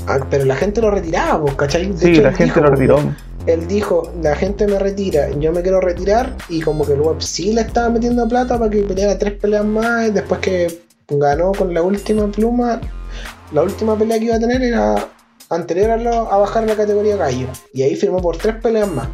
Ah, 0.07 0.19
pero 0.29 0.45
la 0.45 0.55
gente 0.55 0.81
lo 0.81 0.89
retiraba, 0.91 1.43
¿cachai? 1.55 1.91
De 1.91 1.97
Sí, 1.97 2.11
hecho, 2.11 2.21
la 2.21 2.29
gente 2.31 2.43
dijo, 2.45 2.59
lo 2.61 2.69
retiró. 2.71 2.99
Él 3.45 3.67
dijo, 3.67 4.11
la 4.21 4.35
gente 4.35 4.67
me 4.67 4.79
retira, 4.79 5.29
yo 5.31 5.51
me 5.51 5.61
quiero 5.61 5.79
retirar, 5.81 6.35
y 6.49 6.61
como 6.61 6.85
que 6.85 6.93
el 6.93 7.01
web 7.01 7.21
sí 7.21 7.53
le 7.53 7.61
estaba 7.61 7.89
metiendo 7.89 8.27
plata 8.27 8.57
para 8.57 8.69
que 8.71 8.83
peleara 8.83 9.17
tres 9.17 9.33
peleas 9.33 9.65
más, 9.65 10.07
y 10.07 10.11
después 10.11 10.39
que 10.41 10.81
ganó 11.09 11.51
con 11.53 11.73
la 11.73 11.81
última 11.81 12.27
pluma, 12.27 12.81
la 13.53 13.61
última 13.63 13.97
pelea 13.97 14.19
que 14.19 14.25
iba 14.25 14.35
a 14.35 14.39
tener 14.39 14.61
era 14.61 14.95
anterior 15.49 15.91
a, 15.91 15.97
lo- 15.97 16.31
a 16.31 16.37
bajar 16.37 16.65
la 16.65 16.75
categoría 16.75 17.15
gallo, 17.15 17.47
y 17.73 17.83
ahí 17.83 17.95
firmó 17.95 18.21
por 18.21 18.35
tres 18.37 18.55
peleas 18.61 18.89
más. 18.89 19.07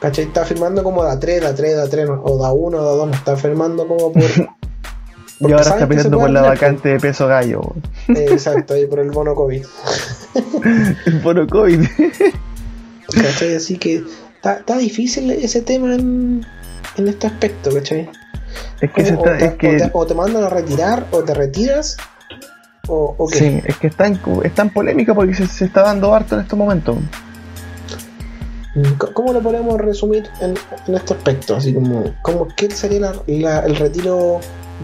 ¿Cachai? 0.00 0.24
Está 0.26 0.44
firmando 0.44 0.82
como 0.84 1.02
da 1.02 1.18
3, 1.18 1.40
da 1.42 1.54
3, 1.54 1.76
da 1.76 1.88
3, 1.88 2.08
o 2.22 2.38
da 2.38 2.52
1, 2.52 2.82
da 2.82 2.90
2, 2.90 3.14
está 3.16 3.36
firmando 3.36 3.86
como 3.88 4.12
por... 4.12 4.22
Y 5.40 5.52
ahora 5.52 5.60
está 5.62 5.86
peleando 5.86 6.18
por 6.18 6.30
la 6.30 6.42
vacante 6.42 6.88
de 6.90 6.98
peso 7.00 7.26
gallo. 7.26 7.60
Eh, 8.08 8.26
exacto, 8.30 8.74
ahí 8.74 8.86
por 8.86 9.00
el 9.00 9.10
bono 9.10 9.34
COVID. 9.34 9.64
El 11.06 11.18
bono 11.20 11.46
COVID. 11.46 11.86
¿Cachai? 13.14 13.54
Así 13.54 13.76
que 13.78 14.02
está, 14.36 14.54
está 14.54 14.76
difícil 14.78 15.30
ese 15.30 15.60
tema 15.62 15.94
en, 15.94 16.44
en 16.96 17.08
este 17.08 17.26
aspecto, 17.26 17.70
¿cachai? 17.72 18.08
Es 18.80 18.90
que, 18.92 19.02
o, 19.02 19.04
está, 19.04 19.36
te, 19.38 19.44
es 19.46 19.54
que 19.54 19.68
o 19.68 19.78
te- 19.78 19.90
o 19.92 20.06
te 20.06 20.14
mandan 20.14 20.44
a 20.44 20.48
retirar, 20.48 21.06
o 21.10 21.22
te 21.22 21.34
retiras, 21.34 21.96
o, 22.88 23.14
o 23.18 23.26
qué. 23.28 23.38
sí, 23.38 23.62
es 23.64 23.76
que 23.76 23.88
está 23.88 24.06
en, 24.06 24.18
está 24.44 24.62
en 24.62 24.70
polémica 24.70 25.14
porque 25.14 25.34
se, 25.34 25.46
se 25.46 25.66
está 25.66 25.82
dando 25.82 26.14
harto 26.14 26.34
en 26.36 26.42
estos 26.42 26.58
momentos. 26.58 26.96
Mm, 28.74 28.82
C- 28.84 29.12
¿Cómo 29.12 29.32
lo 29.32 29.40
podemos 29.40 29.78
resumir 29.80 30.24
en, 30.40 30.54
en 30.86 30.94
este 30.94 31.14
aspecto? 31.14 31.56
Así 31.56 31.74
como, 31.74 32.04
como 32.22 32.48
¿qué 32.56 32.70
sería 32.70 33.00
la- 33.00 33.14
la- 33.26 33.60
el 33.60 33.76
retiro 33.76 34.40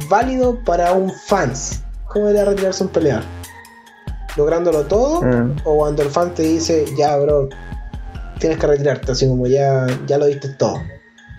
válido 0.08 0.58
para 0.64 0.92
un 0.92 1.10
fans? 1.10 1.82
¿Cómo 2.06 2.26
debería 2.26 2.50
retirarse 2.50 2.84
un 2.84 2.90
peleador? 2.90 3.24
¿Lográndolo 4.36 4.82
todo? 4.84 5.22
Mm. 5.22 5.56
¿O 5.64 5.76
cuando 5.78 6.02
el 6.02 6.08
fan 6.08 6.34
te 6.34 6.42
dice, 6.42 6.84
ya, 6.96 7.16
bro, 7.18 7.48
tienes 8.38 8.58
que 8.58 8.66
retirarte? 8.66 9.12
Así 9.12 9.28
como 9.28 9.46
ya, 9.46 9.86
ya 10.06 10.18
lo 10.18 10.26
diste 10.26 10.48
todo. 10.50 10.76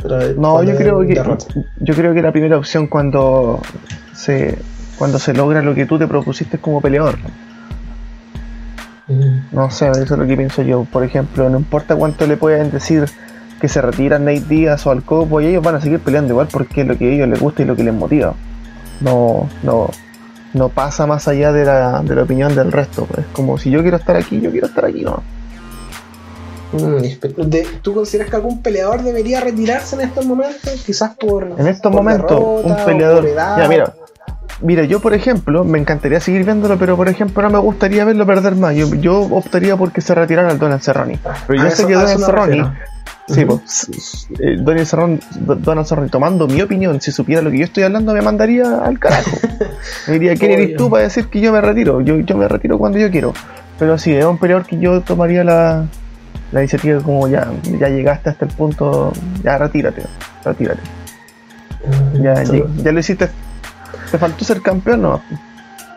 Pero 0.01 0.33
No, 0.33 0.53
cuando 0.53 0.71
yo 0.71 0.77
creo 0.77 0.99
que 1.01 1.13
derrota. 1.13 1.45
yo 1.79 1.93
creo 1.95 2.13
que 2.13 2.21
la 2.21 2.31
primera 2.31 2.57
opción 2.57 2.87
cuando 2.87 3.61
se 4.13 4.57
cuando 4.97 5.17
se 5.17 5.33
logra 5.33 5.61
lo 5.61 5.73
que 5.73 5.85
tú 5.85 5.97
te 5.97 6.07
propusiste 6.07 6.59
como 6.59 6.81
peleador. 6.81 7.17
Mm. 9.07 9.39
No 9.51 9.69
sé, 9.71 9.89
eso 9.89 10.01
es 10.01 10.11
lo 10.11 10.25
que 10.25 10.37
pienso 10.37 10.61
yo. 10.61 10.85
Por 10.85 11.03
ejemplo, 11.03 11.49
no 11.49 11.57
importa 11.57 11.95
cuánto 11.95 12.25
le 12.27 12.37
puedan 12.37 12.71
decir 12.71 13.05
que 13.63 13.69
se 13.69 13.82
retiran 13.82 14.26
Nate 14.26 14.41
Díaz 14.41 14.86
o 14.86 14.91
al 14.91 15.04
Copo, 15.04 15.39
y 15.39 15.45
ellos 15.47 15.63
van 15.63 15.76
a 15.76 15.80
seguir 15.80 15.99
peleando 15.99 16.34
igual 16.34 16.49
porque 16.52 16.82
es 16.82 16.88
lo 16.88 16.97
que 16.97 17.06
a 17.06 17.13
ellos 17.13 17.30
les 17.30 17.39
gusta 17.39 17.62
y 17.62 17.65
lo 17.65 17.78
que 17.78 17.84
les 17.86 17.93
motiva. 17.93 18.34
No, 18.99 19.47
no, 19.63 19.89
no 20.54 20.67
pasa 20.67 21.08
más 21.08 21.30
allá 21.30 21.54
de 21.54 21.63
la, 21.63 22.02
de 22.04 22.13
la 22.13 22.23
opinión 22.23 22.54
del 22.58 22.73
resto. 22.73 23.08
Es 23.17 23.23
como 23.32 23.58
si 23.58 23.71
yo 23.71 23.82
quiero 23.82 23.95
estar 23.95 24.17
aquí, 24.17 24.41
yo 24.41 24.52
quiero 24.52 24.67
estar 24.67 24.84
aquí, 24.84 25.04
¿no? 25.04 25.23
Mm, 26.73 26.97
¿Tú 27.82 27.93
consideras 27.93 28.30
que 28.30 28.36
algún 28.36 28.62
peleador 28.62 29.02
debería 29.02 29.39
retirarse 29.39 29.95
en 29.95 30.02
estos 30.02 30.26
momentos? 30.26 30.84
Quizás 30.86 31.12
por. 31.15 31.43
En 31.58 31.65
estos 31.67 31.89
por 31.89 32.02
momentos, 32.04 32.32
derrota 32.32 32.67
un 32.67 32.86
peleador. 32.86 33.26
edad. 33.28 33.58
Ya, 33.60 33.67
mira, 33.69 33.93
mira, 34.62 34.84
yo 34.84 34.99
por 34.99 35.13
ejemplo, 35.13 35.63
me 35.63 35.80
encantaría 35.80 36.19
seguir 36.19 36.43
viéndolo, 36.43 36.78
pero 36.78 36.97
por 36.97 37.08
ejemplo, 37.08 37.41
no 37.43 37.49
me 37.49 37.60
gustaría 37.60 38.04
verlo 38.04 38.26
perder 38.26 38.56
más. 38.56 38.76
Yo, 38.76 38.93
yo 38.95 39.21
optaría 39.21 39.78
porque 39.78 40.02
se 40.02 40.13
retirara 40.13 40.52
el 40.52 40.60
Donald 40.60 40.82
Cerrone. 40.82 41.17
Pero 41.47 41.62
yo 41.62 41.67
A 41.67 41.71
sé 41.71 41.84
eso- 41.84 41.88
que 41.88 41.93
a 41.93 41.99
Donald 42.02 42.10
eso 42.10 42.19
me 42.19 42.26
Cerrone. 42.26 42.73
Sí, 43.27 43.45
pues, 43.45 44.27
eh, 44.39 44.57
Donald 44.59 44.86
Cerrone, 44.88 45.19
Do- 45.41 45.55
Donald 45.55 45.88
Cerrone, 45.88 46.09
tomando 46.09 46.47
mi 46.47 46.62
opinión, 46.62 46.99
si 47.01 47.12
supiera 47.12 47.41
lo 47.41 47.51
que 47.51 47.59
yo 47.59 47.63
estoy 47.65 47.83
hablando, 47.83 48.13
me 48.13 48.21
mandaría 48.21 48.79
al 48.79 48.99
carajo. 48.99 49.31
Me 50.07 50.13
diría, 50.13 50.36
¿quién 50.36 50.51
eres 50.51 50.77
tú 50.77 50.89
para 50.89 51.03
decir 51.03 51.27
que 51.27 51.39
yo 51.41 51.51
me 51.53 51.62
retiro? 51.62 52.01
Yo, 52.01 52.19
yo 52.19 52.36
me 52.38 52.47
retiro 52.47 52.77
cuando 52.77 52.97
yo 52.97 53.09
quiero. 53.12 53.33
Pero 53.79 53.97
sí, 53.97 54.12
es 54.13 54.25
un 54.25 54.38
peleador 54.38 54.65
que 54.65 54.77
yo 54.79 55.01
tomaría 55.01 55.43
la, 55.43 55.86
la 56.51 56.59
iniciativa 56.62 57.01
como 57.01 57.27
ya, 57.27 57.47
ya 57.79 57.89
llegaste 57.89 58.29
hasta 58.29 58.45
el 58.45 58.51
punto, 58.51 59.12
ya 59.43 59.57
retírate, 59.57 60.03
retírate. 60.43 60.81
Ya, 62.21 62.33
ya, 62.43 62.65
ya 62.83 62.91
lo 62.91 62.99
hiciste. 62.99 63.29
Te 64.12 64.17
faltó 64.17 64.45
ser 64.45 64.62
campeón, 64.62 65.01
¿no? 65.01 65.21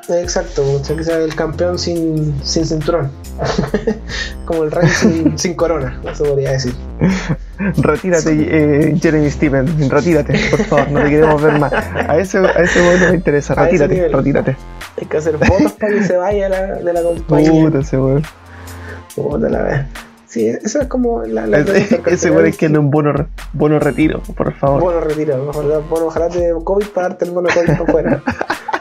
Exacto, 0.09 0.63
que 0.87 1.03
sea 1.03 1.19
el 1.19 1.35
campeón 1.35 1.79
sin, 1.79 2.35
sin 2.45 2.65
cinturón. 2.65 3.11
Como 4.45 4.65
el 4.65 4.71
rey 4.71 4.89
sin, 4.89 5.37
sin 5.39 5.55
corona, 5.55 6.01
eso 6.11 6.25
podría 6.25 6.53
decir. 6.53 6.75
Retírate, 7.79 8.31
eh, 8.31 8.97
Jeremy 9.01 9.31
Stevens, 9.31 9.89
retírate, 9.89 10.39
por 10.51 10.65
favor, 10.65 10.91
no 10.91 11.03
te 11.03 11.11
queremos 11.11 11.43
ver 11.43 11.59
más. 11.59 11.73
A 11.73 12.19
ese, 12.19 12.39
a 12.39 12.51
ese 12.63 13.01
no 13.01 13.09
me 13.09 13.17
interesa, 13.17 13.55
retírate, 13.55 14.09
retírate. 14.09 14.57
Hay 15.01 15.07
que 15.07 15.17
hacer 15.17 15.37
votos 15.39 15.73
para 15.73 15.93
que 15.93 16.05
se 16.05 16.17
vaya 16.17 16.49
la, 16.49 16.67
de 16.77 16.93
la 16.93 17.03
compañía. 17.03 17.51
Puta, 17.51 17.79
ese 17.81 17.99
weón. 17.99 18.23
Puta 19.17 19.49
la 19.49 19.63
vez. 19.63 19.87
Sí, 20.27 20.49
eso 20.49 20.81
es 20.83 20.89
como 20.89 21.23
la, 21.23 21.47
la 21.47 21.59
Ese, 21.59 22.31
weón 22.31 22.47
es 22.47 22.57
que 22.57 22.67
anda 22.67 22.79
un 22.79 22.91
bono, 22.91 23.13
bono 23.55 23.79
retiro, 23.81 24.23
por 24.37 24.53
favor. 24.55 24.83
Bueno, 24.83 25.01
retiro. 25.01 25.49
Ojalá, 25.49 25.79
bueno, 25.79 26.07
ojalá 26.07 26.29
te 26.29 26.39
dé 26.39 26.55
COVID 26.63 26.87
para 26.89 27.09
darte 27.09 27.25
el 27.25 27.33
bono 27.33 27.49
COVID 27.53 27.77
por 27.79 27.91
fuera. 27.91 28.23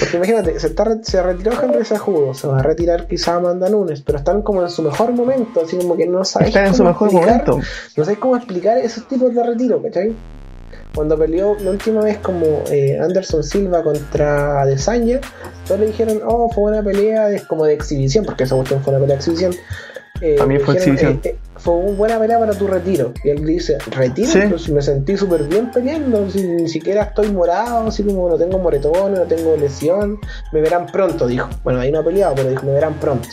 Porque 0.00 0.16
imagínate, 0.16 0.58
se, 0.60 0.66
está, 0.68 1.02
se 1.02 1.22
retiró 1.22 1.52
Henry 1.62 1.84
Cejudo, 1.84 2.34
se 2.34 2.46
va 2.46 2.58
a 2.60 2.62
retirar 2.62 3.06
quizá 3.06 3.36
Amanda 3.36 3.68
Nunes, 3.68 4.02
pero 4.02 4.18
están 4.18 4.42
como 4.42 4.62
en 4.62 4.70
su 4.70 4.82
mejor 4.82 5.12
momento, 5.12 5.62
así 5.64 5.76
como 5.76 5.96
que 5.96 6.06
no 6.06 6.24
sabes 6.24 6.48
Están 6.48 6.66
en 6.66 6.74
su 6.74 6.84
mejor 6.84 7.08
explicar- 7.08 7.46
momento. 7.46 7.66
No 7.96 8.04
sabes 8.04 8.18
cómo 8.18 8.36
explicar 8.36 8.78
esos 8.78 9.06
tipos 9.08 9.34
de 9.34 9.42
retiro, 9.42 9.82
¿cachai? 9.82 10.12
Cuando 10.94 11.16
peleó 11.18 11.56
la 11.60 11.70
última 11.70 12.02
vez 12.02 12.18
como 12.18 12.44
eh, 12.70 12.98
Anderson 13.00 13.42
Silva 13.42 13.82
contra 13.82 14.60
Adesanya, 14.62 15.20
todos 15.66 15.80
le 15.80 15.86
dijeron, 15.86 16.20
oh, 16.26 16.50
fue 16.52 16.70
una 16.72 16.82
pelea 16.82 17.28
de- 17.28 17.46
como 17.46 17.64
de 17.64 17.72
exhibición, 17.74 18.24
porque 18.24 18.44
esa 18.44 18.56
cuestión 18.56 18.82
fue 18.82 18.90
una 18.92 19.00
pelea 19.00 19.16
de 19.16 19.20
exhibición. 19.20 19.54
Eh, 20.20 20.36
También 20.36 20.60
fue 20.60 20.74
dijeron, 20.74 20.98
exhibición. 20.98 21.20
eh, 21.24 21.38
fue 21.62 21.74
una 21.74 21.96
buena 21.96 22.18
pelea 22.18 22.38
para 22.38 22.52
tu 22.54 22.66
retiro. 22.66 23.12
Y 23.22 23.30
él 23.30 23.44
dice, 23.44 23.78
¿retiro? 23.90 24.28
Sí. 24.28 24.40
Pero 24.42 24.58
si 24.58 24.72
me 24.72 24.82
sentí 24.82 25.16
súper 25.16 25.44
bien 25.44 25.70
peleando, 25.70 26.28
si 26.28 26.42
ni 26.42 26.68
siquiera 26.68 27.02
estoy 27.04 27.30
morado, 27.30 27.86
así 27.86 28.02
como 28.02 28.28
no 28.28 28.36
tengo 28.36 28.58
moretones, 28.58 29.18
no 29.18 29.26
tengo 29.26 29.56
lesión, 29.56 30.18
me 30.52 30.60
verán 30.60 30.86
pronto, 30.86 31.26
dijo. 31.26 31.48
Bueno, 31.62 31.80
ahí 31.80 31.92
no 31.92 32.00
ha 32.00 32.04
peleado, 32.04 32.34
pero 32.34 32.50
dijo, 32.50 32.66
me 32.66 32.72
verán 32.72 32.94
pronto. 32.94 33.28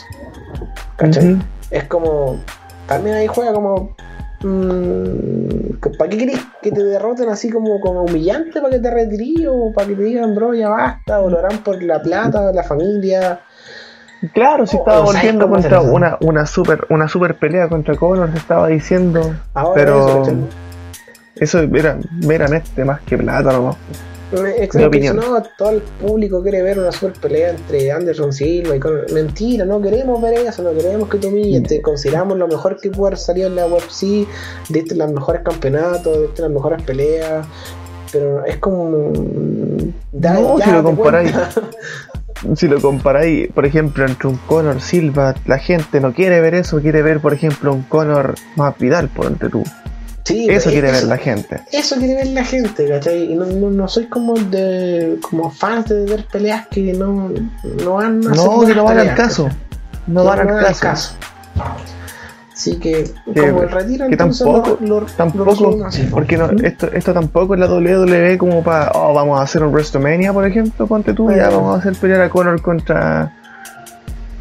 ¿Cachai? 0.96 1.38
Es 1.70 1.84
como 1.84 2.38
también 2.86 3.16
ahí 3.16 3.26
juega 3.26 3.52
como 3.52 3.94
¿para 5.98 6.10
qué 6.10 6.16
querés 6.16 6.40
que 6.62 6.72
te 6.72 6.82
derroten 6.82 7.28
así 7.28 7.50
como, 7.50 7.78
como 7.80 8.04
humillante 8.04 8.60
para 8.60 8.70
que 8.70 8.80
te 8.80 8.90
retirís 8.90 9.46
o 9.46 9.70
para 9.74 9.86
que 9.86 9.94
te 9.94 10.02
digan 10.02 10.34
bro 10.34 10.54
ya 10.54 10.70
basta 10.70 11.20
o 11.20 11.28
lo 11.28 11.38
harán 11.38 11.58
por 11.58 11.82
la 11.82 12.00
plata 12.00 12.50
la 12.52 12.62
familia 12.62 13.40
Claro, 14.34 14.66
si 14.66 14.76
Oh, 14.76 14.80
estaba 14.80 15.00
volviendo 15.00 15.48
contra 15.48 15.80
una, 15.80 16.18
una 16.20 16.46
super 16.46 16.86
una 16.90 17.08
super 17.08 17.36
pelea 17.38 17.68
contra 17.68 17.96
Conor, 17.96 18.30
se 18.32 18.38
estaba 18.38 18.68
diciendo. 18.68 19.34
ahora 19.54 19.74
Pero- 19.74 20.22
eso. 20.22 20.36
Eso 21.36 21.60
era 21.60 21.96
meramente 22.26 22.84
más 22.84 23.00
que 23.00 23.16
plata 23.16 23.50
nomás. 23.52 23.76
Exacto, 24.58 24.86
opinión. 24.88 25.16
No, 25.16 25.42
todo 25.58 25.70
el 25.70 25.80
público 25.80 26.40
quiere 26.42 26.62
ver 26.62 26.78
una 26.78 26.92
super 26.92 27.18
pelea 27.18 27.50
entre 27.50 27.90
Anderson 27.90 28.32
Silva 28.32 28.76
y 28.76 28.78
con... 28.78 28.92
Mentira, 29.12 29.64
no 29.64 29.80
queremos 29.80 30.20
ver 30.22 30.34
eso, 30.34 30.62
no 30.62 30.72
queremos 30.72 31.08
que 31.08 31.18
tú 31.18 31.28
humilles. 31.28 31.62
Te 31.64 31.80
consideramos 31.82 32.36
lo 32.38 32.46
mejor 32.46 32.78
que 32.80 32.90
puede 32.90 33.16
salir 33.16 33.46
en 33.46 33.56
la 33.56 33.66
UFC, 33.66 34.28
diste 34.68 34.94
los 34.94 35.10
mejores 35.12 35.42
campeonatos, 35.42 36.20
diste 36.20 36.42
las 36.42 36.50
mejores 36.52 36.80
peleas, 36.82 37.44
pero 38.12 38.44
es 38.44 38.58
como. 38.58 39.12
Da, 40.12 40.34
no, 40.34 40.58
si 40.58 40.70
lo 40.70 40.82
comparáis. 40.84 41.32
si 42.56 42.68
lo 42.68 42.80
comparáis, 42.80 43.50
por 43.52 43.66
ejemplo, 43.66 44.04
entre 44.06 44.28
un 44.28 44.36
Conor 44.36 44.80
Silva, 44.80 45.34
la 45.46 45.58
gente 45.58 46.00
no 46.00 46.12
quiere 46.12 46.40
ver 46.40 46.54
eso, 46.54 46.80
quiere 46.80 47.02
ver, 47.02 47.20
por 47.20 47.34
ejemplo, 47.34 47.72
un 47.72 47.82
Conor 47.82 48.34
más 48.56 48.76
Vidal 48.78 49.08
por 49.08 49.26
entre 49.26 49.48
tú. 49.48 49.62
Sí, 50.24 50.46
eso 50.48 50.70
quiere 50.70 50.92
ver 50.92 51.04
la 51.04 51.16
gente. 51.16 51.60
Eso 51.72 51.96
quiere 51.96 52.14
ver 52.14 52.28
la 52.28 52.44
gente, 52.44 52.86
¿cachai? 52.88 53.32
Y 53.32 53.34
no, 53.34 53.46
no, 53.46 53.88
soy 53.88 54.06
como 54.06 54.34
de 54.34 55.18
como 55.22 55.50
fans 55.50 55.88
de 55.88 56.04
ver 56.04 56.26
peleas 56.30 56.68
que 56.68 56.92
no, 56.92 57.32
no 57.84 57.94
van 57.94 58.26
a 58.26 58.30
No, 58.30 58.60
que 58.60 58.74
no 58.74 58.84
van 58.84 58.98
al 58.98 59.14
caso. 59.14 59.48
No, 60.06 60.24
van, 60.24 60.48
al 60.48 60.76
caso. 60.78 61.14
Así 62.60 62.76
que, 62.76 63.10
como 63.24 63.62
el 63.62 63.70
retiro, 63.70 64.06
que 64.06 64.18
tampoco, 64.18 64.76
tampoco 65.16 65.78
porque 66.10 66.36
no, 66.36 66.50
esto, 66.62 66.92
esto 66.92 67.14
tampoco 67.14 67.54
es 67.54 67.60
la 67.60 67.66
WWE 67.72 68.36
como 68.36 68.62
para, 68.62 68.92
oh, 68.92 69.14
vamos 69.14 69.40
a 69.40 69.44
hacer 69.44 69.62
un 69.62 69.72
WrestleMania, 69.72 70.34
por 70.34 70.46
ejemplo, 70.46 70.86
ponte 70.86 71.14
tú, 71.14 71.30
ya 71.30 71.48
vamos 71.48 71.74
a 71.74 71.78
hacer 71.78 71.94
pelear 71.94 72.20
a 72.20 72.28
Conor 72.28 72.60
contra. 72.60 73.32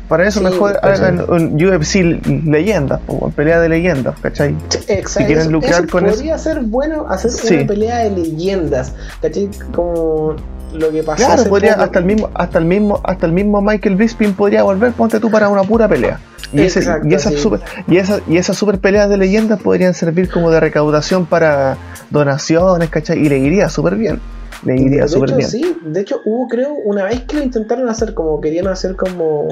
Para 0.09 0.28
eso 0.28 0.41
mejor 0.41 0.78
pues, 0.82 0.99
hagan 0.99 1.24
un 1.30 1.63
UFC 1.63 2.20
leyendas, 2.43 2.99
o 3.07 3.30
pelea 3.30 3.61
de 3.61 3.70
leyendas, 3.70 4.20
¿cachai? 4.20 4.53
Exacto. 4.89 5.09
Si 5.11 5.24
quieren 5.24 5.49
lucrar 5.53 5.88
con 5.88 6.05
eso. 6.05 6.15
Podría 6.15 6.38
ser 6.38 6.59
bueno 6.59 7.05
hacer 7.07 7.32
una 7.57 7.67
pelea 7.67 7.99
de 7.99 8.09
leyendas, 8.09 8.95
¿cachai? 9.22 9.49
Como 9.74 10.36
lo 10.74 10.91
que 10.91 11.03
pasa 11.03 11.26
claro 11.26 11.49
podría 11.49 11.74
hasta 11.74 11.99
el 11.99 12.05
mismo 12.05 12.30
hasta 12.34 12.59
el 12.59 12.65
mismo 12.65 13.01
hasta 13.03 13.26
el 13.26 13.32
mismo 13.34 13.61
Michael 13.61 13.95
Bisping 13.95 14.34
podría 14.34 14.63
volver 14.63 14.93
ponte 14.93 15.20
tú 15.20 15.30
para 15.30 15.49
una 15.49 15.63
pura 15.63 15.88
pelea. 15.88 16.20
Y, 16.51 16.61
ese, 16.61 16.80
y, 17.03 17.13
esas 17.13 17.36
super, 17.36 17.59
y, 17.88 17.97
esa, 17.97 18.22
y 18.28 18.38
esas 18.38 18.57
super 18.57 18.80
peleas 18.80 19.07
de 19.07 19.17
leyendas 19.17 19.61
podrían 19.61 19.93
servir 19.93 20.32
como 20.32 20.49
de 20.49 20.59
recaudación 20.59 21.28
para 21.28 21.78
donaciones 22.09 22.89
¿cachai? 22.89 23.20
y 23.20 23.30
le 23.30 23.38
iría 23.38 23.70
súper 23.70 23.95
bien 23.95 24.20
le 24.63 24.82
iría 24.82 25.07
súper 25.07 25.36
bien. 25.36 25.47
sí 25.47 25.78
de 25.84 26.01
hecho 26.01 26.22
hubo 26.26 26.47
creo 26.47 26.74
una 26.74 27.03
vez 27.03 27.22
que 27.22 27.38
lo 27.38 27.43
intentaron 27.43 27.88
hacer 27.88 28.15
como 28.15 28.41
querían 28.41 28.67
hacer 28.67 28.95
como 28.95 29.47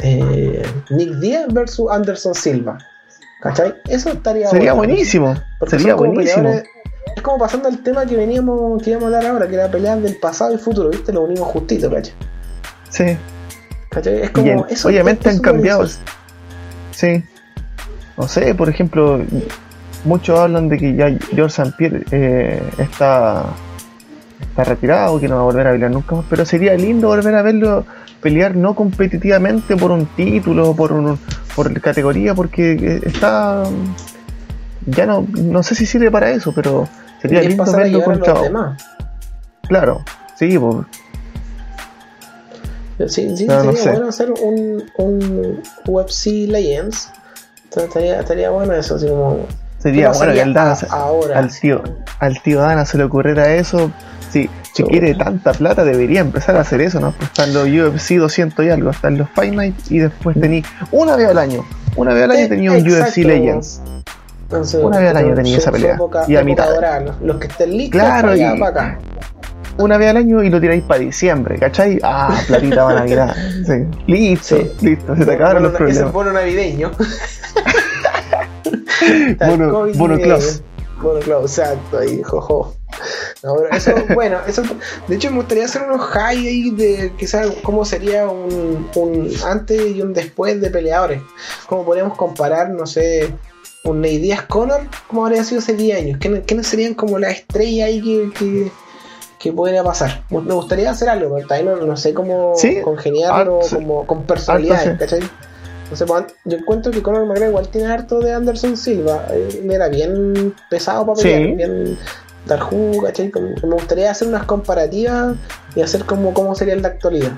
eh, 0.00 0.62
Nick 0.90 1.14
Diaz 1.20 1.46
versus 1.52 1.90
Anderson 1.90 2.34
Silva 2.34 2.78
¿cachai? 3.40 3.74
eso 3.88 4.10
estaría 4.10 4.48
sería 4.48 4.74
buenísimo 4.74 5.34
sería 5.66 5.94
buenísimo 5.94 6.52
es 7.16 7.22
como 7.22 7.38
pasando 7.38 7.68
al 7.68 7.82
tema 7.82 8.04
que 8.04 8.14
veníamos, 8.14 8.82
que 8.82 8.90
íbamos 8.90 9.04
a 9.04 9.16
hablar 9.16 9.32
ahora, 9.32 9.48
que 9.48 9.54
era 9.54 9.70
pelear 9.70 9.98
del 10.00 10.16
pasado 10.16 10.54
y 10.54 10.58
futuro, 10.58 10.90
¿viste? 10.90 11.12
Lo 11.12 11.22
unimos 11.22 11.48
justito, 11.48 11.90
¿cachai? 11.90 12.12
Sí. 12.90 13.16
¿Cachai? 13.88 14.20
Es 14.20 14.30
como. 14.30 14.66
eso, 14.66 14.88
obviamente 14.88 15.30
han 15.30 15.38
cambiado. 15.38 15.86
Sí. 16.90 17.24
No 18.18 18.28
sé, 18.28 18.54
por 18.54 18.68
ejemplo, 18.68 19.22
muchos 20.04 20.38
hablan 20.38 20.68
de 20.68 20.76
que 20.76 20.94
ya 20.94 21.08
George 21.34 21.62
St. 21.62 21.74
Pierre 21.78 22.04
eh, 22.10 22.62
está, 22.78 23.46
está 24.40 24.64
retirado, 24.64 25.18
que 25.18 25.26
no 25.26 25.36
va 25.36 25.40
a 25.40 25.44
volver 25.44 25.66
a 25.68 25.72
pelear 25.72 25.90
nunca 25.90 26.16
más, 26.16 26.24
pero 26.28 26.44
sería 26.44 26.74
lindo 26.74 27.08
volver 27.08 27.34
a 27.34 27.42
verlo 27.42 27.86
pelear 28.20 28.56
no 28.56 28.74
competitivamente 28.74 29.76
por 29.76 29.90
un 29.90 30.06
título, 30.06 30.74
por 30.74 30.92
un, 30.92 31.18
por 31.54 31.78
categoría, 31.80 32.34
porque 32.34 32.72
eh, 32.72 33.00
está 33.04 33.64
ya 34.86 35.04
no, 35.04 35.26
no 35.32 35.62
sé 35.62 35.74
si 35.74 35.84
sirve 35.84 36.10
para 36.10 36.30
eso, 36.30 36.52
pero 36.54 36.88
sería 37.28 37.48
lindo 37.48 37.72
verlo 37.72 38.02
contra. 38.02 38.76
Claro, 39.68 40.04
sí, 40.36 40.58
pues. 40.58 40.86
Sí, 43.12 43.36
sí, 43.36 43.46
sería 43.46 43.62
bueno 43.62 44.08
hacer 44.08 44.32
un, 44.32 44.84
un 44.96 45.62
UFC 45.86 46.26
Legends. 46.48 47.10
Estaría, 47.74 48.20
estaría 48.20 48.50
bueno 48.50 48.72
eso, 48.72 48.94
así 48.94 49.06
como. 49.06 49.46
Sería 49.78 50.10
bueno 50.12 50.32
que 50.32 50.42
al, 50.42 50.54
Dana, 50.54 50.76
ahora? 50.90 51.38
al 51.38 51.50
tío, 51.50 51.82
al 52.18 52.42
tío 52.42 52.60
Dana 52.60 52.86
se 52.86 52.96
le 52.96 53.04
ocurriera 53.04 53.54
eso. 53.54 53.90
Sí, 54.30 54.48
si 54.74 54.82
quiere 54.82 55.14
tanta 55.14 55.52
plata 55.52 55.84
debería 55.84 56.20
empezar 56.20 56.56
a 56.56 56.60
hacer 56.60 56.80
eso, 56.80 57.00
¿no? 57.00 57.12
Pues 57.12 57.30
están 57.30 57.52
los 57.52 57.68
UFC 57.68 58.14
200 58.16 58.64
y 58.64 58.70
algo, 58.70 58.90
están 58.90 59.18
los 59.18 59.28
Fight 59.30 59.54
Night 59.54 59.74
y 59.90 59.98
después 59.98 60.38
tení 60.40 60.62
una 60.90 61.16
vez 61.16 61.28
al 61.28 61.38
año, 61.38 61.64
una 61.96 62.12
vez 62.14 62.24
al 62.24 62.30
año 62.32 62.48
tenía 62.48 62.72
un 62.72 62.86
UFC 62.86 63.18
Legends. 63.18 63.80
Una 64.50 64.98
vez 64.98 65.10
al 65.10 65.16
año 65.16 65.34
tenía 65.34 65.58
esa 65.58 65.72
pelea. 65.72 65.98
Y 66.28 66.36
a 66.36 66.42
mitad. 66.42 66.68
Los 67.22 67.38
que 67.38 67.48
estén 67.48 67.76
listos, 67.76 68.00
claro, 68.00 68.36
y, 68.36 68.58
para 68.58 68.68
acá 68.68 68.98
una 69.78 69.98
vez 69.98 70.10
al 70.10 70.16
año 70.16 70.42
y 70.42 70.50
lo 70.50 70.60
tiráis 70.60 70.82
para 70.84 71.00
diciembre, 71.00 71.58
¿cachai? 71.58 71.98
Ah, 72.02 72.38
platita 72.46 72.86
para 72.86 73.00
Navidad. 73.00 73.36
Sí. 73.66 73.84
Listo, 74.06 74.58
listo, 74.80 75.16
se 75.16 75.24
te 75.24 75.32
acabaron 75.32 75.64
los 75.64 75.72
problemas. 75.72 76.12
Bono 76.12 76.32
navideño. 76.32 76.90
bono, 79.46 79.86
bono 79.94 80.18
Claus. 80.18 80.62
Bono 81.00 81.20
Claus, 81.20 81.58
exacto, 81.58 81.98
ahí, 81.98 82.22
jojo. 82.22 82.74
eso, 83.70 83.92
bueno, 84.14 84.38
eso, 84.46 84.62
de 85.08 85.16
hecho 85.16 85.30
me 85.30 85.36
gustaría 85.36 85.66
hacer 85.66 85.82
unos 85.82 86.00
high 86.00 86.46
ahí 86.46 86.70
de 86.70 87.12
quizás 87.18 87.48
cómo 87.62 87.84
sería 87.84 88.28
un, 88.28 88.88
un 88.94 89.30
antes 89.44 89.94
y 89.94 90.00
un 90.00 90.14
después 90.14 90.60
de 90.60 90.70
peleadores. 90.70 91.20
Cómo 91.66 91.84
podríamos 91.84 92.16
comparar, 92.16 92.70
no 92.70 92.86
sé, 92.86 93.30
un 93.90 94.00
Ney 94.00 94.18
Díaz 94.18 94.42
Connor, 94.42 94.82
cómo 95.08 95.24
habría 95.24 95.44
sido 95.44 95.60
hace 95.60 95.74
10 95.74 95.98
años. 95.98 96.18
¿Quiénes 96.18 96.66
serían 96.66 96.94
como 96.94 97.18
la 97.18 97.30
estrella 97.30 97.86
ahí 97.86 98.00
que 98.00 98.70
¿Qué 99.38 99.52
podría 99.52 99.84
pasar? 99.84 100.22
Me 100.30 100.54
gustaría 100.54 100.90
hacer 100.90 101.08
algo, 101.08 101.34
pero 101.34 101.46
también 101.46 101.86
no, 101.86 101.96
sé 101.96 102.14
cómo 102.14 102.54
congeniarlo 102.82 103.60
como, 103.70 104.06
con 104.06 104.24
personalidad, 104.24 104.98
¿cachai? 104.98 105.20
No 105.90 105.96
sé, 105.96 106.04
pues, 106.06 106.24
yo 106.46 106.56
encuentro 106.56 106.90
que 106.90 107.02
Conor 107.02 107.26
McGregor 107.26 107.50
igual 107.50 107.68
tiene 107.68 107.86
harto 107.86 108.18
de 108.18 108.32
Anderson 108.32 108.76
Silva. 108.76 109.26
Él 109.30 109.70
era 109.70 109.88
bien 109.88 110.54
pesado 110.70 111.06
para 111.06 111.20
pelear, 111.20 111.54
bien 111.54 111.98
dar 112.46 112.60
jugo, 112.60 113.02
¿cachai? 113.02 113.30
Me 113.62 113.74
gustaría 113.74 114.10
hacer 114.10 114.26
unas 114.26 114.44
comparativas 114.44 115.36
y 115.74 115.82
hacer 115.82 116.04
como 116.04 116.32
cómo 116.32 116.54
sería 116.54 116.74
en 116.74 116.82
la 116.82 116.88
actualidad. 116.88 117.32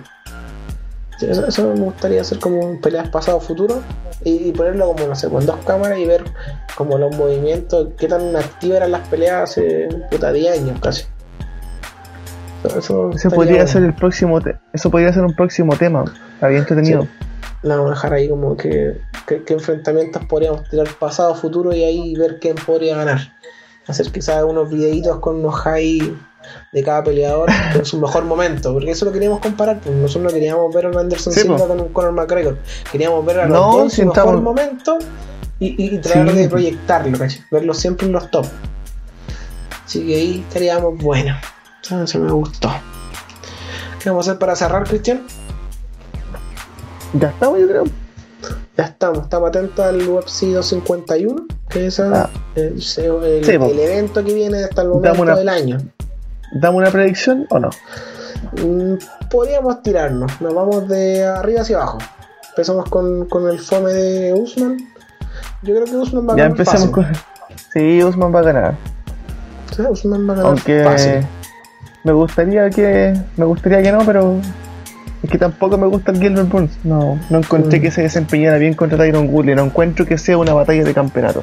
Eso, 1.20 1.74
me 1.74 1.80
gustaría 1.80 2.20
hacer 2.20 2.38
como 2.38 2.80
peleas 2.80 3.08
pasado-futuro 3.08 3.82
y, 4.24 4.52
ponerlo 4.52 4.92
como, 4.92 5.08
no 5.08 5.14
sé, 5.16 5.28
con 5.28 5.44
dos 5.44 5.56
cámaras 5.64 5.98
y 5.98 6.06
ver 6.06 6.24
como 6.76 6.96
los 6.96 7.16
movimientos, 7.16 7.88
qué 7.98 8.06
tan 8.06 8.36
activas 8.36 8.78
eran 8.78 8.92
las 8.92 9.08
peleas 9.08 9.50
hace 9.50 9.88
puta 10.10 10.32
10 10.32 10.60
años 10.60 10.80
casi. 10.80 11.04
Eso, 12.76 13.10
podría 13.34 13.66
ser 13.66 13.84
el 13.84 13.94
próximo 13.94 14.40
eso 14.72 14.90
podría 14.90 15.12
ser 15.12 15.24
un 15.24 15.34
próximo 15.34 15.76
tema. 15.76 16.04
Está 16.34 16.48
bien 16.48 16.60
entretenido. 16.60 17.08
La 17.62 17.76
vamos 17.76 17.90
a 17.90 17.94
dejar 17.94 18.12
ahí 18.12 18.28
como 18.28 18.56
que, 18.56 19.00
qué 19.26 19.52
enfrentamientos 19.52 20.24
podríamos 20.26 20.68
tirar 20.68 20.88
pasado, 21.00 21.34
futuro 21.34 21.72
y 21.72 21.82
ahí 21.82 22.14
ver 22.16 22.38
quién 22.40 22.54
podría 22.54 22.96
ganar. 22.96 23.32
Hacer 23.88 24.10
quizás 24.12 24.44
unos 24.44 24.70
videitos 24.70 25.18
con 25.18 25.36
unos 25.36 25.54
high 25.56 26.16
de 26.72 26.82
cada 26.82 27.02
peleador 27.04 27.50
en 27.74 27.84
su 27.84 27.98
mejor 27.98 28.24
momento, 28.24 28.72
porque 28.72 28.90
eso 28.90 29.04
lo 29.04 29.12
queríamos 29.12 29.40
comparar, 29.40 29.80
pues 29.80 29.94
nosotros 29.94 30.32
no 30.32 30.38
queríamos 30.38 30.74
ver 30.74 30.86
a 30.86 30.88
un 30.88 30.98
Anderson 30.98 31.32
Silva 31.32 31.58
con 31.58 31.80
un 31.80 31.88
Conor 31.88 32.12
McGregor, 32.12 32.58
queríamos 32.90 33.24
ver 33.24 33.40
a 33.40 33.46
los 33.46 33.58
dos 33.58 33.98
en 33.98 34.06
su 34.08 34.14
mejor 34.14 34.40
momento 34.40 34.98
y, 35.58 35.94
y, 35.94 35.98
tratar 35.98 36.32
de 36.32 36.48
proyectarlo, 36.48 37.18
verlo 37.50 37.74
siempre 37.74 38.06
en 38.06 38.12
los 38.12 38.30
top. 38.30 38.46
Así 39.84 40.06
que 40.06 40.14
ahí 40.14 40.44
estaríamos 40.46 40.98
buenos. 40.98 41.38
Eso 41.82 42.18
me 42.18 42.30
gustó. 42.30 42.70
¿Qué 44.02 44.10
vamos 44.10 44.28
a 44.28 44.32
hacer 44.32 44.38
para 44.38 44.54
cerrar, 44.54 44.86
Cristian? 44.86 45.26
Ya 47.14 47.28
estamos, 47.28 47.58
yo 47.58 47.66
creo. 47.66 47.84
Ya 48.76 48.84
estamos, 48.84 49.22
estamos 49.22 49.48
atentos 49.48 49.84
al 49.84 49.96
UFC 50.06 50.42
251, 50.52 51.46
que 51.68 51.86
es 51.86 51.98
ah. 51.98 52.28
el, 52.54 53.80
evento 53.80 54.24
que 54.24 54.34
viene 54.34 54.62
hasta 54.62 54.82
el 54.82 54.88
momento 54.88 55.24
del 55.34 55.48
año. 55.48 55.78
¿Damos 56.52 56.80
una 56.80 56.90
predicción 56.90 57.46
o 57.50 57.58
no? 57.58 57.70
Mm, 58.64 58.94
podríamos 59.30 59.82
tirarnos, 59.82 60.40
nos 60.40 60.54
vamos 60.54 60.88
de 60.88 61.24
arriba 61.24 61.62
hacia 61.62 61.76
abajo. 61.76 61.98
Empezamos 62.50 62.88
con, 62.88 63.26
con 63.26 63.48
el 63.48 63.58
fome 63.58 63.92
de 63.92 64.32
Usman. 64.34 64.76
Yo 65.62 65.74
creo 65.74 65.84
que 65.84 65.96
Usman 65.96 66.28
va 66.28 66.32
a 66.32 66.36
ganar. 66.36 66.38
Ya 66.38 66.46
empezamos 66.46 66.90
con. 66.90 67.06
Sí, 67.72 68.02
Usman 68.02 68.34
va 68.34 68.40
a 68.40 68.42
ganar. 68.42 68.74
Sí, 69.74 69.82
Usman 69.82 70.28
va 70.28 70.32
a 70.32 70.36
ganar. 70.36 70.50
Aunque. 70.50 70.84
Fácil 70.84 71.26
me 72.04 72.12
gustaría 72.12 72.70
que 72.70 73.14
me 73.36 73.44
gustaría 73.44 73.82
que 73.82 73.92
no, 73.92 74.04
pero 74.04 74.40
es 75.22 75.30
que 75.30 75.38
tampoco 75.38 75.76
me 75.76 75.86
gusta 75.86 76.12
el 76.12 76.18
Gilbert 76.18 76.48
Burns. 76.48 76.78
No, 76.84 77.18
no 77.28 77.38
encontré 77.38 77.78
mm. 77.78 77.82
que 77.82 77.90
se 77.90 78.02
desempeñara 78.02 78.58
bien 78.58 78.74
contra 78.74 78.96
Tyron 78.98 79.28
Woodley. 79.28 79.54
No 79.54 79.64
encuentro 79.64 80.06
que 80.06 80.16
sea 80.16 80.38
una 80.38 80.54
batalla 80.54 80.84
de 80.84 80.94
campeonato. 80.94 81.42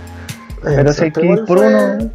pero 0.63 0.91
si 0.93 1.03
hay 1.03 1.11
que 1.11 1.25
ir 1.25 1.45
por 1.45 1.59
uno. 1.59 2.09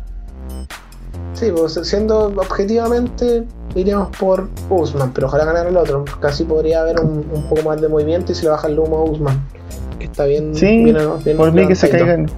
Sí, 1.40 1.50
pues 1.56 1.72
siendo 1.84 2.26
objetivamente 2.26 3.44
iríamos 3.74 4.14
por 4.18 4.50
Usman, 4.68 5.10
pero 5.14 5.26
ojalá 5.26 5.46
ganara 5.46 5.70
el 5.70 5.76
otro. 5.78 6.04
Casi 6.20 6.44
podría 6.44 6.82
haber 6.82 7.00
un, 7.00 7.22
poco 7.48 7.62
más 7.62 7.80
de 7.80 7.88
movimiento 7.88 8.32
y 8.32 8.34
se 8.34 8.42
le 8.42 8.50
baja 8.50 8.68
el 8.68 8.78
humo 8.78 8.98
a 8.98 9.04
Usman. 9.04 9.40
Que 9.98 10.04
está 10.04 10.26
bien. 10.26 10.54
Sí, 10.54 10.84
bien, 10.84 10.98
por 11.38 11.50
mí 11.52 11.66
que 11.66 11.74
se 11.74 11.88
caigan. 11.88 12.30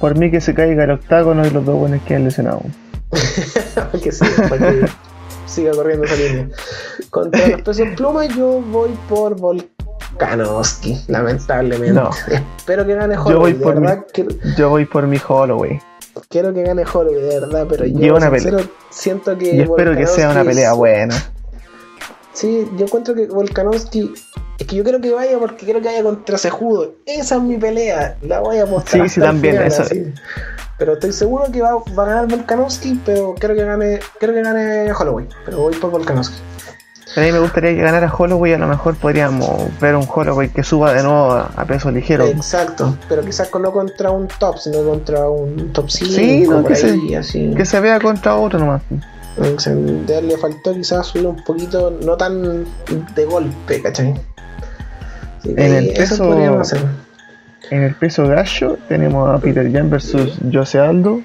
Por 0.00 0.18
mí 0.18 0.28
que 0.32 0.40
se 0.40 0.54
caiga 0.54 0.82
el 0.82 0.90
octágono 0.90 1.46
y 1.46 1.50
los 1.50 1.64
dos 1.64 1.76
buenos 1.76 2.02
que 2.02 2.16
han 2.16 2.24
lesionado. 2.24 2.62
que 4.02 4.10
sí, 4.10 4.26
porque 4.48 4.86
siga 5.46 5.70
corriendo 5.70 6.04
esa 6.04 6.16
línea. 6.16 6.48
Contra 7.10 7.46
los 7.46 7.62
pesos 7.62 7.86
pluma 7.96 8.26
yo 8.26 8.60
voy 8.72 8.90
por 9.08 9.36
Volkanovski, 9.36 11.00
lamentablemente. 11.06 11.92
No. 11.92 12.10
Espero 12.56 12.84
que 12.84 12.96
gane 12.96 13.14
Yo 13.14 13.22
Holloway, 13.22 13.52
voy 13.52 13.52
de 13.52 13.64
por 13.64 13.80
mi, 13.80 13.88
que- 14.12 14.26
yo 14.56 14.68
voy 14.68 14.84
por 14.84 15.06
mi 15.06 15.20
Holloway. 15.28 15.80
Quiero 16.28 16.52
que 16.54 16.62
gane 16.62 16.84
Holloway, 16.84 17.20
de 17.22 17.40
verdad, 17.40 17.66
pero 17.68 17.84
yo 17.86 17.98
Y 17.98 18.10
una 18.10 18.30
sincero, 18.30 18.58
siento 18.90 19.36
que 19.38 19.54
Y 19.56 19.60
espero 19.60 19.96
que 19.96 20.06
sea 20.06 20.30
una 20.30 20.44
pelea 20.44 20.70
es- 20.72 20.76
buena. 20.76 21.32
Sí, 22.32 22.68
yo 22.76 22.86
encuentro 22.86 23.14
que 23.14 23.26
Volkanovski. 23.26 24.12
Es 24.58 24.66
que 24.66 24.76
yo 24.76 24.84
quiero 24.84 25.00
que 25.00 25.10
vaya 25.12 25.38
porque 25.38 25.64
quiero 25.64 25.80
que 25.80 25.88
vaya 25.88 26.02
contra 26.02 26.38
Sejudo. 26.38 26.92
Esa 27.04 27.36
es 27.36 27.42
mi 27.42 27.56
pelea. 27.56 28.16
La 28.22 28.40
voy 28.40 28.58
a 28.58 28.62
apostar. 28.64 29.02
Sí, 29.02 29.08
sí, 29.14 29.20
también, 29.20 29.54
final, 29.54 29.68
eso- 29.68 29.82
así. 29.82 30.12
Pero 30.78 30.94
estoy 30.94 31.12
seguro 31.12 31.44
que 31.52 31.60
va, 31.62 31.74
va 31.96 32.02
a 32.04 32.06
ganar 32.06 32.28
Volkanovski, 32.28 33.00
pero 33.04 33.34
quiero 33.38 33.54
que 33.54 33.64
gane, 33.64 34.00
quiero 34.18 34.34
que 34.34 34.42
gane 34.42 34.92
Holloway. 34.92 35.28
Pero 35.44 35.58
voy 35.58 35.74
por 35.76 35.90
Volkanovski. 35.90 36.36
A 37.16 37.20
mí 37.20 37.30
me 37.32 37.38
gustaría 37.40 37.74
que 37.74 37.82
ganara 37.82 38.10
Holloway. 38.12 38.54
A 38.54 38.58
lo 38.58 38.66
mejor 38.66 38.94
podríamos 38.96 39.48
ver 39.80 39.96
un 39.96 40.06
Holloway 40.08 40.48
que 40.48 40.62
suba 40.62 40.94
de 40.94 41.02
nuevo 41.02 41.32
a, 41.32 41.64
peso 41.66 41.90
ligero. 41.90 42.24
Exacto. 42.26 42.96
Pero 43.08 43.22
quizás 43.22 43.50
no 43.60 43.70
contra 43.72 44.10
un 44.10 44.28
top, 44.38 44.58
sino 44.58 44.82
contra 44.82 45.28
un 45.28 45.72
top 45.72 45.90
5. 45.90 46.12
Sí, 46.12 46.46
no, 46.48 46.64
que 46.64 46.74
se- 46.74 46.90
ahí, 46.92 47.14
así. 47.14 47.52
Que 47.54 47.64
se 47.64 47.80
vea 47.80 48.00
contra 48.00 48.36
otro 48.36 48.58
nomás. 48.58 48.82
O 49.38 49.58
sea, 49.58 49.74
Le 49.74 50.36
faltó 50.38 50.74
quizás 50.74 51.06
subir 51.06 51.26
un 51.26 51.42
poquito, 51.44 51.92
no 52.04 52.16
tan 52.16 52.64
de 53.14 53.24
golpe, 53.24 53.80
¿cachai? 53.82 54.14
En 55.44 55.58
el 55.74 55.88
eso 55.90 56.30
peso-. 56.30 56.76
En 57.70 57.82
el 57.82 57.94
peso 57.94 58.26
gallo 58.26 58.76
tenemos 58.88 59.30
a 59.30 59.38
Peter 59.38 59.70
Jan 59.72 59.88
versus 59.88 60.38
Jose 60.52 60.78
Aldo. 60.78 61.20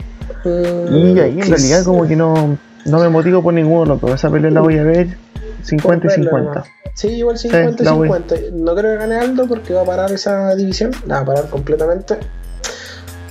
Mm, 0.46 0.96
Y 0.96 1.20
ahí 1.20 1.40
en 1.42 1.50
realidad 1.50 1.84
como 1.84 2.08
que 2.08 2.16
no, 2.16 2.58
no 2.86 3.00
me 3.00 3.10
motivo 3.10 3.42
por 3.44 3.54
ninguno 3.54 3.98
dos. 3.98 4.12
Esa 4.12 4.30
pelea 4.30 4.52
la 4.52 4.62
voy 4.62 4.78
a 4.78 4.84
ver 4.84 5.18
50 5.64 5.78
y 5.78 5.80
Por 5.82 6.10
verlo 6.10 6.30
50. 6.32 6.50
nomás. 6.54 6.68
Sí, 6.96 7.08
igual 7.10 7.38
50 7.38 7.84
y 7.84 7.88
voy. 7.88 8.08
50. 8.08 8.36
No 8.54 8.76
creo 8.76 8.92
que 8.94 8.98
gane 8.98 9.16
Aldo 9.18 9.48
porque 9.48 9.74
va 9.74 9.82
a 9.82 9.86
parar 9.86 10.12
esa 10.12 10.56
división. 10.56 10.92
La 11.06 11.16
va 11.18 11.22
a 11.22 11.26
parar 11.26 11.50
completamente. 11.50 12.18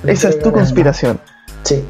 No 0.04 0.12
Esa 0.12 0.28
es 0.28 0.38
tu 0.38 0.52
conspiración. 0.52 1.18
Sí. 1.64 1.84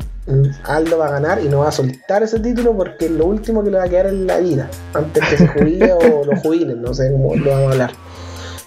Aldo 0.65 0.99
va 0.99 1.07
a 1.09 1.11
ganar 1.11 1.41
y 1.45 1.49
no 1.49 1.61
va 1.61 1.69
a 1.69 1.73
soltar 1.73 2.23
ese 2.23 2.41
título 2.41 2.77
porque 2.77 3.05
es 3.07 3.11
lo 3.13 3.27
último 3.27 3.63
que 3.63 3.71
le 3.71 3.79
va 3.79 3.85
a 3.85 3.89
quedar 3.89 4.07
en 4.07 4.27
la 4.27 4.39
vida. 4.39 4.69
Antes 4.95 5.25
que 5.29 5.37
se 5.37 5.47
jubile 5.49 5.93
o 5.93 6.25
lo 6.25 6.37
jubilen, 6.41 6.83
no 6.83 6.93
sé 6.95 7.13
cómo 7.13 7.35
lo 7.37 7.51
vamos 7.51 7.69
a 7.69 7.73
hablar. 7.73 7.91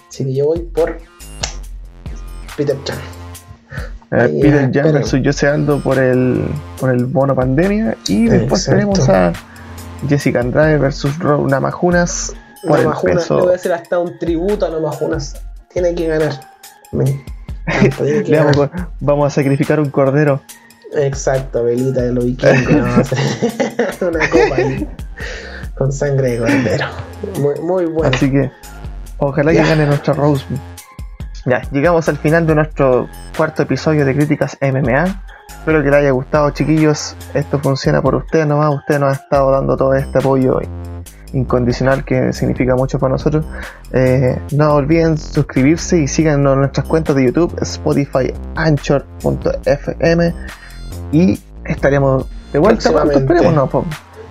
Así 0.08 0.24
que 0.24 0.34
yo 0.34 0.46
voy 0.46 0.60
por 0.60 0.96
Peter 2.56 2.76
Chan. 2.84 2.96
Ahí, 4.10 4.40
Peter 4.40 4.60
Jan 4.62 4.72
pero- 4.72 4.92
versus 4.92 5.20
Jose 5.24 5.46
Aldo 5.46 5.80
por 5.80 5.98
el, 5.98 6.44
por 6.78 6.90
el 6.90 7.04
bono 7.06 7.34
pandemia. 7.34 7.96
Y 8.08 8.26
después 8.26 8.62
Exacto. 8.68 8.70
tenemos 8.78 9.08
a 9.08 9.32
Jessica 10.08 10.40
Andrade 10.40 10.78
versus 10.78 11.18
Ro 11.18 11.46
Namajunas 11.46 12.34
por 12.66 12.78
el 12.78 12.84
Namajunas, 12.84 13.14
le 13.16 13.20
peso. 13.22 13.38
voy 13.40 13.52
a 13.52 13.56
hacer 13.56 13.72
hasta 13.72 13.98
un 13.98 14.18
tributo 14.18 14.66
a 14.66 14.70
Namajunas. 14.70 15.40
Tiene 15.72 15.94
que 15.94 16.06
ganar. 16.08 16.32
Me 16.92 17.04
tiene 17.96 18.22
que 18.22 18.30
Le 18.30 18.38
vamos, 18.38 18.56
ganar. 18.56 18.80
a- 18.80 18.88
vamos 19.00 19.26
a 19.26 19.30
sacrificar 19.34 19.80
un 19.80 19.90
cordero. 19.90 20.40
Exacto, 20.94 21.62
velita 21.64 22.02
de 22.02 22.12
los 22.12 22.24
vikingos. 22.26 22.66
¿no? 22.70 22.82
Una 24.08 24.28
copa 24.28 24.54
ahí, 24.56 24.88
con 25.76 25.92
sangre 25.92 26.32
de 26.32 26.38
cordero. 26.38 26.86
Muy, 27.38 27.60
muy 27.60 27.84
bueno. 27.86 28.10
Así 28.14 28.30
que 28.30 28.50
ojalá 29.18 29.52
Ya. 29.52 29.62
que 29.62 29.68
gane 29.68 29.86
nuestra 29.86 30.14
Rose. 30.14 30.44
Ya, 31.46 31.62
llegamos 31.70 32.08
al 32.08 32.18
final 32.18 32.46
de 32.46 32.54
nuestro 32.54 33.08
cuarto 33.36 33.62
episodio 33.62 34.04
de 34.04 34.14
Críticas 34.14 34.58
MMA. 34.60 35.22
Espero 35.48 35.82
que 35.82 35.90
les 35.90 36.00
haya 36.00 36.10
gustado, 36.10 36.50
chiquillos. 36.50 37.16
Esto 37.34 37.58
funciona 37.58 38.02
por 38.02 38.14
ustedes 38.14 38.46
nomás. 38.46 38.74
Ustedes 38.74 39.00
nos 39.00 39.08
han 39.10 39.22
estado 39.22 39.50
dando 39.50 39.76
todo 39.76 39.94
este 39.94 40.18
apoyo 40.18 40.60
incondicional 41.32 42.04
que 42.04 42.32
significa 42.32 42.74
mucho 42.74 42.98
para 42.98 43.12
nosotros. 43.12 43.44
Eh, 43.92 44.38
no 44.52 44.74
olviden 44.74 45.16
suscribirse 45.16 45.98
y 45.98 46.08
síganos 46.08 46.54
en 46.54 46.60
nuestras 46.60 46.86
cuentas 46.86 47.16
de 47.16 47.26
YouTube, 47.26 47.56
Spotify, 47.62 48.32
Anchor.fm 48.56 50.34
y 51.12 51.40
estaremos 51.64 52.26
de 52.52 52.58
vuelta 52.58 52.90
pronto, 52.90 53.18
esperemos, 53.18 53.54
no. 53.54 53.84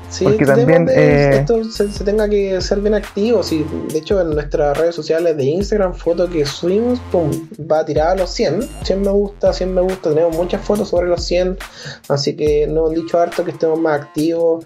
Sí, 0.10 0.24
porque 0.26 0.46
también, 0.46 0.86
de 0.86 0.94
eh, 0.96 1.36
esto 1.42 1.64
se, 1.66 1.92
se 1.92 2.04
tenga 2.04 2.28
que 2.28 2.60
ser 2.62 2.80
bien 2.82 2.96
activo. 2.96 3.44
Sí, 3.44 3.66
de 3.92 4.00
hecho, 4.00 4.20
en 4.20 4.32
nuestras 4.32 4.78
redes 4.78 4.96
sociales 4.96 5.38
de 5.38 5.44
Instagram, 5.46 5.94
foto 5.94 6.28
que 6.30 6.46
subimos, 6.46 7.00
pum, 7.12 7.30
va 7.72 7.80
a 7.80 7.86
tirar 7.86 8.08
a 8.10 8.16
los 8.16 8.30
100. 8.32 8.68
100 8.84 9.02
me 9.02 9.12
gusta, 9.12 9.54
100 9.54 9.74
me 9.74 9.82
gusta. 9.82 10.10
Tenemos 10.10 10.36
muchas 10.36 10.62
fotos 10.66 10.90
sobre 10.90 11.08
los 11.08 11.24
100. 11.24 11.58
Así 12.08 12.36
que 12.36 12.66
nos 12.68 12.90
han 12.90 12.96
dicho 12.96 13.20
harto 13.20 13.46
que 13.46 13.52
estemos 13.52 13.80
más 13.80 14.02
activos. 14.02 14.66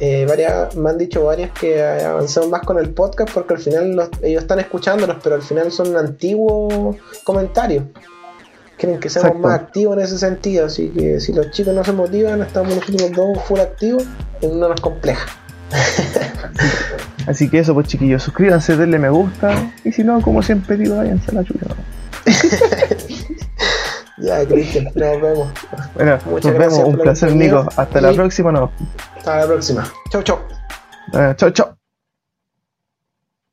Eh, 0.00 0.24
varias, 0.28 0.74
me 0.76 0.90
han 0.90 0.98
dicho 0.98 1.24
varias 1.24 1.50
que 1.52 1.82
avancemos 1.82 2.48
más 2.48 2.62
con 2.62 2.78
el 2.78 2.90
podcast 2.90 3.32
porque 3.34 3.54
al 3.54 3.60
final 3.60 3.92
los- 3.92 4.08
ellos 4.22 4.42
están 4.42 4.58
escuchándonos, 4.58 5.16
pero 5.22 5.34
al 5.36 5.42
final 5.42 5.70
son 5.70 5.94
antiguos 5.96 6.96
comentarios. 7.22 7.84
Quieren 8.80 8.98
que 8.98 9.10
seamos 9.10 9.32
Exacto. 9.32 9.46
más 9.46 9.60
activos 9.60 9.98
en 9.98 10.04
ese 10.04 10.18
sentido, 10.18 10.64
así 10.64 10.88
que 10.88 11.20
si 11.20 11.34
los 11.34 11.50
chicos 11.50 11.74
no 11.74 11.84
se 11.84 11.92
motivan, 11.92 12.40
estamos 12.40 12.74
nosotros 12.74 13.12
dos 13.14 13.44
full 13.44 13.60
activos, 13.60 14.04
no 14.40 14.68
nos 14.68 14.80
compleja. 14.80 15.26
Así 17.26 17.50
que 17.50 17.58
eso, 17.58 17.74
pues 17.74 17.88
chiquillos, 17.88 18.22
suscríbanse, 18.22 18.78
denle 18.78 18.98
me 18.98 19.10
gusta. 19.10 19.70
Y 19.84 19.92
si 19.92 20.02
no, 20.02 20.22
como 20.22 20.42
siempre 20.42 20.78
digo, 20.78 20.96
váyanse 20.96 21.30
a 21.30 21.34
la 21.34 21.44
chucha. 21.44 21.66
Ya, 24.20 24.46
Cristian, 24.46 24.84
nos 24.84 25.20
vemos. 25.20 25.48
Bueno, 25.94 26.18
Muchas 26.26 26.52
nos 26.52 26.58
vemos, 26.58 26.78
un 26.80 26.98
placer. 26.98 27.34
Nico. 27.34 27.66
Hasta 27.74 28.02
la 28.02 28.12
próxima, 28.12 28.52
no. 28.52 28.70
Hasta 29.16 29.38
la 29.38 29.46
próxima. 29.46 29.90
Chau, 30.10 30.22
chau. 30.22 30.38
Eh, 31.14 31.32
chao, 31.36 31.50
chao. 31.50 31.79